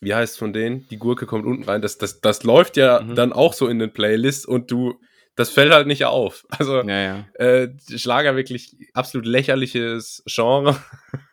[0.01, 0.87] wie heißt es von denen?
[0.89, 1.83] Die Gurke kommt unten rein.
[1.83, 3.15] Das, das, das läuft ja mhm.
[3.15, 5.01] dann auch so in den Playlists und du,
[5.35, 6.47] das fällt halt nicht auf.
[6.51, 7.27] Also ja, ja.
[7.35, 10.77] Äh, Schlager wirklich absolut lächerliches Genre.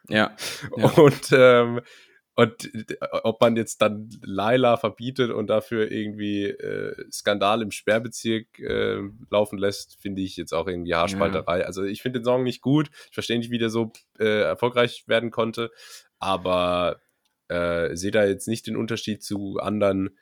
[0.10, 0.36] Ja.
[0.78, 0.86] ja.
[0.90, 1.82] Und, ähm,
[2.36, 2.72] und
[3.24, 9.60] ob man jetzt dann Laila verbietet und dafür irgendwie äh, Skandal im Sperrbezirk äh, laufen
[9.60, 11.64] lässt, finde ich jetzt auch irgendwie Haarspalterei.
[11.64, 12.90] Also ich finde den Song nicht gut.
[13.10, 15.70] Ich verstehe nicht, wie der so äh, erfolgreich werden konnte.
[16.18, 17.02] Aber
[17.48, 20.18] äh, sehe da jetzt nicht den Unterschied zu anderen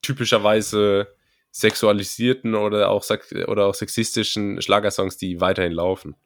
[0.00, 1.08] typischerweise
[1.50, 3.04] sexualisierten oder auch,
[3.46, 6.16] oder auch sexistischen Schlagersongs, die weiterhin laufen.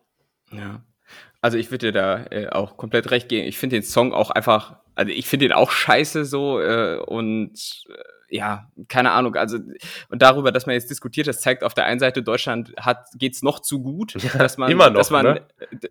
[0.53, 0.85] Ja.
[1.41, 3.47] Also ich würde dir da äh, auch komplett recht geben.
[3.47, 7.85] Ich finde den Song auch einfach, also ich finde den auch scheiße so äh, und
[7.89, 7.95] äh,
[8.29, 9.59] ja, keine Ahnung, also
[10.09, 13.43] und darüber, dass man jetzt diskutiert, das zeigt auf der einen Seite, Deutschland hat geht's
[13.43, 15.47] noch zu gut, dass man immer noch, dass man ne?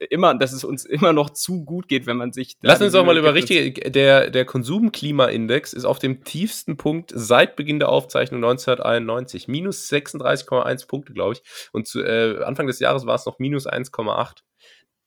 [0.10, 3.06] immer, dass es uns immer noch zu gut geht, wenn man sich Lass uns doch
[3.06, 8.44] mal über richtig der der Konsumklimaindex ist auf dem tiefsten Punkt seit Beginn der Aufzeichnung
[8.44, 13.40] 1991, minus 36,1 Punkte, glaube ich, und zu äh, Anfang des Jahres war es noch
[13.40, 14.40] minus 1,8.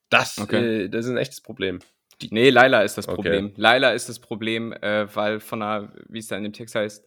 [0.09, 0.85] Das, okay.
[0.85, 1.81] äh, das ist ein echtes Problem.
[2.21, 3.47] Die, nee, Laila ist das Problem.
[3.47, 3.55] Okay.
[3.57, 7.05] Laila ist das Problem, äh, weil von einer, wie es da in dem Text heißt,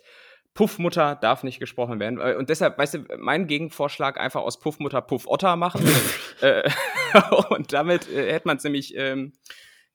[0.54, 2.20] Puffmutter darf nicht gesprochen werden.
[2.20, 5.86] Äh, und deshalb, weißt du, mein Gegenvorschlag einfach aus Puffmutter Puffotter machen.
[6.42, 6.70] äh,
[7.50, 9.34] und damit äh, hätte man es nämlich ähm,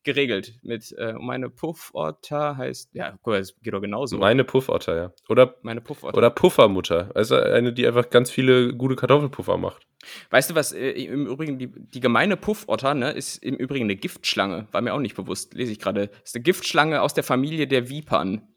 [0.07, 0.55] geregelt.
[0.63, 4.17] Mit äh, meine Puffotter heißt, ja, guck mal, das geht doch genauso.
[4.17, 5.13] Meine Puffotter, ja.
[5.29, 6.17] Oder meine Puffotter.
[6.17, 7.11] Oder Puffermutter.
[7.15, 9.87] Also eine, die einfach ganz viele gute Kartoffelpuffer macht.
[10.31, 13.97] Weißt du was, äh, im Übrigen, die, die gemeine Puffotter, ne, ist im Übrigen eine
[13.97, 14.69] Giftschlange.
[14.73, 16.11] War mir auch nicht bewusst, lese ich gerade.
[16.25, 18.49] Ist eine Giftschlange aus der Familie der Vipern.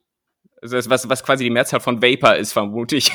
[0.62, 3.12] Also das, was, was quasi die Mehrzahl von Vapor ist, vermute ich.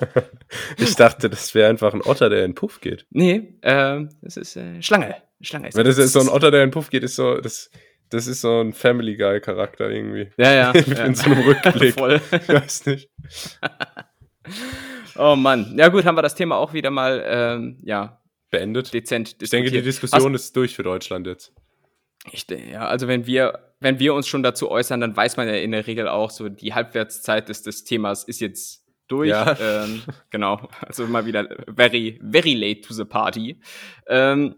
[0.78, 3.06] ich dachte, das wäre einfach ein Otter, der in Puff geht.
[3.10, 5.16] Nee, äh, das ist äh, Schlange.
[5.40, 7.70] Schlange ist Weil das ist so ein Otter, der in Puff geht, ist so, das,
[8.10, 10.30] das ist so ein Family Guy Charakter irgendwie.
[10.36, 10.70] Ja, ja.
[10.72, 11.14] in ja.
[11.14, 11.94] so einem Rückblick.
[11.94, 12.20] Voll.
[12.30, 13.10] Ich weiß nicht.
[15.16, 15.74] oh Mann.
[15.76, 18.20] Ja gut, haben wir das Thema auch wieder mal, ähm, ja.
[18.50, 18.94] Beendet.
[18.94, 21.52] Dezent Ich denke, die Diskussion Hast, ist durch für Deutschland jetzt.
[22.32, 25.54] Ich, ja, also wenn wir, wenn wir uns schon dazu äußern, dann weiß man ja
[25.54, 29.30] in der Regel auch, so die Halbwertszeit des, des Themas ist jetzt durch.
[29.30, 29.56] Ja.
[29.60, 30.68] Ähm, genau.
[30.80, 33.60] Also mal wieder very, very late to the party.
[34.06, 34.56] Ähm,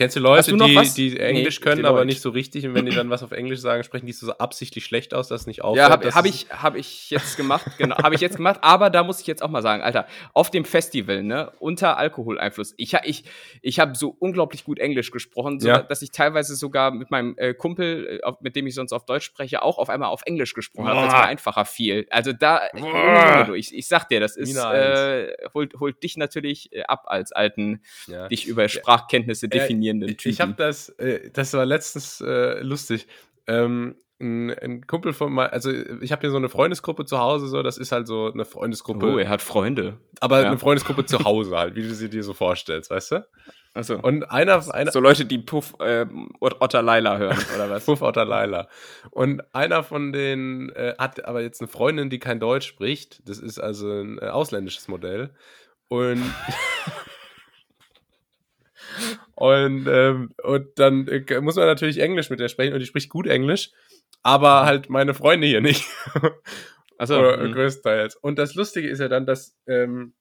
[0.00, 2.86] Kennst du Leute, du die, die Englisch nee, können, aber nicht so richtig und wenn
[2.86, 5.62] die dann was auf Englisch sagen, sprechen die so absichtlich schlecht aus, dass es nicht
[5.62, 5.88] auffällt?
[5.88, 9.04] Ja, habe hab ich, hab ich jetzt gemacht, genau, habe ich jetzt gemacht, aber da
[9.04, 13.24] muss ich jetzt auch mal sagen, Alter, auf dem Festival, ne, unter Alkoholeinfluss, ich, ich,
[13.60, 15.82] ich habe so unglaublich gut Englisch gesprochen, so, ja.
[15.82, 19.26] dass ich teilweise sogar mit meinem äh, Kumpel, äh, mit dem ich sonst auf Deutsch
[19.26, 22.06] spreche, auch auf einmal auf Englisch gesprochen habe, weil es mir einfacher fiel.
[22.08, 22.62] Also da,
[23.54, 27.82] ich, ich sag dir, das ist, äh, holt, holt dich natürlich äh, ab als alten,
[28.06, 28.28] ja.
[28.28, 30.32] dich über Sprachkenntnisse definieren faszinierenden Typen.
[30.32, 33.06] Ich habe das, äh, das war letztens äh, lustig.
[33.46, 37.48] Ähm, ein, ein, Kumpel von mal, also ich habe hier so eine Freundesgruppe zu Hause,
[37.48, 39.06] so, das ist halt so eine Freundesgruppe.
[39.06, 39.96] Oh, er hat Freunde.
[40.20, 40.48] Aber ja.
[40.48, 43.26] eine Freundesgruppe zu Hause halt, wie du sie dir so vorstellst, weißt du?
[43.72, 43.98] Achso.
[43.98, 44.90] Und einer, einer.
[44.90, 46.04] So Leute, die Puff äh,
[46.40, 47.86] Otter Laila hören, oder was?
[47.86, 48.68] Puff Otter Laila.
[49.10, 53.26] Und einer von denen äh, hat aber jetzt eine Freundin, die kein Deutsch spricht.
[53.26, 55.30] Das ist also ein äh, ausländisches Modell.
[55.88, 56.22] Und
[59.40, 63.08] Und, ähm, und dann äh, muss man natürlich Englisch mit der sprechen und die spricht
[63.08, 63.70] gut Englisch,
[64.22, 65.86] aber halt meine Freunde hier nicht.
[66.98, 68.16] Also größtenteils.
[68.16, 70.12] Und das Lustige ist ja dann, dass ähm,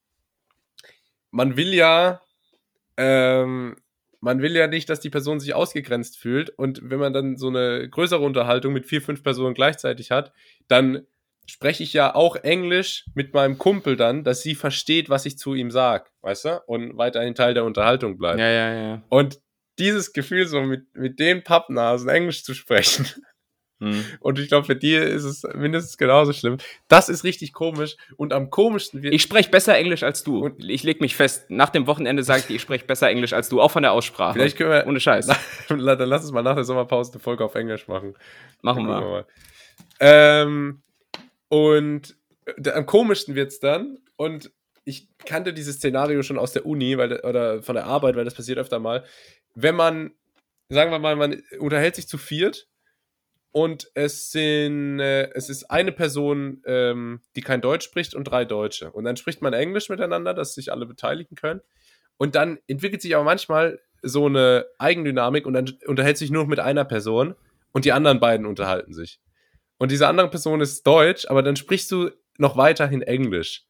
[1.29, 2.21] man will ja
[2.95, 3.75] ähm,
[4.21, 6.51] man will ja nicht, dass die Person sich ausgegrenzt fühlt.
[6.51, 10.31] Und wenn man dann so eine größere Unterhaltung mit vier, fünf Personen gleichzeitig hat,
[10.69, 11.05] dann
[11.49, 15.55] spreche ich ja auch Englisch mit meinem Kumpel dann, dass sie versteht, was ich zu
[15.55, 16.61] ihm sage, weißt du?
[16.67, 18.39] Und weiterhin Teil der Unterhaltung bleibt.
[18.39, 19.03] Ja, ja, ja.
[19.09, 19.39] Und
[19.79, 23.07] dieses Gefühl, so mit, mit den Pappnasen Englisch zu sprechen.
[23.79, 24.03] Hm.
[24.19, 26.57] Und ich glaube, für dir ist es mindestens genauso schlimm.
[26.89, 27.95] Das ist richtig komisch.
[28.17, 29.13] Und am komischsten wird.
[29.13, 30.43] Ich spreche besser Englisch als du.
[30.43, 31.49] Und ich leg mich fest.
[31.49, 34.33] Nach dem Wochenende sage ich ich spreche besser Englisch als du, auch von der Aussprache.
[34.33, 34.85] Vielleicht können wir.
[34.85, 35.27] Ohne Scheiß.
[35.69, 38.15] dann lass uns mal nach der Sommerpause eine Folge auf Englisch machen.
[38.61, 38.99] Machen wir.
[38.99, 39.25] wir mal.
[40.01, 40.81] Ähm,
[41.49, 43.99] und äh, am komischsten wird es dann.
[44.15, 44.51] Und
[44.85, 48.35] ich kannte dieses Szenario schon aus der Uni weil, oder von der Arbeit, weil das
[48.35, 49.03] passiert öfter mal.
[49.55, 50.11] Wenn man,
[50.69, 52.67] sagen wir mal, man unterhält sich zu viert
[53.51, 58.45] und es sind, äh, es ist eine Person, ähm, die kein Deutsch spricht und drei
[58.45, 58.91] Deutsche.
[58.91, 61.61] Und dann spricht man Englisch miteinander, dass sich alle beteiligen können.
[62.17, 66.49] Und dann entwickelt sich aber manchmal so eine Eigendynamik und dann unterhält sich nur noch
[66.49, 67.35] mit einer Person
[67.71, 69.19] und die anderen beiden unterhalten sich.
[69.79, 73.63] Und diese andere Person ist Deutsch, aber dann sprichst du noch weiterhin Englisch.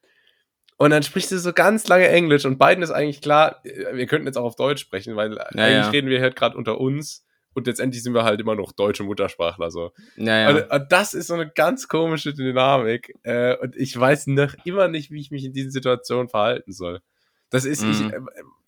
[0.77, 4.05] Und dann sprichst du so ganz lange Englisch und beiden ist eigentlich klar, äh, wir
[4.07, 5.89] könnten jetzt auch auf Deutsch sprechen, weil ja, eigentlich ja.
[5.89, 9.71] reden wir halt gerade unter uns und letztendlich sind wir halt immer noch deutsche Muttersprachler
[9.71, 9.91] so.
[10.15, 10.49] Ja, ja.
[10.49, 14.87] Und, und, das ist so eine ganz komische Dynamik äh, und ich weiß noch immer
[14.87, 17.01] nicht, wie ich mich in diesen Situationen verhalten soll.
[17.49, 17.91] Das ist, mhm.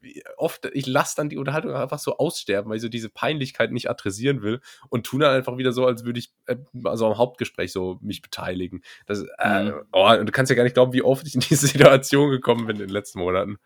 [0.01, 3.09] ich, äh, oft, ich lasse dann die Unterhaltung einfach so aussterben, weil ich so diese
[3.09, 4.59] Peinlichkeit nicht adressieren will
[4.89, 8.21] und tue dann einfach wieder so, als würde ich äh, also am Hauptgespräch so mich
[8.21, 8.81] beteiligen.
[9.05, 9.73] Das, äh, mhm.
[9.91, 12.65] oh, und du kannst ja gar nicht glauben, wie oft ich in diese Situation gekommen
[12.65, 13.57] bin in den letzten Monaten.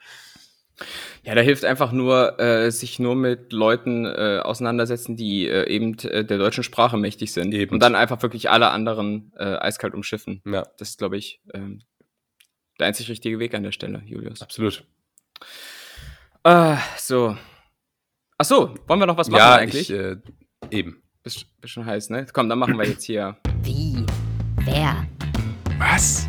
[1.24, 5.97] Ja, da hilft einfach nur, äh, sich nur mit Leuten äh, auseinandersetzen, die äh, eben
[5.99, 7.53] äh, der deutschen Sprache mächtig sind.
[7.53, 7.72] Eben.
[7.74, 10.41] Und dann einfach wirklich alle anderen äh, eiskalt umschiffen.
[10.45, 10.68] Ja.
[10.78, 11.80] Das ist, glaube ich, ähm,
[12.80, 14.41] der einzig richtige Weg an der Stelle, Julius.
[14.41, 14.86] Absolut.
[16.43, 17.36] Ah, so.
[18.38, 19.89] Ach so, wollen wir noch was machen ja, eigentlich?
[19.89, 20.17] Ich, äh,
[20.69, 21.01] eben.
[21.23, 22.27] Bist, bist schon heiß, ne?
[22.31, 23.38] Komm, dann machen wir jetzt hier.
[23.63, 24.05] Wie?
[24.57, 25.07] Wer?
[25.79, 26.27] Was?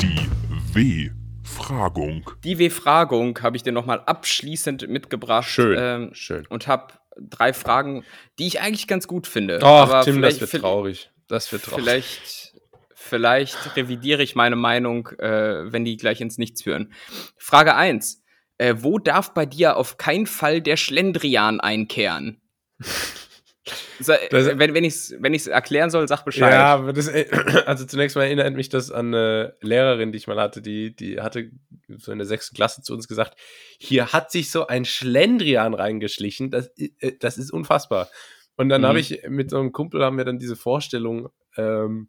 [0.00, 0.28] Die
[0.72, 2.30] W-Fragung.
[2.44, 5.48] Die W-Fragung habe ich dir nochmal abschließend mitgebracht.
[5.48, 5.76] Schön.
[5.78, 6.46] Ähm, schön.
[6.46, 8.04] Und habe drei Fragen,
[8.38, 9.58] die ich eigentlich ganz gut finde.
[9.62, 11.10] Ach, Aber Tim, das wird traurig.
[11.28, 11.84] Das wird traurig.
[11.84, 12.54] Vielleicht,
[12.94, 16.92] vielleicht revidiere ich meine Meinung, äh, wenn die gleich ins Nichts führen.
[17.36, 18.21] Frage 1.
[18.62, 22.40] Äh, wo darf bei dir auf keinen Fall der Schlendrian einkehren?
[24.00, 26.52] So, das, wenn wenn ich es wenn erklären soll, sag Bescheid.
[26.52, 27.28] Ja, das, äh,
[27.64, 31.20] also zunächst mal erinnert mich das an eine Lehrerin, die ich mal hatte, die, die
[31.20, 31.52] hatte
[31.98, 33.38] so in der sechsten Klasse zu uns gesagt,
[33.78, 38.08] hier hat sich so ein Schlendrian reingeschlichen, das, äh, das ist unfassbar.
[38.56, 38.86] Und dann mhm.
[38.86, 42.08] habe ich mit so einem Kumpel haben wir dann diese Vorstellung ähm,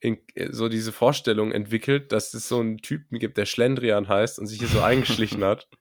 [0.00, 0.18] in,
[0.50, 4.58] so diese Vorstellung entwickelt, dass es so einen Typen gibt, der Schlendrian heißt und sich
[4.58, 5.68] hier so eingeschlichen hat.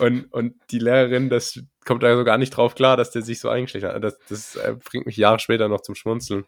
[0.00, 3.38] Und, und die Lehrerin, das kommt da so gar nicht drauf klar, dass der sich
[3.38, 4.02] so eingeschlichen hat.
[4.02, 6.46] Das, das äh, bringt mich Jahre später noch zum Schmunzeln.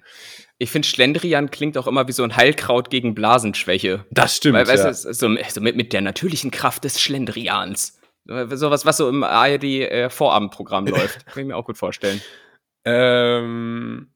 [0.58, 4.04] Ich finde, Schlendrian klingt auch immer wie so ein Heilkraut gegen Blasenschwäche.
[4.10, 4.56] Das stimmt.
[4.56, 4.90] Weil, weißt ja.
[4.90, 8.00] du, so, so mit, mit der natürlichen Kraft des Schlendrians.
[8.24, 11.24] Sowas, was so im ARD-Vorabendprogramm äh, läuft.
[11.26, 12.20] Kann ich mir auch gut vorstellen.
[12.84, 14.10] Ähm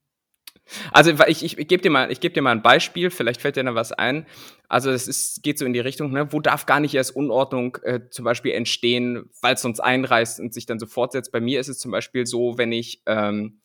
[0.93, 3.57] also ich, ich, ich gebe dir, mal, ich geb dir mal ein Beispiel, vielleicht fällt
[3.57, 4.27] dir da was ein.
[4.69, 7.77] Also es ist, geht so in die Richtung, ne, wo darf gar nicht erst Unordnung
[7.83, 11.33] äh, zum Beispiel entstehen, weil es uns einreißt und sich dann so fortsetzt.
[11.33, 13.61] Bei mir ist es zum Beispiel so, wenn ich ähm,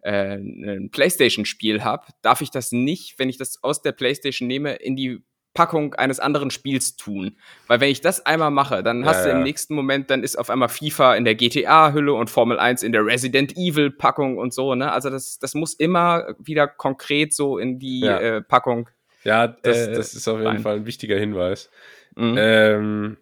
[0.00, 4.74] äh, ein Playstation-Spiel habe, darf ich das nicht, wenn ich das aus der Playstation nehme,
[4.74, 5.22] in die
[5.54, 7.36] Packung eines anderen Spiels tun.
[7.66, 10.36] Weil wenn ich das einmal mache, dann hast ja, du im nächsten Moment, dann ist
[10.36, 14.74] auf einmal FIFA in der GTA-Hülle und Formel 1 in der Resident Evil-Packung und so,
[14.74, 14.92] ne?
[14.92, 18.18] Also das, das muss immer wieder konkret so in die ja.
[18.18, 18.88] äh, Packung.
[19.24, 20.58] Ja, das, äh, das ist auf jeden rein.
[20.60, 21.70] Fall ein wichtiger Hinweis.
[22.14, 22.36] Mhm.
[22.38, 23.16] Ähm,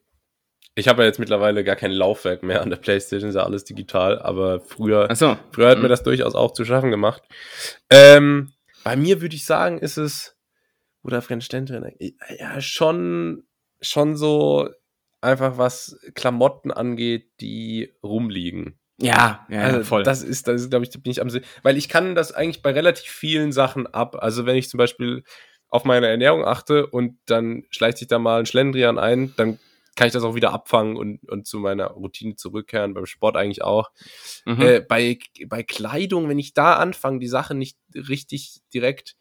[0.74, 3.64] ich habe ja jetzt mittlerweile gar kein Laufwerk mehr an der Playstation, ist ja alles
[3.64, 5.38] digital, aber früher, so.
[5.50, 5.84] früher hat mhm.
[5.84, 7.22] mir das durchaus auch zu schaffen gemacht.
[7.88, 8.52] Ähm,
[8.84, 10.35] bei mir würde ich sagen, ist es
[11.06, 11.94] oder Fremdständlerin,
[12.38, 13.44] ja, schon,
[13.80, 14.68] schon so
[15.20, 18.78] einfach was Klamotten angeht, die rumliegen.
[18.98, 20.02] Ja, ja, also voll.
[20.02, 21.44] Das ist, das ist, glaube ich, bin ich am Sinn.
[21.62, 24.16] Weil ich kann das eigentlich bei relativ vielen Sachen ab.
[24.18, 25.22] Also wenn ich zum Beispiel
[25.68, 29.58] auf meine Ernährung achte und dann schleicht sich da mal ein Schlendrian ein, dann
[29.96, 33.62] kann ich das auch wieder abfangen und, und zu meiner Routine zurückkehren, beim Sport eigentlich
[33.62, 33.90] auch.
[34.44, 34.60] Mhm.
[34.60, 39.16] Äh, bei, bei Kleidung, wenn ich da anfange, die Sache nicht richtig direkt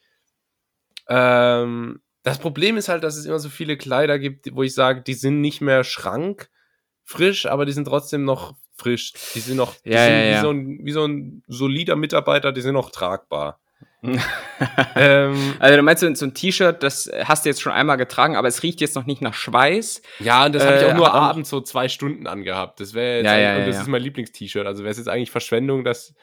[1.08, 5.02] ähm, das Problem ist halt, dass es immer so viele Kleider gibt, wo ich sage,
[5.02, 9.14] die sind nicht mehr schrankfrisch, aber die sind trotzdem noch frisch.
[9.34, 10.42] Die sind noch die ja, sind ja, wie, ja.
[10.42, 13.60] So ein, wie so ein solider Mitarbeiter, die sind noch tragbar.
[14.96, 18.48] ähm, also du meinst so ein T-Shirt, das hast du jetzt schon einmal getragen, aber
[18.48, 20.02] es riecht jetzt noch nicht nach Schweiß.
[20.20, 22.80] Ja, und das äh, habe ich auch nur abends so zwei Stunden angehabt.
[22.80, 23.82] Das wäre ja, ja, und das ja.
[23.82, 24.66] ist mein Lieblings-T-Shirt.
[24.66, 26.14] Also wäre es jetzt eigentlich Verschwendung, dass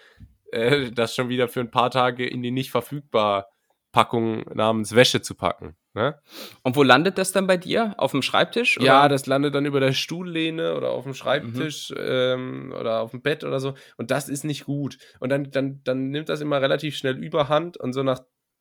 [0.52, 3.48] äh, das schon wieder für ein paar Tage in die nicht verfügbar
[3.92, 5.76] Packung namens Wäsche zu packen.
[5.94, 6.18] Ne?
[6.62, 7.94] Und wo landet das dann bei dir?
[7.98, 8.78] Auf dem Schreibtisch?
[8.78, 8.86] Oder?
[8.86, 11.96] Ja, das landet dann über der Stuhllehne oder auf dem Schreibtisch mhm.
[12.00, 13.74] ähm, oder auf dem Bett oder so.
[13.98, 14.96] Und das ist nicht gut.
[15.20, 18.20] Und dann, dann, dann nimmt das immer relativ schnell überhand und so nach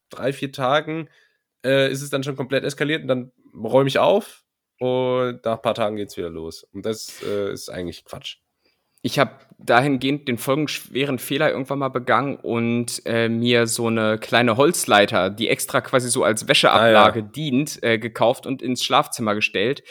[0.10, 1.10] drei, vier Tagen
[1.66, 4.44] äh, ist es dann schon komplett eskaliert und dann räume ich auf
[4.80, 6.68] und nach ein paar Tagen geht es wieder los.
[6.74, 8.41] Und das äh, ist eigentlich Quatsch.
[9.02, 14.58] Ich habe dahingehend den folgenschweren Fehler irgendwann mal begangen und äh, mir so eine kleine
[14.58, 17.30] Holzleiter, die extra quasi so als Wäscheablage Ah, ja.
[17.30, 19.84] dient, äh, gekauft und ins Schlafzimmer gestellt.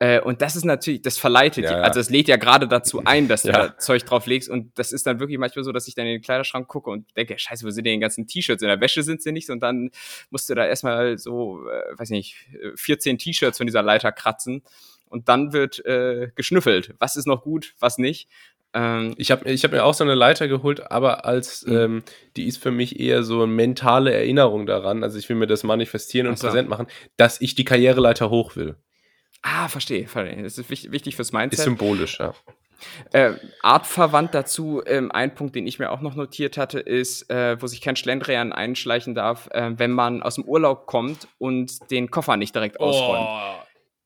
[0.00, 3.02] Äh, und das ist natürlich, das verleitet, Ja, ja, also es lädt ja gerade dazu
[3.04, 4.48] ein, dass du da Zeug drauf legst.
[4.48, 7.04] Und das ist dann wirklich manchmal so, dass ich dann in den Kleiderschrank gucke und
[7.16, 8.62] denke, scheiße, wo sind denn die ganzen T-Shirts?
[8.62, 9.50] In der Wäsche sind sie nicht.
[9.50, 9.90] Und dann
[10.30, 14.62] musst du da erstmal so, äh, weiß nicht, äh, 14 T-Shirts von dieser Leiter kratzen.
[15.10, 16.94] Und dann wird äh, geschnüffelt.
[16.98, 18.28] Was ist noch gut, was nicht.
[18.74, 21.76] Ähm, Ich habe ich hab mir auch so eine Leiter geholt, aber als Mhm.
[21.76, 22.02] ähm,
[22.36, 25.02] die ist für mich eher so eine mentale Erinnerung daran.
[25.02, 26.46] Also ich will mir das manifestieren und so.
[26.48, 28.76] präsent machen, dass ich die Karriereleiter hoch will.
[29.42, 30.42] ah, verstehe, verstehe.
[30.42, 31.64] Das ist wichtig, fürs Ist Mindset.
[31.64, 32.34] symbolisch, ja.
[33.12, 37.60] Äh, artverwandt dazu, ähm, ein Punkt, den ich mir auch noch notiert hatte, ist, äh,
[37.60, 42.10] wo sich kein Schlendrian einschleichen darf, äh, wenn man aus dem Urlaub kommt und den
[42.10, 43.28] Koffer nicht direkt ausräumt.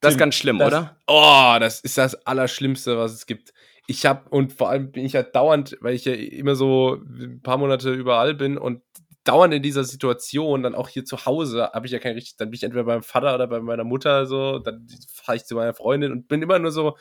[0.00, 0.96] das ist ganz schlimm, das, oder?
[1.06, 3.52] Oh, das ist das Allerschlimmste, was es gibt.
[3.92, 7.42] Ich habe, und vor allem bin ich ja dauernd, weil ich ja immer so ein
[7.42, 8.82] paar Monate überall bin und
[9.24, 12.48] dauernd in dieser Situation, dann auch hier zu Hause, habe ich ja kein richtig, dann
[12.50, 15.74] bin ich entweder beim Vater oder bei meiner Mutter so, dann fahre ich zu meiner
[15.74, 16.96] Freundin und bin immer nur so,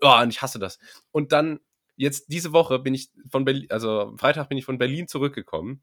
[0.00, 0.78] oh, und ich hasse das.
[1.10, 1.58] Und dann,
[1.96, 5.82] jetzt diese Woche bin ich von Berlin, also Freitag bin ich von Berlin zurückgekommen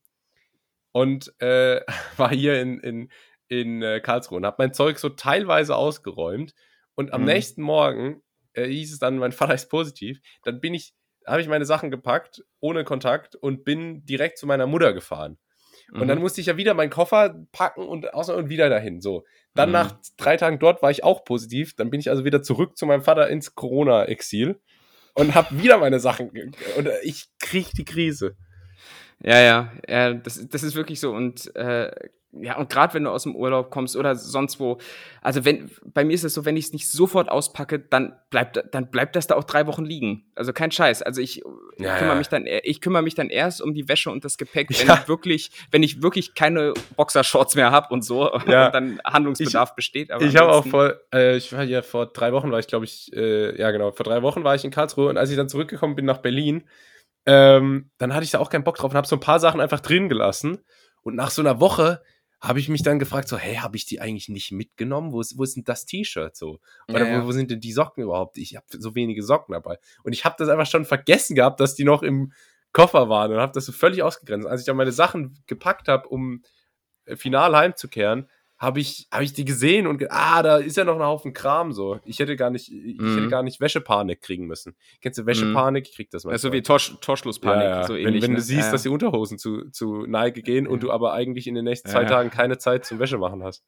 [0.93, 1.81] und äh,
[2.17, 3.09] war hier in, in,
[3.49, 6.53] in äh, Karlsruhe und habe mein Zeug so teilweise ausgeräumt.
[6.95, 7.27] Und am Mhm.
[7.27, 8.21] nächsten Morgen
[8.55, 10.19] äh, hieß es dann, mein Vater ist positiv.
[10.43, 10.93] Dann bin ich,
[11.25, 15.37] habe ich meine Sachen gepackt, ohne Kontakt und bin direkt zu meiner Mutter gefahren.
[15.91, 16.07] Und Mhm.
[16.07, 19.01] dann musste ich ja wieder meinen Koffer packen und außer und wieder dahin.
[19.01, 19.23] So.
[19.53, 19.73] Dann Mhm.
[19.73, 21.75] nach drei Tagen dort war ich auch positiv.
[21.75, 24.59] Dann bin ich also wieder zurück zu meinem Vater ins Corona-Exil
[25.13, 26.29] und habe wieder meine Sachen.
[26.77, 28.35] Und äh, ich krieg die Krise.
[29.23, 31.11] Ja, ja, ja das, das ist wirklich so.
[31.13, 31.91] Und äh,
[32.41, 34.77] ja, und gerade wenn du aus dem Urlaub kommst oder sonst wo,
[35.21, 38.61] also wenn, bei mir ist es so, wenn ich es nicht sofort auspacke, dann bleibt,
[38.71, 40.25] dann bleibt das da auch drei Wochen liegen.
[40.35, 41.01] Also kein Scheiß.
[41.01, 41.41] Also ich
[41.77, 42.15] Ja, kümmere ja.
[42.15, 44.99] mich dann, ich kümmere mich dann erst um die Wäsche und das Gepäck, wenn Ja.
[45.01, 48.67] ich wirklich, wenn ich wirklich keine Boxershorts mehr habe und so Ja.
[48.67, 50.11] und dann Handlungsbedarf besteht.
[50.11, 52.85] Aber ich habe auch vor, äh, ich war ja vor drei Wochen, war ich glaube
[52.85, 55.49] ich, äh, ja genau, vor drei Wochen war ich in Karlsruhe und als ich dann
[55.49, 56.67] zurückgekommen bin nach Berlin,
[57.25, 59.61] ähm, dann hatte ich da auch keinen Bock drauf und habe so ein paar Sachen
[59.61, 60.59] einfach drin gelassen.
[61.01, 62.01] Und nach so einer Woche
[62.41, 65.11] habe ich mich dann gefragt, so, hey, habe ich die eigentlich nicht mitgenommen?
[65.11, 66.59] Wo ist, wo ist denn das T-Shirt so?
[66.87, 67.23] Oder Ja, ja.
[67.23, 68.37] Wo, wo sind denn die Socken überhaupt?
[68.37, 69.77] Ich habe so wenige Socken dabei.
[70.03, 72.33] Und ich habe das einfach schon vergessen gehabt, dass die noch im
[72.73, 74.47] Koffer waren und habe das so völlig ausgegrenzt.
[74.47, 76.43] Als ich dann meine Sachen gepackt habe, um
[77.05, 80.85] äh, final heimzukehren, habe ich, hab ich die gesehen und ge ah, da ist ja
[80.85, 81.99] noch ein Haufen Kram so.
[82.05, 83.15] Ich hätte gar nicht, ich Mhm.
[83.15, 84.75] hätte gar nicht Wäschepanik kriegen müssen.
[85.01, 85.87] Kennst du Wäschepanik?
[85.89, 86.31] Ich krieg das mal.
[86.31, 87.83] Ja, so wie Torsch, Torschlusspanik, ja, ja.
[87.87, 88.23] so wenn, ähnlich.
[88.23, 88.37] wenn ne?
[88.37, 91.55] du siehst, ja, dass die Unterhosen zu, zu Neige gehen und du aber eigentlich in
[91.55, 92.05] den nächsten zwei.
[92.05, 93.65] Tagen keine Zeit zum Wäsche machen hast.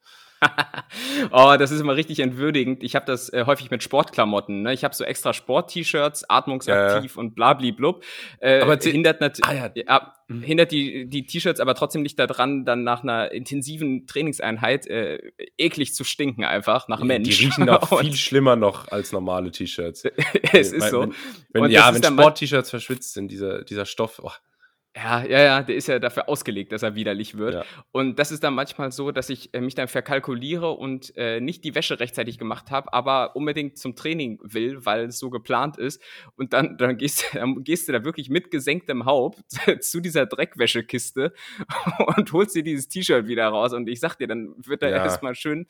[1.31, 2.83] Oh, das ist immer richtig entwürdigend.
[2.83, 4.61] Ich habe das äh, häufig mit Sportklamotten.
[4.61, 4.73] Ne?
[4.73, 8.03] Ich habe so extra Sport-T-Shirts, atmungsaktiv und blablablub.
[8.39, 9.49] Äh, Aber hindert natürlich.
[9.49, 9.71] Ah, ja.
[9.75, 15.19] Ja, hindert die, die T-Shirts aber trotzdem nicht daran, dann nach einer intensiven Trainingseinheit äh,
[15.57, 17.29] eklig zu stinken einfach nach Mensch.
[17.29, 20.03] Die riechen Und viel schlimmer noch als normale T-Shirts.
[20.53, 21.01] es ist so.
[21.51, 24.19] Wenn, wenn, ja, wenn Sport-T-Shirts verschwitzt sind, dieser, dieser Stoff.
[24.23, 24.31] Oh,
[24.97, 27.53] Ja, ja, ja, der ist ja dafür ausgelegt, dass er widerlich wird.
[27.53, 27.65] Ja.
[27.91, 31.63] Und das ist dann manchmal so, dass ich äh, mich dann verkalkuliere und äh, nicht
[31.63, 36.01] die Wäsche rechtzeitig gemacht habe, aber unbedingt zum Training will, weil es so geplant ist.
[36.35, 39.43] Und dann, dann, gehst, dann gehst du da wirklich mit gesenktem Haupt
[39.81, 41.31] zu dieser Dreckwäschekiste
[42.17, 43.73] und holst dir dieses T-Shirt wieder raus.
[43.73, 44.97] Und ich sag dir, dann wird da Ja.
[45.03, 45.67] erstmal schön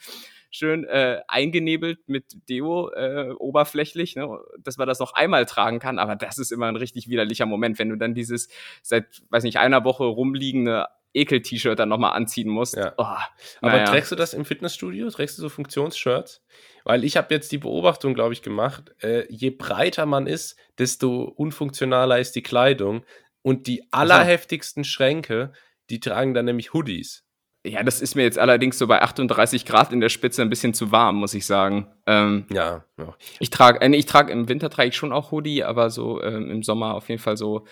[0.49, 5.99] schön äh, eingenebelt mit Deo äh, oberflächlich, ne, dass man das noch einmal tragen kann,
[5.99, 8.49] aber das ist immer ein richtig widerlicher Moment, wenn du dann dieses
[8.81, 12.75] seit, weiß nicht, einer Woche rumliegende Ekel-T-Shirt dann nochmal anziehen musst.
[12.75, 12.93] Ja.
[12.97, 13.27] Oh, Aber
[13.61, 13.85] naja.
[13.85, 15.09] trägst du das im Fitnessstudio?
[15.09, 16.43] Trägst du so Funktionsshirts?
[16.83, 21.23] Weil ich habe jetzt die Beobachtung, glaube ich, gemacht, äh, je breiter man ist, desto
[21.23, 23.03] unfunktionaler ist die Kleidung.
[23.41, 25.53] Und die allerheftigsten Schränke,
[25.89, 27.25] die tragen dann nämlich Hoodies.
[27.67, 30.73] Ja, das ist mir jetzt allerdings so bei 38 Grad in der Spitze ein bisschen
[30.73, 31.87] zu warm, muss ich sagen.
[32.05, 33.15] Ähm, Ja, ja.
[33.39, 36.49] ich trage, äh, ich trage im Winter trage ich schon auch Hoodie, aber so ähm,
[36.49, 37.65] im Sommer auf jeden Fall so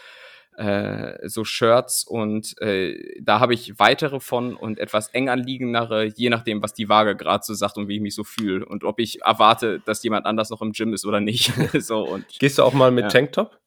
[0.58, 6.30] äh, so Shirts und äh, da habe ich weitere von und etwas eng anliegendere, je
[6.30, 9.00] nachdem, was die Waage gerade so sagt und wie ich mich so fühle und ob
[9.02, 11.52] ich erwarte, dass jemand anders noch im Gym ist oder nicht.
[11.82, 13.10] so und Gehst du auch mal mit Ja.
[13.10, 13.60] Tanktop?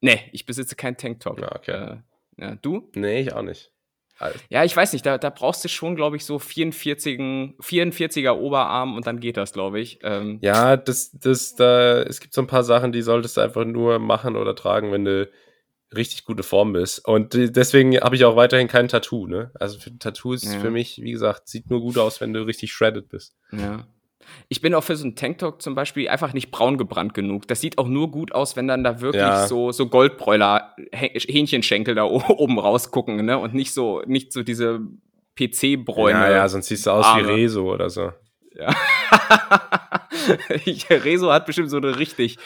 [0.00, 1.40] nee, ich besitze keinen Tanktop.
[1.40, 1.72] Ja, okay.
[1.72, 1.96] Äh,
[2.44, 2.88] ja, du?
[2.94, 3.72] Nee, ich auch nicht.
[4.18, 7.18] Also, Ja, ich weiß nicht, da, da brauchst du schon, glaube ich, so 44,
[7.60, 10.00] 44er Oberarm und dann geht das, glaube ich.
[10.02, 13.64] Ähm, Ja, das, das, da, es gibt so ein paar Sachen, die solltest du einfach
[13.64, 15.30] nur machen oder tragen, wenn du
[15.94, 17.06] richtig gute Form bist.
[17.08, 19.50] Und deswegen habe ich auch weiterhin kein Tattoo, ne?
[19.54, 20.60] Also für Tattoo ist Ja.
[20.60, 23.36] für mich, wie gesagt, sieht nur gut aus, wenn du richtig shredded bist.
[23.52, 23.86] Ja.
[24.48, 27.46] Ich bin auch für so einen Tanktop zum Beispiel einfach nicht braun gebrannt genug.
[27.48, 29.46] Das sieht auch nur gut aus, wenn dann da wirklich Ja.
[29.46, 33.38] so, so Goldbräuler, Hä- Hähnchenschenkel da oben rausgucken, ne?
[33.38, 34.80] Und nicht so, nicht so diese
[35.38, 36.18] PC-Bräune.
[36.18, 37.28] Ja, ja, sonst siehst du aus wie Arme.
[37.28, 38.12] Rezo oder so.
[40.64, 42.36] Ich- Rezo hat bestimmt so einen richtig,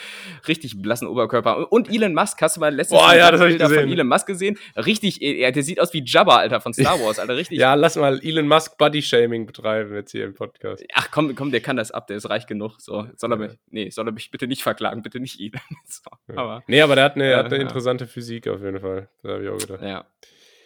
[0.47, 1.71] richtig blassen Oberkörper.
[1.71, 3.91] Und Elon Musk, hast du mal letztens Boah, ja, das hab ich Bilder von gesehen.
[3.93, 4.57] Elon Musk gesehen?
[4.75, 7.57] Richtig, er, der sieht aus wie Jabba, Alter, von Star Wars, Alter, richtig.
[7.59, 10.83] Ja, lass mal Elon Musk Body-Shaming betreiben jetzt hier im Podcast.
[10.93, 12.79] Ach komm, komm, der kann das ab, der ist reich genug.
[12.79, 15.61] So, soll er mich, nee, soll er mich bitte nicht verklagen, bitte nicht Elon.
[15.85, 16.01] So,
[16.35, 17.61] aber, Nee, aber der hat eine, Ja, hat eine ja.
[17.61, 19.09] interessante Physik auf jeden Fall.
[19.21, 19.81] Da habe ich auch gedacht.
[19.83, 20.05] ja.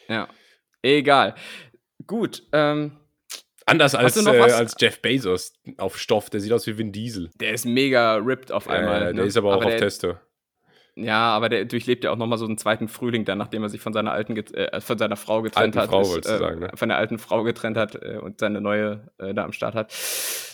[0.09, 0.27] Ja.
[0.81, 1.35] Egal.
[2.05, 2.91] Gut, ähm,
[3.68, 6.30] Anders als, äh, als Jeff Bezos auf Stoff.
[6.30, 7.30] Der sieht aus wie Vin Diesel.
[7.39, 9.01] der ist mega ripped auf einmal.
[9.01, 9.24] äh, der ne?
[9.24, 10.15] ist aber auch auf der, Testo.
[10.95, 13.82] Ja, aber der durchlebt ja auch nochmal so einen zweiten Frühling dann, nachdem er sich
[13.82, 15.89] von seiner alten, äh, von seiner Frau getrennt Alten hat.
[15.89, 16.72] Frau ist, du sagen, ne?
[16.74, 19.93] Von der alten Frau getrennt hat äh, und seine neue äh, da am Start hat.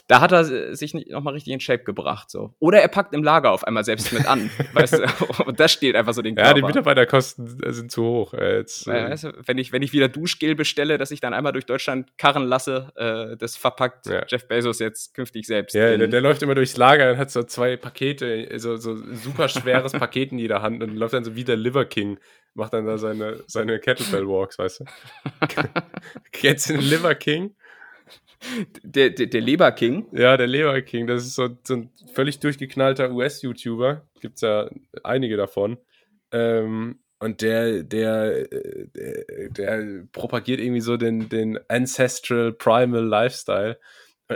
[0.07, 2.53] Da hat er äh, sich nochmal richtig in Shape gebracht, so.
[2.59, 5.43] Oder er packt im Lager auf einmal selbst mit an, weißt du?
[5.45, 6.67] Und das steht einfach so den Ja, die Körper.
[6.67, 8.33] Mitarbeiterkosten äh, sind zu hoch.
[8.33, 11.33] Äh, jetzt, äh, weißt du, wenn ich, wenn ich wieder Duschgel bestelle, dass ich dann
[11.33, 14.25] einmal durch Deutschland karren lasse, äh, das verpackt Ja.
[14.27, 15.73] Jeff Bezos jetzt künftig selbst.
[15.73, 18.95] ja, in- der, der läuft immer durchs Lager und hat so zwei Pakete, so, so
[19.15, 22.19] super schweres Paket in jeder Hand und läuft dann so wie der Liver King,
[22.55, 24.85] macht dann da seine, seine Kettlebell Walks, weißt du?
[26.31, 27.55] Kennst du den Liver King?
[28.83, 30.07] Der, der, der Leberking.
[30.11, 34.03] Ja, der Lever King, das ist so, so ein völlig durchgeknallter US-YouTuber.
[34.21, 34.69] Gibt's ja
[35.03, 35.77] einige davon.
[36.31, 43.79] Ähm, und der, der, äh, der, der propagiert irgendwie so den, den Ancestral Primal Lifestyle.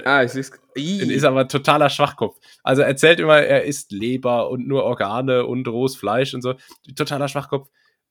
[0.05, 0.51] Ah, ich seh's.
[0.75, 2.37] Und ist aber totaler Schwachkopf.
[2.63, 6.55] Also er erzählt immer, er isst Leber und nur Organe und rohes Fleisch und so.
[6.95, 7.69] Totaler Schwachkopf.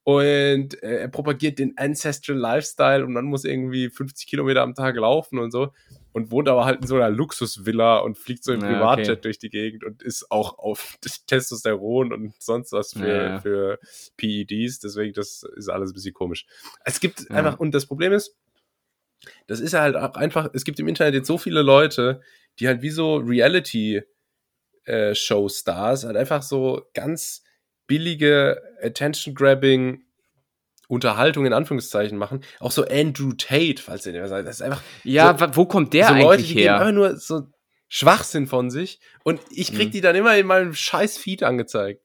[0.08, 4.94] Und äh, er propagiert den Ancestral Lifestyle und man muss irgendwie 50 Kilometer am Tag
[4.94, 5.72] laufen und so.
[6.12, 9.20] Und wohnt aber halt in so einer Luxusvilla und fliegt so im Ja, Privatjet okay.
[9.22, 10.96] durch die Gegend und ist auch auf
[11.26, 13.80] Testosteron und sonst was für, Ja, für
[14.16, 14.78] PEDs.
[14.78, 16.46] Deswegen, das ist alles ein bisschen komisch.
[16.84, 17.38] Es gibt Ja.
[17.38, 18.36] einfach, und das Problem ist,
[19.48, 22.20] das ist ja halt auch einfach, es gibt im Internet jetzt so viele Leute,
[22.60, 27.42] die halt wie so Reality-Show-Stars halt einfach so ganz
[27.86, 30.02] billige Attention-Grabbing
[30.88, 32.42] Unterhaltung in Anführungszeichen machen.
[32.60, 34.46] Auch so Andrew Tate, falls ihr was sagt.
[34.46, 37.16] Das ist einfach Ja, so, wo kommt der so eigentlich Leute, die geben einfach nur
[37.16, 37.42] so
[37.88, 39.92] Schwachsinn von sich und ich krieg Mhm.
[39.92, 42.02] die dann immer in meinem scheiß Feed angezeigt.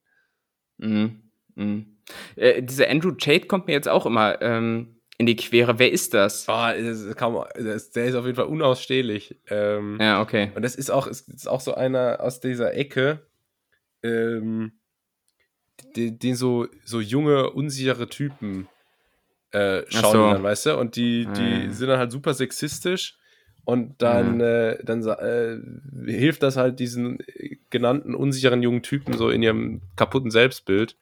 [0.77, 1.29] Mhm.
[1.55, 1.97] Mhm.
[2.36, 5.77] Äh, dieser Andrew Tate kommt mir jetzt auch immer ähm, in die Quere.
[5.77, 6.49] Wer ist das?
[6.49, 9.39] Ah, das ist kaum, das, der ist auf jeden Fall unausstehlich.
[9.49, 10.51] Ähm, Ja, okay.
[10.55, 13.27] Und das ist auch, ist, ist auch so einer aus dieser Ecke,
[14.01, 14.79] ähm,
[15.95, 18.67] den, den so, so junge, unsichere Typen
[19.51, 20.29] äh, schauen so.
[20.32, 20.77] dann, weißt du?
[20.77, 21.71] Und die, Ah, die ja.
[21.71, 23.17] sind dann halt super sexistisch
[23.65, 25.57] und dann, äh, dann äh,
[26.09, 27.19] hilft das halt diesen
[27.69, 30.95] genannten unsicheren jungen Typen so in ihrem kaputten Selbstbild.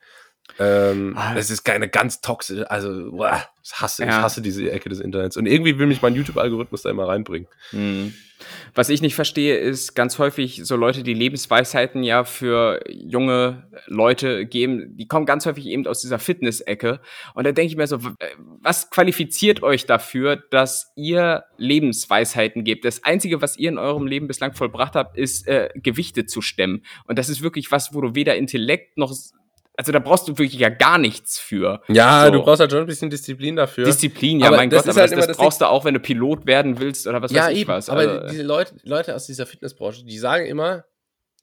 [0.58, 1.36] Ähm, Ah.
[1.36, 4.22] das ist keine ganz toxische, also boah, ich hasse, ich Ja.
[4.22, 5.38] hasse diese Ecke des Internets.
[5.38, 7.47] Und irgendwie will mich mein YouTube-Algorithmus da immer reinbringen.
[7.72, 8.14] Mhm.
[8.74, 14.45] Was ich nicht verstehe, ist ganz häufig so Leute, die Lebensweisheiten ja für junge Leute
[14.45, 17.02] geben, die kommen ganz häufig eben aus dieser Fitness-Ecke.
[17.36, 18.30] Und da denke ich mir so, äh,
[18.62, 22.86] was qualifiziert euch dafür, dass ihr Lebensweisheiten gebt?
[22.86, 26.84] Das Einzige, was ihr in eurem Leben bislang vollbracht habt, ist äh, Gewichte zu stemmen.
[27.08, 29.14] Und das ist wirklich was, wo du weder Intellekt noch,
[29.80, 31.82] also da brauchst du wirklich ja gar nichts für.
[31.88, 32.32] Ja, So.
[32.34, 33.86] du brauchst halt schon ein bisschen Disziplin dafür.
[33.86, 35.86] Disziplin, ja, Aber mein das Gott, ist aber halt das, das das brauchst du auch,
[35.86, 37.69] wenn du Pilot werden willst oder was ja, weiß ich eben.
[37.69, 37.89] was.
[37.89, 40.84] aber Also, diese Leute, Leute aus dieser Fitnessbranche, die sagen immer,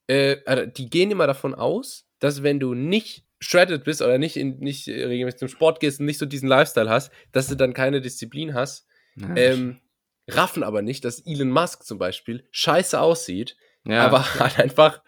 [0.06, 4.36] äh, also die gehen immer davon aus, dass wenn du nicht shredded bist oder nicht,
[4.36, 7.54] in, nicht äh, regelmäßig zum Sport gehst und nicht so diesen Lifestyle hast, dass du
[7.54, 8.86] dann keine Disziplin hast.
[9.16, 9.80] ja, Ähm,
[10.28, 13.56] raffen aber nicht, dass Elon Musk zum Beispiel scheiße aussieht,
[13.86, 14.04] ja.
[14.04, 15.00] aber halt einfach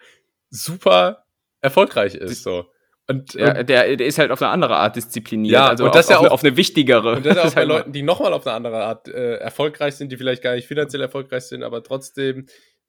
[0.49, 1.25] super
[1.61, 2.41] erfolgreich ist.
[2.41, 2.65] So.
[3.09, 5.51] Und, Ja, der, der ist halt auf eine andere Art diszipliniert.
[5.53, 7.15] Ja, also und das auf, ja auf, auch- auf eine wichtigere.
[7.15, 10.11] Und das auch ist bei Leuten, die nochmal auf eine andere Art äh, erfolgreich sind,
[10.11, 12.45] die vielleicht gar nicht finanziell erfolgreich sind, aber trotzdem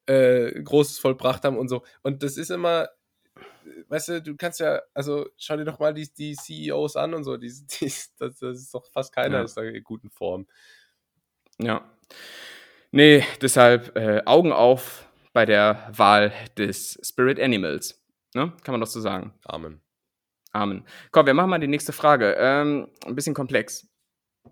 [0.07, 1.83] äh, Großes vollbracht haben und so.
[2.03, 2.91] Und das ist immer,
[3.89, 7.25] weißt du, du kannst ja, also schau dir doch mal die, die CEOs an und
[7.25, 7.49] so, die,
[7.81, 7.87] die,
[8.18, 9.45] das, das ist doch fast keiner Ja.
[9.45, 10.47] ist da in guten Form.
[11.59, 11.83] Ja.
[12.91, 18.03] Nee, deshalb äh, Augen auf bei der Wahl des Spirit Animals.
[18.35, 18.53] Ne?
[18.64, 19.33] Kann man doch so sagen.
[19.45, 19.81] Amen.
[20.53, 20.84] Amen.
[21.12, 22.34] Komm, wir machen mal die nächste Frage.
[22.38, 23.88] Ähm, ein bisschen komplex.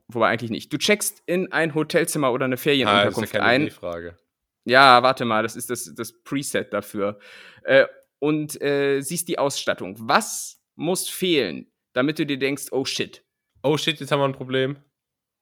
[0.09, 0.73] Wobei eigentlich nicht.
[0.73, 3.71] Du checkst in ein Hotelzimmer oder eine Ah, das ist Ferienunterkunft ja keine ein.
[3.71, 4.17] Frage.
[4.65, 7.19] Ja, warte mal, das ist das, das Preset dafür.
[7.65, 7.87] Äh,
[8.19, 9.97] und äh, siehst die Ausstattung.
[9.99, 13.25] Was muss fehlen, damit du dir denkst, oh shit.
[13.63, 14.77] Oh shit, jetzt haben wir ein Problem.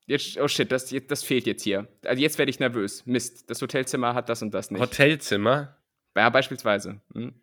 [0.06, 1.88] Jetzt, oh shit, das, das fehlt jetzt hier.
[2.04, 3.04] Also jetzt werde ich nervös.
[3.06, 4.80] Mist, das Hotelzimmer hat das und das nicht.
[4.80, 5.76] Hotelzimmer?
[6.16, 7.00] Ja, beispielsweise.
[7.12, 7.34] Hm.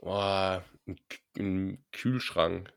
[0.00, 0.98] Boah, ein,
[1.38, 2.72] ein Kühlschrank.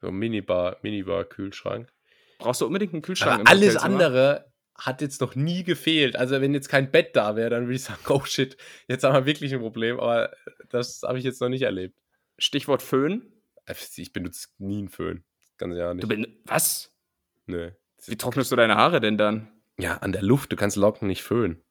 [0.00, 1.92] So ein Minibar, Minibar-Kühlschrank.
[2.38, 6.16] Brauchst du unbedingt einen Kühlschrank Aber alles andere hat jetzt noch nie gefehlt.
[6.16, 9.14] Also wenn jetzt kein Bett da wäre, dann würde ich sagen, oh shit, jetzt haben
[9.14, 9.98] wir wirklich ein Problem.
[9.98, 10.30] Aber
[10.68, 11.98] das habe ich jetzt noch nicht erlebt.
[12.38, 13.32] Stichwort Föhn.
[13.96, 15.24] Ich benutze nie einen Föhn.
[15.58, 16.04] Ganz ja nicht.
[16.04, 16.94] Du bin, was?
[17.46, 17.72] Nö.
[18.06, 19.48] Wie trocknest du deine Haare denn dann?
[19.78, 20.52] Ja, an der Luft.
[20.52, 21.62] Du kannst Locken nicht föhnen.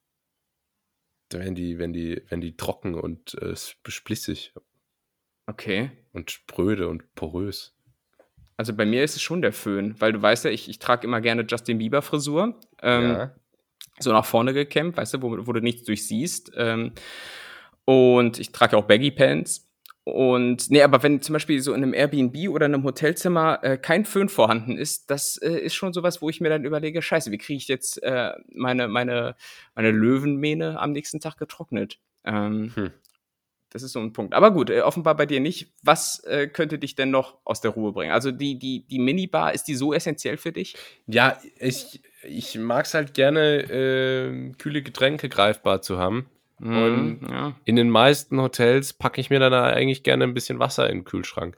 [1.32, 4.54] Werden die, wenn die, wenn die trocken und äh, splissig
[5.48, 5.92] Okay.
[6.14, 7.74] und spröde und porös.
[8.58, 11.06] Also bei mir ist es schon der Föhn, weil du weißt ja, ich, ich trage
[11.06, 12.60] immer gerne Justin Bieber Frisur.
[12.82, 13.36] Ähm, ja.
[14.00, 16.52] So nach vorne gekämmt, weißt du, wo, wo du nichts durchsiehst.
[16.56, 16.92] Ähm,
[17.86, 19.68] und ich trage ja auch Baggy Pants.
[20.04, 23.78] Und nee, aber wenn zum Beispiel so in einem Airbnb oder in einem Hotelzimmer äh,
[23.78, 27.30] kein Föhn vorhanden ist, das äh, ist schon sowas, wo ich mir dann überlege, scheiße,
[27.32, 29.36] wie kriege ich jetzt äh, meine, meine,
[29.76, 32.00] meine Löwenmähne am nächsten Tag getrocknet?
[32.24, 32.92] Ähm, Hm.
[33.70, 34.34] Das ist so ein Punkt.
[34.34, 35.74] Aber gut, äh, offenbar bei dir nicht.
[35.84, 38.12] Was äh, könnte dich denn noch aus der Ruhe bringen?
[38.12, 40.76] Also die, die, die Minibar, ist die so essentiell für dich?
[41.06, 46.30] Ja, ich, ich mag es halt gerne, äh, kühle Getränke greifbar zu haben.
[46.60, 47.56] Und Mhm, ja.
[47.66, 51.04] in den meisten Hotels packe ich mir dann eigentlich gerne ein bisschen Wasser in den
[51.06, 51.56] Kühlschrank.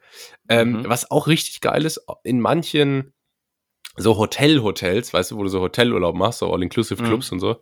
[0.50, 0.90] Ähm, Mhm.
[0.90, 3.14] Was auch richtig geil ist, in manchen
[3.96, 7.62] so Hotel-Hotels, weißt du, wo du so Hotelurlaub machst, so All-Inclusive-Clubs und so,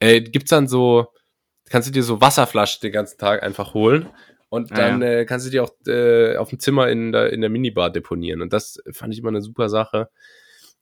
[0.00, 1.06] äh, gibt's dann so,
[1.70, 4.08] kannst du dir so Wasserflaschen den ganzen Tag einfach holen
[4.48, 5.08] und Ah, dann ja.
[5.08, 8.40] äh, kannst du die auch äh, auf dem Zimmer in der, in der Minibar deponieren.
[8.40, 10.08] Und das fand ich immer eine super Sache.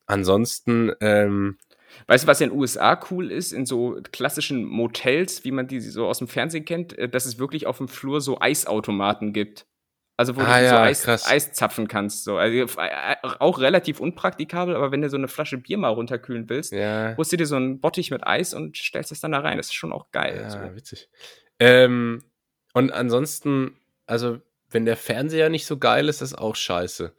[0.07, 1.59] Ansonsten, ähm,
[2.07, 5.79] Weißt du, was in den USA cool ist, in so klassischen Motels, wie man die
[5.81, 9.67] so aus dem Fernsehen kennt, äh, dass es wirklich auf dem Flur so Eisautomaten gibt.
[10.17, 11.27] Also wo Ah du so ja, Eis, krass.
[11.27, 12.25] Eis zapfen kannst.
[12.25, 12.37] So.
[12.37, 16.73] Also, äh, auch relativ unpraktikabel, aber wenn du so eine Flasche Bier mal runterkühlen willst,
[16.73, 19.57] ja, holst du dir so einen Bottich mit Eis und stellst das dann da rein.
[19.57, 20.39] Das ist schon auch geil.
[20.41, 20.59] ja so.
[20.77, 21.09] witzig.
[21.59, 22.25] Ähm,
[22.75, 24.41] und ansonsten, also
[24.71, 27.13] wenn der Fernseher nicht so geil ist, ist auch scheiße.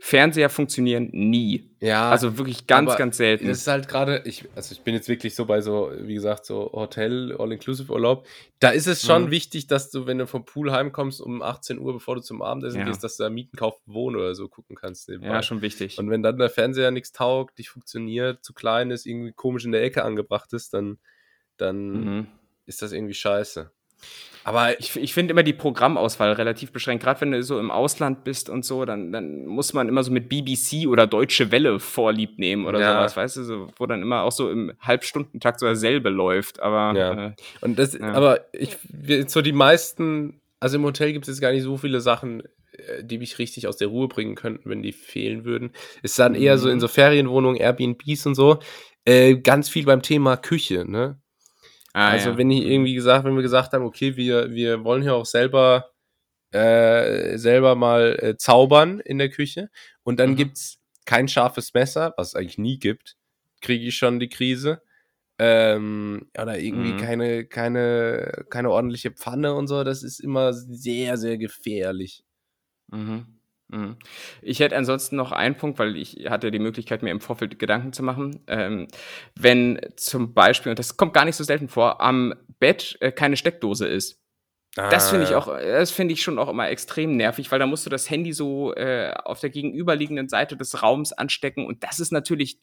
[0.00, 1.70] Fernseher funktionieren nie.
[1.80, 3.46] Ja, Also wirklich ganz, ganz selten.
[3.48, 6.46] Das ist halt gerade, ich, also ich bin jetzt wirklich so bei so, wie gesagt,
[6.46, 8.26] so Hotel, All-Inclusive-Urlaub.
[8.60, 9.30] Da ist es schon Mhm.
[9.30, 12.80] wichtig, dass du, wenn du vom Pool heimkommst um 18 Uhr, bevor du zum Abendessen
[12.80, 12.84] Ja.
[12.86, 15.08] gehst, dass du da Mieten, kaufen, wohnen oder so gucken kannst.
[15.08, 15.34] nebenbei.
[15.34, 15.98] ja, schon wichtig.
[15.98, 19.72] Und wenn dann der Fernseher nichts taugt, nicht funktioniert, zu klein ist, irgendwie komisch in
[19.72, 20.98] der Ecke angebracht ist, dann,
[21.56, 22.26] dann mhm.
[22.66, 23.70] ist das irgendwie scheiße.
[24.44, 27.02] Aber Ich, ich finde immer die Programmauswahl relativ beschränkt.
[27.02, 30.12] Gerade wenn du so im Ausland bist und so, dann, dann muss man immer so
[30.12, 32.92] mit BBC oder Deutsche Welle vorlieb nehmen oder Ja.
[32.92, 36.60] sowas, weißt du, so, wo dann immer auch so im Halbstundentakt so dasselbe läuft.
[36.60, 37.26] Aber Ja.
[37.28, 38.12] äh, Und das, Ja.
[38.12, 38.76] aber ich,
[39.26, 43.02] so die meisten, also im Hotel gibt es jetzt gar nicht so viele Sachen, äh,
[43.02, 45.72] die mich richtig aus der Ruhe bringen könnten, wenn die fehlen würden.
[46.04, 48.60] Es ist dann eher so in so Ferienwohnungen, Airbnbs und so,
[49.04, 51.18] äh, ganz viel beim Thema Küche, ne?
[51.96, 52.38] Ah, also ja.
[52.38, 55.90] wenn ich irgendwie gesagt, wenn wir gesagt haben, okay, wir, wir wollen hier auch selber,
[56.52, 59.70] äh, selber mal äh, zaubern in der Küche
[60.04, 60.36] und dann Mhm.
[60.36, 63.16] gibt's kein scharfes Messer, was es eigentlich nie gibt,
[63.62, 64.82] kriege ich schon die Krise.
[65.38, 66.98] Ähm, oder irgendwie Mhm.
[66.98, 72.24] keine, keine, keine ordentliche Pfanne und so, das ist immer sehr, sehr gefährlich.
[72.92, 73.35] Mhm.
[73.68, 73.96] Mhm.
[74.42, 77.92] Ich hätte ansonsten noch einen Punkt, weil ich hatte die Möglichkeit, mir im Vorfeld Gedanken
[77.92, 78.40] zu machen.
[78.46, 78.86] Ähm,
[79.34, 83.36] wenn zum Beispiel, und das kommt gar nicht so selten vor, am Bett äh, keine
[83.36, 84.20] Steckdose ist.
[84.90, 87.66] Das finde ich Ah, auch, das finde ich schon auch immer extrem nervig, weil da
[87.66, 91.98] musst du das Handy so äh, auf der gegenüberliegenden Seite des Raums anstecken und das
[91.98, 92.58] ist natürlich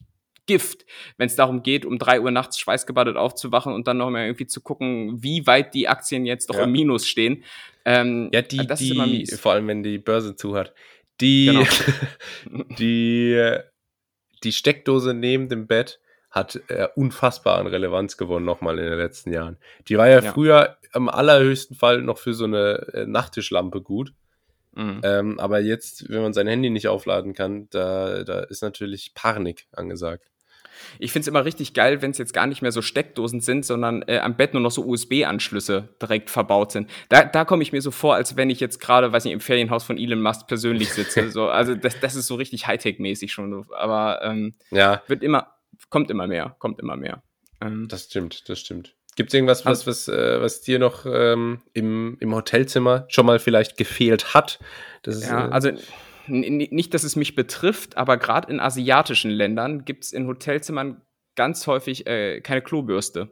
[0.46, 0.84] Gift,
[1.16, 4.46] wenn es darum geht, um drei Uhr nachts schweißgebadet aufzuwachen und dann noch mal irgendwie
[4.46, 6.64] zu gucken, wie weit die Aktien jetzt doch Ja.
[6.64, 7.42] im Minus stehen.
[7.84, 9.40] Ähm, Ja, die, das die, ist immer mies.
[9.40, 10.74] vor allem wenn die Börse zu hat.
[11.20, 12.64] Die, Genau.
[12.78, 13.58] die,
[14.42, 16.00] die Steckdose neben dem Bett
[16.30, 19.56] hat äh, unfassbar an Relevanz gewonnen nochmal in den letzten Jahren.
[19.88, 20.32] Die war ja, Ja.
[20.32, 24.12] früher am allerhöchsten Fall noch für so eine äh, Nachttischlampe gut.
[24.72, 25.00] Mhm.
[25.04, 29.66] Ähm, aber jetzt, wenn man sein Handy nicht aufladen kann, da, da ist natürlich Panik
[29.70, 30.26] angesagt.
[30.98, 33.64] Ich finde es immer richtig geil, wenn es jetzt gar nicht mehr so Steckdosen sind,
[33.64, 36.90] sondern äh, am Bett nur noch so USB-Anschlüsse direkt verbaut sind.
[37.08, 39.40] Da, da komme ich mir so vor, als wenn ich jetzt gerade, weiß nicht, im
[39.40, 41.30] Ferienhaus von Elon Musk persönlich sitze.
[41.32, 43.50] so, also das, das ist so richtig Hightech-mäßig schon.
[43.50, 43.74] so.
[43.74, 45.48] Aber ähm, Ja, wird immer,
[45.90, 47.22] kommt immer mehr, kommt immer mehr.
[47.60, 48.94] Ähm, das stimmt, das stimmt.
[49.16, 53.38] Gibt es irgendwas, was, was, äh, was dir noch ähm, im, im Hotelzimmer schon mal
[53.38, 54.58] vielleicht gefehlt hat?
[55.02, 55.70] Das ist, Ja, äh, also
[56.26, 61.00] nicht, dass es mich betrifft, aber gerade in asiatischen Ländern gibt es in Hotelzimmern
[61.36, 63.30] ganz häufig äh, keine Klobürste.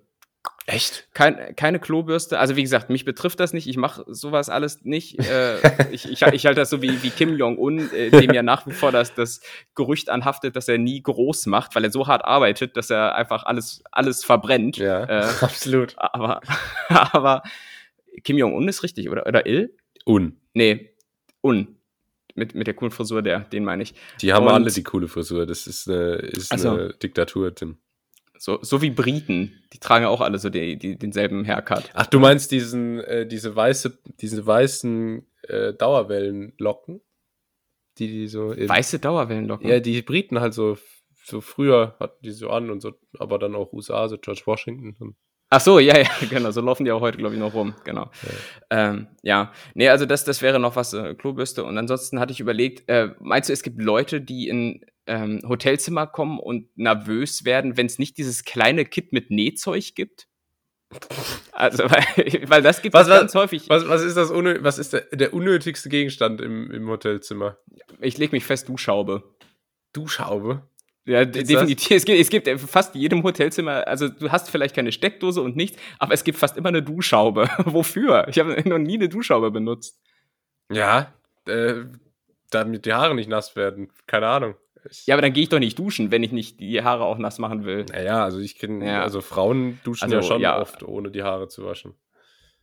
[0.66, 1.08] Echt?
[1.14, 2.38] Kein, keine Klobürste.
[2.38, 3.68] Also wie gesagt, mich betrifft das nicht.
[3.68, 5.18] Ich mache sowas alles nicht.
[5.20, 5.58] Äh,
[5.92, 8.72] ich, ich, ich halte das so wie, wie Kim Jong-un, äh, dem ja nach wie
[8.72, 9.40] vor das, das
[9.74, 13.44] Gerücht anhaftet, dass er nie groß macht, weil er so hart arbeitet, dass er einfach
[13.44, 14.76] alles, alles verbrennt.
[14.78, 15.94] Ja, Äh, absolut.
[15.96, 16.40] aber,
[16.88, 17.42] aber
[18.24, 19.26] Kim Jong-un ist richtig, oder?
[19.26, 19.76] Oder Il?
[20.06, 20.40] Un.
[20.54, 20.90] Nee,
[21.44, 21.76] Un.
[22.34, 23.94] Mit, mit der coolen Frisur, der, den meine ich.
[24.20, 25.44] Die haben Und- alle die coole Frisur.
[25.46, 26.70] Das ist eine, ist Ach so.
[26.70, 27.76] eine Diktatur, Tim.
[28.38, 29.62] So, so wie Briten.
[29.72, 31.90] Die tragen auch alle so die, die, denselben Haircut.
[31.94, 37.00] Ach, du meinst diesen, äh, diese weiße, diese weißen äh, Dauerwellenlocken?
[37.98, 38.52] Die, die so.
[38.52, 39.68] in- Weiße Dauerwellenlocken.
[39.68, 40.76] Ja, die Briten halt so,
[41.24, 44.96] so früher hatten die so an und so, aber dann auch USA, so George Washington.
[44.98, 45.16] Und,
[45.54, 46.50] Ach so, ja, ja, genau.
[46.50, 47.74] So laufen die auch heute, glaube ich, noch rum.
[47.84, 48.10] Genau.
[48.70, 49.52] Ja, ähm, ja.
[49.74, 51.64] nee, also das, das wäre noch was, äh, Klobürste.
[51.64, 56.06] Und ansonsten hatte ich überlegt, äh, meinst du, es gibt Leute, die in ähm, Hotelzimmer
[56.06, 60.26] kommen und nervös werden, wenn es nicht dieses kleine Kit mit Nähzeug gibt?
[61.52, 63.68] Also, weil, weil das gibt Was, es ganz häufig.
[63.68, 67.58] was, was ist das was ist der, der unnötigste Gegenstand im, im Hotelzimmer?
[68.00, 69.22] Ich lege mich fest, Duschhaube.
[69.92, 70.62] Duschhaube.
[71.04, 71.90] Ja, Ist definitiv.
[71.90, 75.56] Es gibt, es gibt äh, fast jedem Hotelzimmer, also du hast vielleicht keine Steckdose und
[75.56, 77.48] nichts, aber es gibt fast immer eine Duschhaube.
[77.64, 78.28] Wofür?
[78.28, 80.00] Ich habe noch nie eine Duschhaube benutzt.
[80.70, 81.12] Ja,
[81.46, 81.74] äh,
[82.50, 83.90] damit die Haare nicht nass werden.
[84.06, 84.54] Keine Ahnung.
[85.06, 87.38] Ja, aber dann gehe ich doch nicht duschen, wenn ich nicht die Haare auch nass
[87.38, 87.84] machen will.
[87.92, 89.02] Naja, also ich kenne, Ja.
[89.02, 90.60] also Frauen duschen Also, ja schon ja.
[90.60, 91.94] oft, ohne die Haare zu waschen.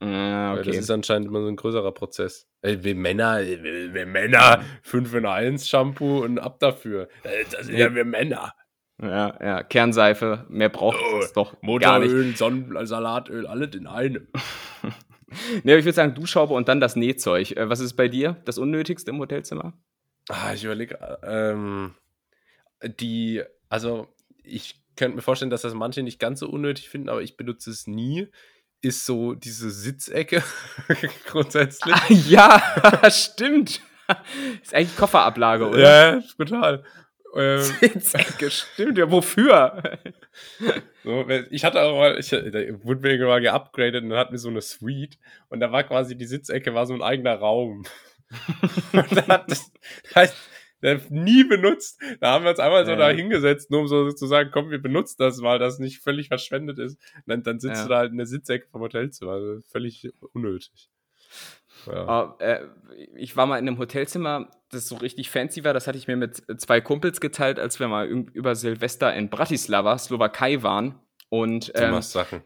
[0.01, 0.67] Ah, Weil okay.
[0.71, 2.47] das ist anscheinend immer so ein größerer Prozess.
[2.61, 7.09] Wir Männer, wir, Männer, 5 in 1 Shampoo und ab dafür.
[7.23, 8.53] Äh, Das sind ja wir Männer.
[9.01, 12.09] ja, ja, Kernseife, mehr braucht Oh, es doch gar nicht.
[12.11, 14.27] Motoröl, Sonnen, Salatöl, alles in einem.
[14.83, 17.51] Aber ich würde sagen Duschhaube und dann das Nähzeug.
[17.51, 19.73] Äh, Was ist bei dir das Unnötigste im Hotelzimmer?
[20.29, 21.93] Ah, ich überlege, ähm,
[22.83, 24.07] die, also
[24.43, 27.69] ich könnte mir vorstellen, dass das manche nicht ganz so unnötig finden, aber ich benutze
[27.71, 28.27] es nie,
[28.81, 30.43] ist so diese Sitzecke
[31.25, 31.93] grundsätzlich.
[31.93, 33.81] Ah, ja, stimmt.
[34.61, 36.15] ist eigentlich Kofferablage, oder?
[36.15, 36.83] Ja, total.
[37.35, 38.97] Ähm, Sitzecke, stimmt.
[38.97, 39.99] Ja, wofür?
[41.03, 42.39] so, ich hatte auch mal, ich, da
[42.83, 45.17] wurde mir mal geupgradet und dann hatten wir so eine Suite
[45.49, 47.85] und da war quasi die Sitzecke war so ein eigener Raum.
[48.93, 49.71] und dann hat das
[50.15, 50.35] heißt,
[50.81, 52.01] der nie benutzt.
[52.19, 52.97] Da haben wir uns einmal so Ja.
[52.97, 55.99] da hingesetzt, nur um so zu sagen, komm, wir benutzen das mal, dass es nicht
[56.01, 56.97] völlig verschwendet ist.
[57.17, 57.83] Und dann, dann sitzt Ja.
[57.83, 59.31] du da halt in der Sitzecke vom Hotelzimmer.
[59.33, 60.89] Also völlig unnötig.
[61.85, 62.07] Ja.
[62.07, 62.65] Ah, äh,
[63.15, 65.73] ich war mal in einem Hotelzimmer, das so richtig fancy war.
[65.73, 69.97] Das hatte ich mir mit zwei Kumpels geteilt, als wir mal über Silvester in Bratislava,
[69.97, 70.99] Slowakei waren.
[71.29, 72.41] Und Du ähm, machst Sachen.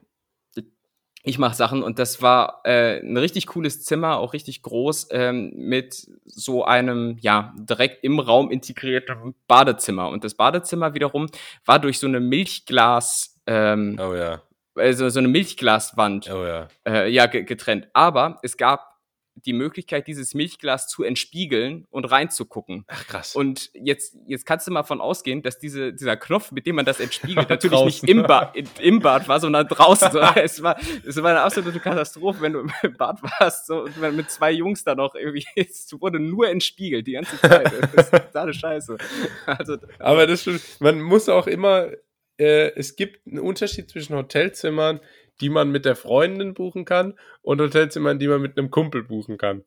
[1.25, 5.53] Ich mache Sachen und das war äh, ein richtig cooles Zimmer, auch richtig groß, ähm,
[5.55, 10.09] mit so einem, ja, direkt im Raum integrierten Badezimmer.
[10.09, 11.27] Und das Badezimmer wiederum
[11.65, 14.41] war durch so eine Milchglas, ähm, Oh ja.
[14.75, 16.67] also so eine Milchglaswand Oh ja.
[16.85, 17.87] äh, ja, ge getrennt.
[17.93, 18.92] Aber es gab
[19.35, 22.85] die Möglichkeit, dieses Milchglas zu entspiegeln und reinzugucken.
[22.87, 23.35] Ach krass.
[23.35, 26.85] Und jetzt, jetzt kannst du mal von ausgehen, dass diese, dieser Knopf, mit dem man
[26.85, 30.11] das entspiegelt, natürlich nicht im, ba in, im Bad war, sondern draußen.
[30.11, 33.99] So, es, war, es war eine absolute Katastrophe, wenn du im Bad warst so, und
[33.99, 37.71] wenn mit zwei Jungs da noch irgendwie, es wurde nur entspiegelt die ganze Zeit.
[37.93, 38.97] Das ist totale Scheiße.
[39.45, 40.61] Also, Aber das stimmt.
[40.79, 41.89] Man muss auch immer,
[42.37, 44.99] äh, es gibt einen Unterschied zwischen Hotelzimmern,
[45.41, 49.37] die man mit der Freundin buchen kann, und Hotelzimmern, die man mit einem Kumpel buchen
[49.37, 49.63] kann.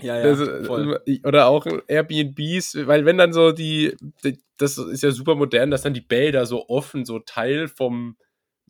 [0.00, 5.10] ja, Das, äh, oder auch Airbnbs, weil wenn dann so die, die, das ist ja
[5.10, 8.16] super modern, dass dann die Bäder so offen, so Teil vom,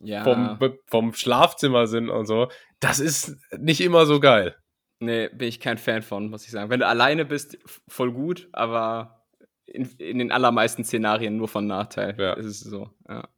[0.01, 0.25] ja.
[0.25, 2.49] vom, vom Schlafzimmer sind und so.
[2.81, 4.57] Das ist nicht immer so geil.
[4.99, 6.71] Nee, bin ich kein Fan von, muss ich sagen.
[6.71, 9.27] Wenn du alleine bist, voll gut, aber
[9.67, 12.15] in, in den allermeisten Szenarien nur von Nachteil.
[12.19, 12.33] Ja.
[12.35, 13.29] Ist es so, ja.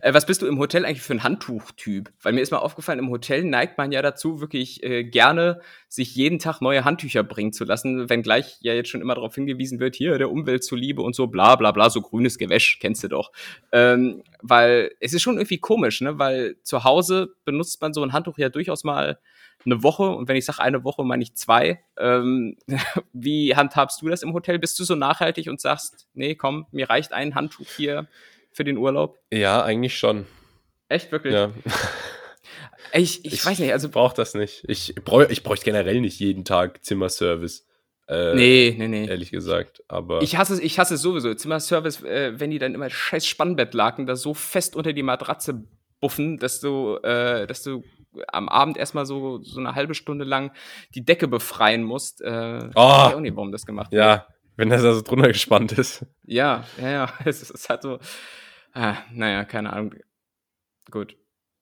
[0.00, 2.12] Äh, was bist du im Hotel eigentlich für ein Handtuchtyp?
[2.22, 6.14] Weil mir ist mal aufgefallen, im Hotel neigt man ja dazu, wirklich äh, gerne sich
[6.14, 9.96] jeden Tag neue Handtücher bringen zu lassen, wenngleich ja jetzt schon immer darauf hingewiesen wird,
[9.96, 13.32] hier der Umwelt zuliebe und so bla bla bla, so grünes Gewäsch, kennst du doch.
[13.72, 16.18] Ähm, weil es ist schon irgendwie komisch, ne?
[16.18, 19.18] Weil zu Hause benutzt man so ein Handtuch ja durchaus mal
[19.64, 21.82] eine Woche und wenn ich sage eine Woche, meine ich zwei.
[21.98, 22.56] Ähm,
[23.12, 24.58] wie handhabst du das im Hotel?
[24.58, 28.06] Bist du so nachhaltig und sagst, nee, komm, mir reicht ein Handtuch hier
[28.56, 29.18] für den Urlaub?
[29.30, 30.26] Ja, eigentlich schon.
[30.88, 31.34] Echt, wirklich?
[31.34, 31.50] Ja.
[32.92, 34.64] Ey, Ich, ich, weiß nicht, also brauche das nicht.
[34.66, 37.66] Ich bräuchte ich bräuchte generell nicht jeden Tag Zimmerservice.
[38.08, 39.06] Äh, nee, nee, nee.
[39.06, 39.82] Ehrlich gesagt.
[39.88, 41.34] Aber Ich hasse, ich hasse es sowieso.
[41.34, 45.64] Zimmerservice, äh, wenn die dann immer scheiß Spannbettlaken da so fest unter die Matratze
[46.00, 47.82] buffen, dass du, äh, dass du
[48.28, 50.52] am Abend erstmal so, so eine halbe Stunde lang
[50.94, 52.22] die Decke befreien musst.
[52.22, 52.68] Äh, Oh.
[52.68, 54.00] Ich weiß auch nicht, warum das gemacht wird.
[54.00, 54.26] ja,
[54.56, 56.06] wenn das also drunter gespannt ist.
[56.24, 57.12] Ja, ja, ja.
[57.26, 57.98] Es es hat so.
[58.76, 59.94] Ah, naja, keine Ahnung.
[60.90, 61.16] Gut.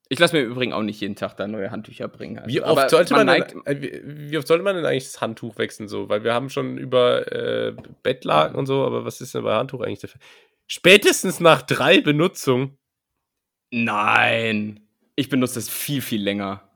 [0.08, 2.38] Ich lasse mir im Übrigen auch nicht jeden Tag da neue Handtücher bringen.
[2.38, 5.04] Also, Wie aber oft, sollte man, neigt- denn, wie, wie oft sollte man denn eigentlich
[5.04, 6.08] das Handtuch wechseln so?
[6.08, 7.72] Weil wir haben schon über äh,
[8.02, 10.20] Bettlaken und so, aber was ist denn bei Handtuch eigentlich der Fall?
[10.66, 12.76] Spätestens nach drei Benutzungen.
[13.70, 14.80] Nein.
[15.16, 16.68] Ich benutze das viel, viel länger.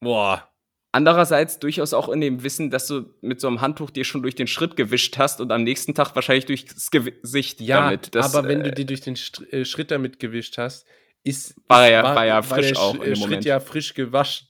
[0.00, 0.49] Boah.
[0.92, 4.34] Andererseits durchaus auch in dem Wissen, dass du mit so einem Handtuch dir schon durch
[4.34, 8.14] den Schritt gewischt hast und am nächsten Tag wahrscheinlich durchs Gesicht Ja, damit.
[8.14, 10.86] Das, aber wenn äh, du dir durch den Str äh, Schritt damit gewischt hast,
[11.22, 13.44] ist, War ja- war ja frisch der auch Sch- dem äh, Schritt Moment.
[13.44, 14.48] ja frisch gewaschen.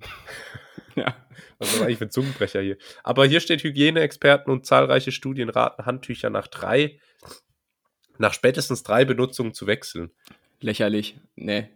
[0.94, 1.16] ja.
[1.58, 2.76] Was ist eigentlich für ein Zungenbrecher hier?
[3.02, 7.00] Aber hier steht Hygieneexperten und zahlreiche Studien raten Handtücher nach drei,
[8.18, 10.10] nach spätestens drei Benutzungen zu wechseln.
[10.60, 11.16] lächerlich.
[11.36, 11.68] Nee.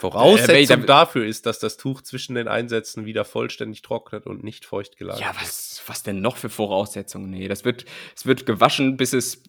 [0.00, 4.64] Voraussetzung Äh, dafür ist, dass das Tuch zwischen den Einsätzen wieder vollständig trocknet und nicht
[4.64, 7.30] feucht gelagert Ja, was, was denn noch für Voraussetzungen?
[7.30, 7.84] Nee, das wird,
[8.16, 9.42] es wird gewaschen, bis es,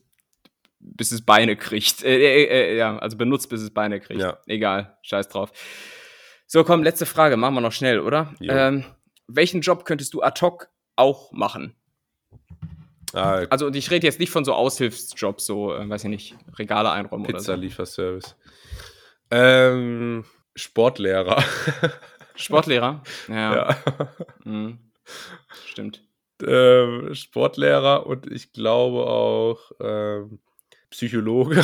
[0.79, 2.03] bis es Beine kriegt.
[2.03, 4.21] Äh, äh, äh, ja, also benutzt, bis es Beine kriegt.
[4.21, 4.37] Ja.
[4.45, 5.51] Egal, scheiß drauf.
[6.47, 8.33] So, komm, letzte Frage, machen wir noch schnell, oder?
[8.41, 8.83] Ähm,
[9.27, 10.67] welchen Job könntest du ad hoc
[10.97, 11.75] auch machen?
[13.13, 16.35] Ah, Also, und ich rede jetzt nicht von so Aushilfsjobs, so, äh, weiß ich nicht,
[16.57, 17.51] Regale einräumen oder so.
[17.53, 18.35] Pizza-Lieferservice.
[19.31, 20.25] Ähm,
[20.55, 21.43] Sportlehrer.
[22.35, 23.03] Sportlehrer?
[23.27, 23.55] Ja.
[23.55, 23.77] ja.
[24.43, 24.79] Mhm.
[25.65, 26.03] Stimmt.
[26.45, 30.39] ähm, Sportlehrer und ich glaube auch ähm,
[30.89, 31.63] Psychologe.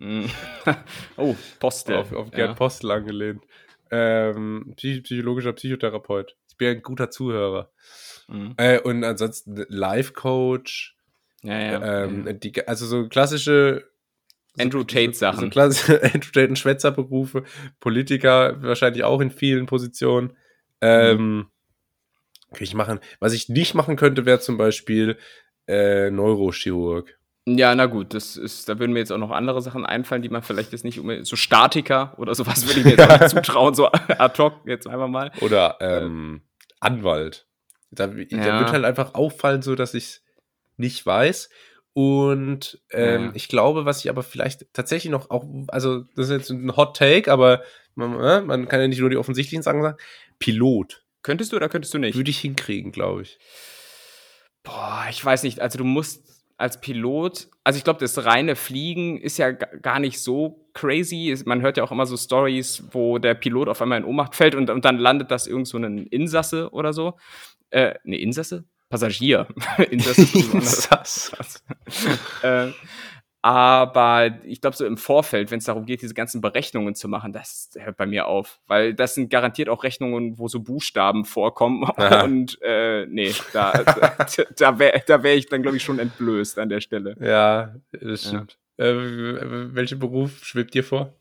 [0.00, 0.30] Mhm.
[1.16, 1.96] oh, Postel.
[1.96, 2.36] auf auf ja.
[2.36, 3.42] Gerd Postel angelehnt.
[3.90, 6.36] Ähm, psych psychologischer Psychotherapeut.
[6.48, 7.70] Ich bin ein guter Zuhörer.
[8.28, 8.54] Mhm.
[8.56, 10.96] Äh, und ansonsten Life-Coach.
[11.42, 12.04] Ja, ja.
[12.04, 12.32] ähm, ja.
[12.32, 13.88] die, also so klassische
[14.60, 15.40] Andrew Tate-Sachen.
[15.40, 17.44] So klassische Andrew Tate und Schwätzerberufe,
[17.80, 20.36] Politiker wahrscheinlich auch in vielen Positionen.
[20.80, 21.46] Ähm,
[22.52, 23.00] kann ich machen.
[23.20, 25.18] Was ich nicht machen könnte, wäre zum Beispiel
[25.66, 27.18] äh, Neurochirurg.
[27.46, 30.28] Ja, na gut, das ist, da würden mir jetzt auch noch andere Sachen einfallen, die
[30.28, 33.28] man vielleicht jetzt nicht unbedingt, so Statiker oder sowas würde ich mir jetzt auch nicht
[33.46, 35.30] zutrauen, so ad hoc jetzt einfach mal.
[35.40, 36.42] Oder ähm,
[36.80, 37.46] Anwalt.
[37.90, 38.60] Da, da Ja.
[38.60, 40.22] wird halt einfach auffallen, so dass ich es
[40.76, 41.48] nicht weiß.
[42.00, 43.30] Und ähm, Ja.
[43.34, 46.96] ich glaube, was ich aber vielleicht tatsächlich noch auch, also das ist jetzt ein Hot
[46.96, 47.62] Take, aber
[47.96, 49.98] man, äh, man kann ja nicht nur die offensichtlichen Sachen sagen.
[50.38, 52.14] Pilot Könntest du oder könntest du nicht?
[52.16, 53.40] würde ich hinkriegen, glaube ich.
[54.62, 59.18] Boah, ich weiß nicht, also du musst als Pilot, also ich glaube, das reine Fliegen
[59.20, 61.36] ist ja ga- gar nicht so crazy.
[61.46, 64.54] Man hört ja auch immer so Stories, wo der Pilot auf einmal in Ohnmacht fällt
[64.54, 67.14] und, und dann landet das irgend so ein Insasse oder so.
[67.70, 68.64] Äh, ne, Insasse?
[68.88, 69.46] Passagier.
[69.90, 71.32] Insasse ist was anderes.
[71.36, 72.12] Das.
[72.42, 72.72] äh,
[73.40, 77.32] aber ich glaube, so im Vorfeld, wenn es darum geht, diese ganzen Berechnungen zu machen,
[77.32, 78.58] das hört bei mir auf.
[78.66, 81.84] Weil das sind garantiert auch Rechnungen, wo so Buchstaben vorkommen.
[81.96, 82.24] Aha.
[82.24, 83.72] Und äh, nee, da,
[84.56, 87.14] da, wäre da wär ich dann, glaube ich, schon entblößt an der Stelle.
[87.20, 88.28] Ja, das Ja.
[88.30, 88.58] stimmt.
[88.76, 91.14] Äh, w- welchen Beruf schwebt dir vor?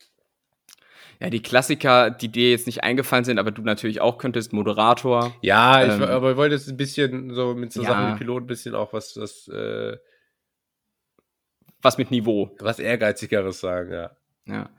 [1.19, 5.35] Ja, die Klassiker, die dir jetzt nicht eingefallen sind, aber du natürlich auch könntest, Moderator.
[5.41, 7.89] Ja, ich, Ähm, aber ich wollte jetzt ein bisschen so mit so ja.
[7.89, 9.97] Sachen wie Pilot ein bisschen auch was, was, äh,
[11.81, 12.55] Was mit Niveau.
[12.59, 14.11] was ehrgeizigeres sagen, ja.
[14.45, 14.69] Ja.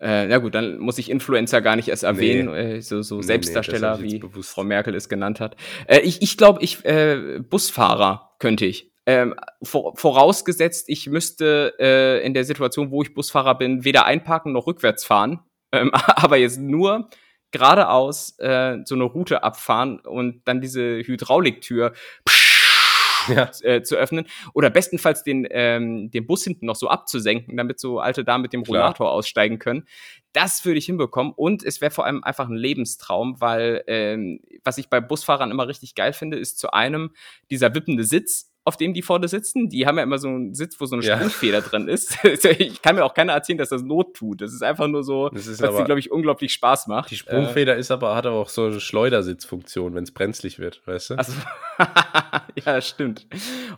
[0.00, 3.20] Äh, na gut, dann muss ich Influencer gar nicht erst erwähnen, äh, so, so Nee,
[3.20, 4.42] nee, Selbstdarsteller, ich jetzt wie.
[4.42, 5.56] Frau Merkel es genannt hat.
[5.86, 8.92] Äh, ich ich glaube, ich, äh, Busfahrer könnte ich.
[9.06, 14.52] Ähm, vor, vorausgesetzt, ich müsste äh, in der Situation, wo ich Busfahrer bin, weder einparken
[14.52, 15.40] noch rückwärts fahren,
[15.76, 17.08] ähm, aber jetzt nur
[17.52, 21.92] geradeaus äh, so eine Route abfahren und dann diese Hydrauliktür
[23.28, 23.50] Ja.
[23.62, 27.98] äh, zu öffnen oder bestenfalls den, ähm, den Bus hinten noch so abzusenken, damit so
[27.98, 28.82] alte Damen mit dem Klar.
[28.82, 29.84] Rollator aussteigen können.
[30.32, 34.78] Das würde ich hinbekommen und es wäre vor allem einfach ein Lebenstraum, weil ähm, was
[34.78, 37.10] ich bei Busfahrern immer richtig geil finde, ist zu einem
[37.50, 39.68] dieser wippende Sitz, auf dem die vorne sitzen.
[39.68, 41.16] Die haben ja immer so einen Sitz, wo so eine Ja.
[41.16, 42.18] Sprungfeder drin ist.
[42.58, 44.40] ich kann mir auch keiner erzählen, dass das Not tut.
[44.40, 47.10] Das ist einfach nur so, Das dir, aber- glaube ich, unglaublich Spaß macht.
[47.10, 51.10] Die Sprungfeder ist aber, hat aber auch so eine Schleudersitzfunktion, wenn es brenzlig wird, weißt
[51.10, 51.14] du?
[51.14, 51.32] Also,
[52.66, 53.26] ja, stimmt.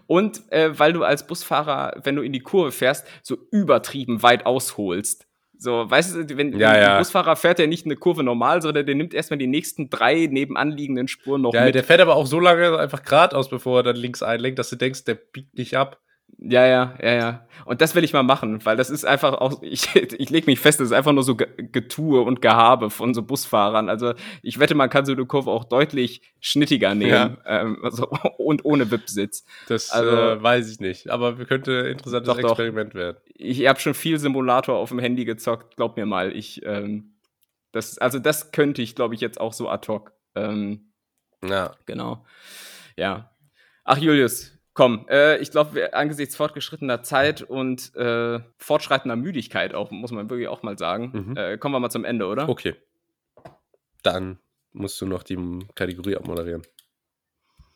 [0.06, 4.46] Und äh, weil du als Busfahrer, wenn du in die Kurve fährst, so übertrieben weit
[4.46, 5.26] ausholst.
[5.58, 6.98] So, weißt du, wenn Ja, ein ja.
[6.98, 10.70] Busfahrer fährt ja nicht eine Kurve normal, sondern der nimmt erstmal die nächsten drei nebenan
[10.70, 11.74] liegenden Spuren noch der, mit.
[11.74, 14.76] der fährt aber auch so lange einfach geradeaus, bevor er dann links einlenkt, dass du
[14.76, 16.00] denkst, der biegt nicht ab.
[16.40, 17.46] Ja, ja, ja, ja.
[17.64, 20.60] Und das will ich mal machen, weil das ist einfach auch, ich, ich leg mich
[20.60, 23.88] fest, das ist einfach nur so Ge- Getue und Gehabe von so Busfahrern.
[23.88, 28.64] Also ich wette, man kann so eine Kurve auch deutlich schnittiger nehmen ähm, also, und
[28.64, 29.44] ohne Wippsitz.
[29.66, 31.10] Das Also- äh, weiß ich nicht.
[31.10, 32.50] Aber wir könnte ein interessantes Doch, doch.
[32.50, 33.16] Experiment werden.
[33.34, 36.34] Ich habe schon viel Simulator auf dem Handy gezockt, glaub mir mal.
[36.36, 37.16] Ich, ähm,
[37.72, 40.12] das, also das könnte ich, glaube ich, jetzt auch so ad hoc.
[40.36, 40.92] Ähm,
[41.44, 41.72] Ja.
[41.86, 42.24] genau.
[42.96, 43.30] Ja.
[43.84, 50.12] Ach, Julius, Komm, äh, ich glaube, angesichts fortgeschrittener Zeit und äh, fortschreitender Müdigkeit auch, muss
[50.12, 51.36] man wirklich auch mal sagen, Mhm.
[51.36, 52.48] äh, kommen wir mal zum Ende, oder?
[52.48, 52.76] Okay.
[54.04, 54.38] Dann
[54.72, 55.36] musst du noch die
[55.74, 56.62] Kategorie abmoderieren.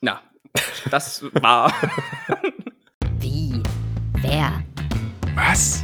[0.00, 0.20] Na,
[0.92, 1.72] das war.
[3.18, 3.60] Wie?
[4.20, 4.62] Wer?
[5.34, 5.82] Was?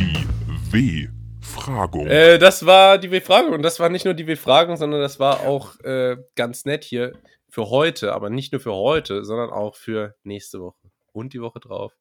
[0.00, 0.26] Die
[0.72, 2.08] W-Fragung.
[2.08, 3.52] Äh, das war die W-Fragung.
[3.52, 7.12] Und das war nicht nur die W-Fragung, sondern das war auch äh, ganz nett hier
[7.50, 8.12] für heute.
[8.12, 10.90] Aber nicht nur für heute, sondern auch für nächste Woche.
[11.12, 11.96] Und die Woche drauf.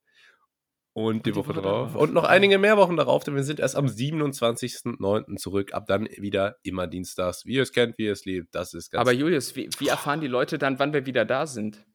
[0.93, 1.91] Und die, die Woche, Woche drauf.
[1.93, 2.01] drauf.
[2.01, 5.37] Und noch einige mehr Wochen darauf, denn wir sind erst am 27.09.
[5.37, 5.73] zurück.
[5.73, 7.45] Ab dann wieder immer dienstags.
[7.45, 8.53] Wie ihr es kennt, wie ihr es liebt.
[8.55, 11.45] Das ist ganz Aber Julius, wie, wie erfahren die Leute dann, wann wir wieder da
[11.45, 11.85] sind?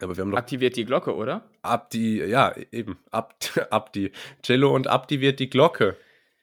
[0.00, 1.48] Aber wir haben noch Aktiviert die Glocke, oder?
[1.62, 3.34] ab die, ja, eben, ab,
[3.70, 4.10] ab die.
[4.42, 5.96] Cello und abtiviert die Glocke.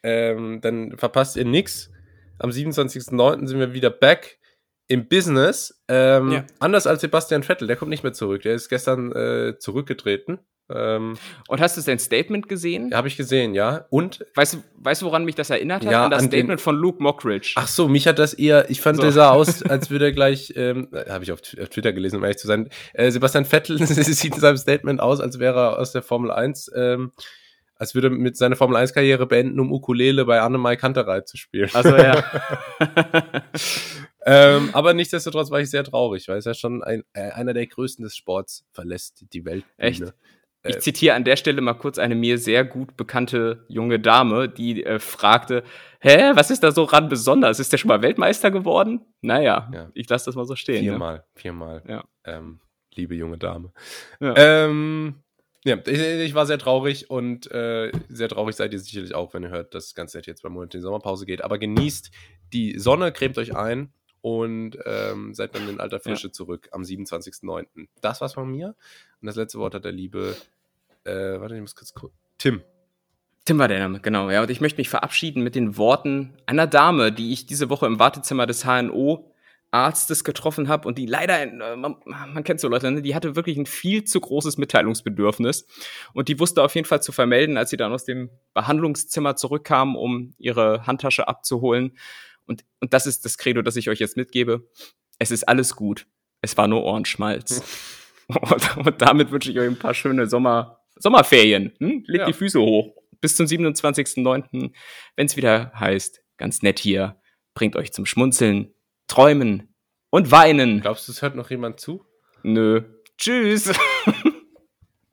[0.04, 1.92] Ähm, dann verpasst ihr nix.
[2.38, 3.48] Am 27.09.
[3.48, 4.39] sind wir wieder back
[4.90, 5.82] im Business.
[5.88, 6.44] Ähm, Ja.
[6.60, 8.42] Anders als Sebastian Vettel, der kommt nicht mehr zurück.
[8.42, 10.40] Der ist gestern äh, zurückgetreten.
[10.72, 11.18] Ähm,
[11.48, 12.90] Und hast du sein Statement gesehen?
[12.92, 13.86] ja, habe ich gesehen, ja.
[13.90, 15.92] Und, Weißt, du, weißt du, woran mich das erinnert hat?
[15.92, 17.54] Ja, an das an den- Statement von Luke Mockridge.
[17.56, 19.02] ach so, mich hat das eher, ich fand, So.
[19.04, 22.24] der sah aus, als würde er gleich, ähm, habe ich auf, auf Twitter gelesen, um
[22.24, 22.70] ehrlich zu sein.
[22.94, 26.72] Äh, Sebastian Vettel sieht in seinem Statement aus, als wäre er aus der Formel 1,
[26.76, 27.14] ähm,
[27.76, 31.70] als würde er mit seiner Formel 1-Karriere beenden, um Ukulele bei Annemai Kanterei zu spielen.
[31.74, 32.24] Also ja.
[34.26, 37.68] ähm, aber nichtsdestotrotz war ich sehr traurig, weil es ja schon ein, äh, einer der
[37.68, 39.66] größten des Sports verlässt die Welt.
[39.78, 40.02] Echt?
[40.02, 40.12] Äh.
[40.68, 44.84] Ich zitiere an der Stelle mal kurz eine mir sehr gut bekannte junge Dame, die
[44.84, 45.64] äh, fragte:
[46.02, 47.60] Hä, was ist da so ran besonders?
[47.60, 49.06] Ist der schon mal Weltmeister geworden?
[49.22, 49.90] Naja, Ja.
[49.94, 50.84] ich lasse das mal so stehen.
[50.84, 50.92] Ne?
[50.92, 51.84] Viermal, viermal.
[51.88, 52.04] Ja.
[52.26, 52.60] Ähm,
[52.94, 53.72] liebe junge Dame.
[54.20, 54.34] Ja.
[54.36, 55.24] Ähm,
[55.64, 59.44] ja, ich, ich war sehr traurig und äh, sehr traurig seid ihr sicherlich auch, wenn
[59.44, 61.42] ihr hört, dass das Ganze jetzt beim Monat in die Sommerpause geht.
[61.42, 62.12] Aber genießt
[62.52, 67.88] die Sonne, cremt euch ein und ähm, seid dann in alter Frische zurück am 27.09.
[68.02, 68.76] Das war's von mir.
[69.22, 70.36] Und das letzte Wort hat der liebe,
[71.04, 72.18] äh, warte, ich muss kurz gucken.
[72.38, 72.62] Tim.
[73.46, 74.30] Tim war der Name, genau.
[74.30, 77.88] Ja, und ich möchte mich verabschieden mit den Worten einer Dame, die ich diese Woche
[77.88, 79.30] im Wartezimmer des HNO
[79.72, 83.02] Arztes getroffen habe und die leider, äh, man, man kennt so Leute, ne?
[83.02, 85.68] die hatte wirklich ein viel zu großes Mitteilungsbedürfnis
[86.14, 89.96] und die wusste auf jeden Fall zu vermelden, als sie dann aus dem Behandlungszimmer zurückkam,
[89.96, 91.98] um ihre Handtasche abzuholen.
[92.50, 94.68] Und, und das ist das Credo, das ich euch jetzt mitgebe.
[95.20, 96.08] Es ist alles gut.
[96.42, 97.64] Es war nur Ohrenschmalz.
[98.28, 101.74] und, und damit wünsche ich euch ein paar schöne Sommer, Sommerferien.
[101.80, 102.04] Hm?
[102.08, 102.26] Legt Ja.
[102.26, 102.96] die Füße hoch.
[103.22, 104.72] Bis zum 27.09.,
[105.16, 107.22] wenn es wieder heißt, ganz nett hier,
[107.54, 108.74] bringt euch zum Schmunzeln,
[109.08, 109.76] Träumen
[110.10, 110.82] und Weinen.
[110.82, 112.04] Glaubst du, es hört noch jemand zu?
[112.44, 112.82] Nö.
[113.18, 113.74] Tschüss.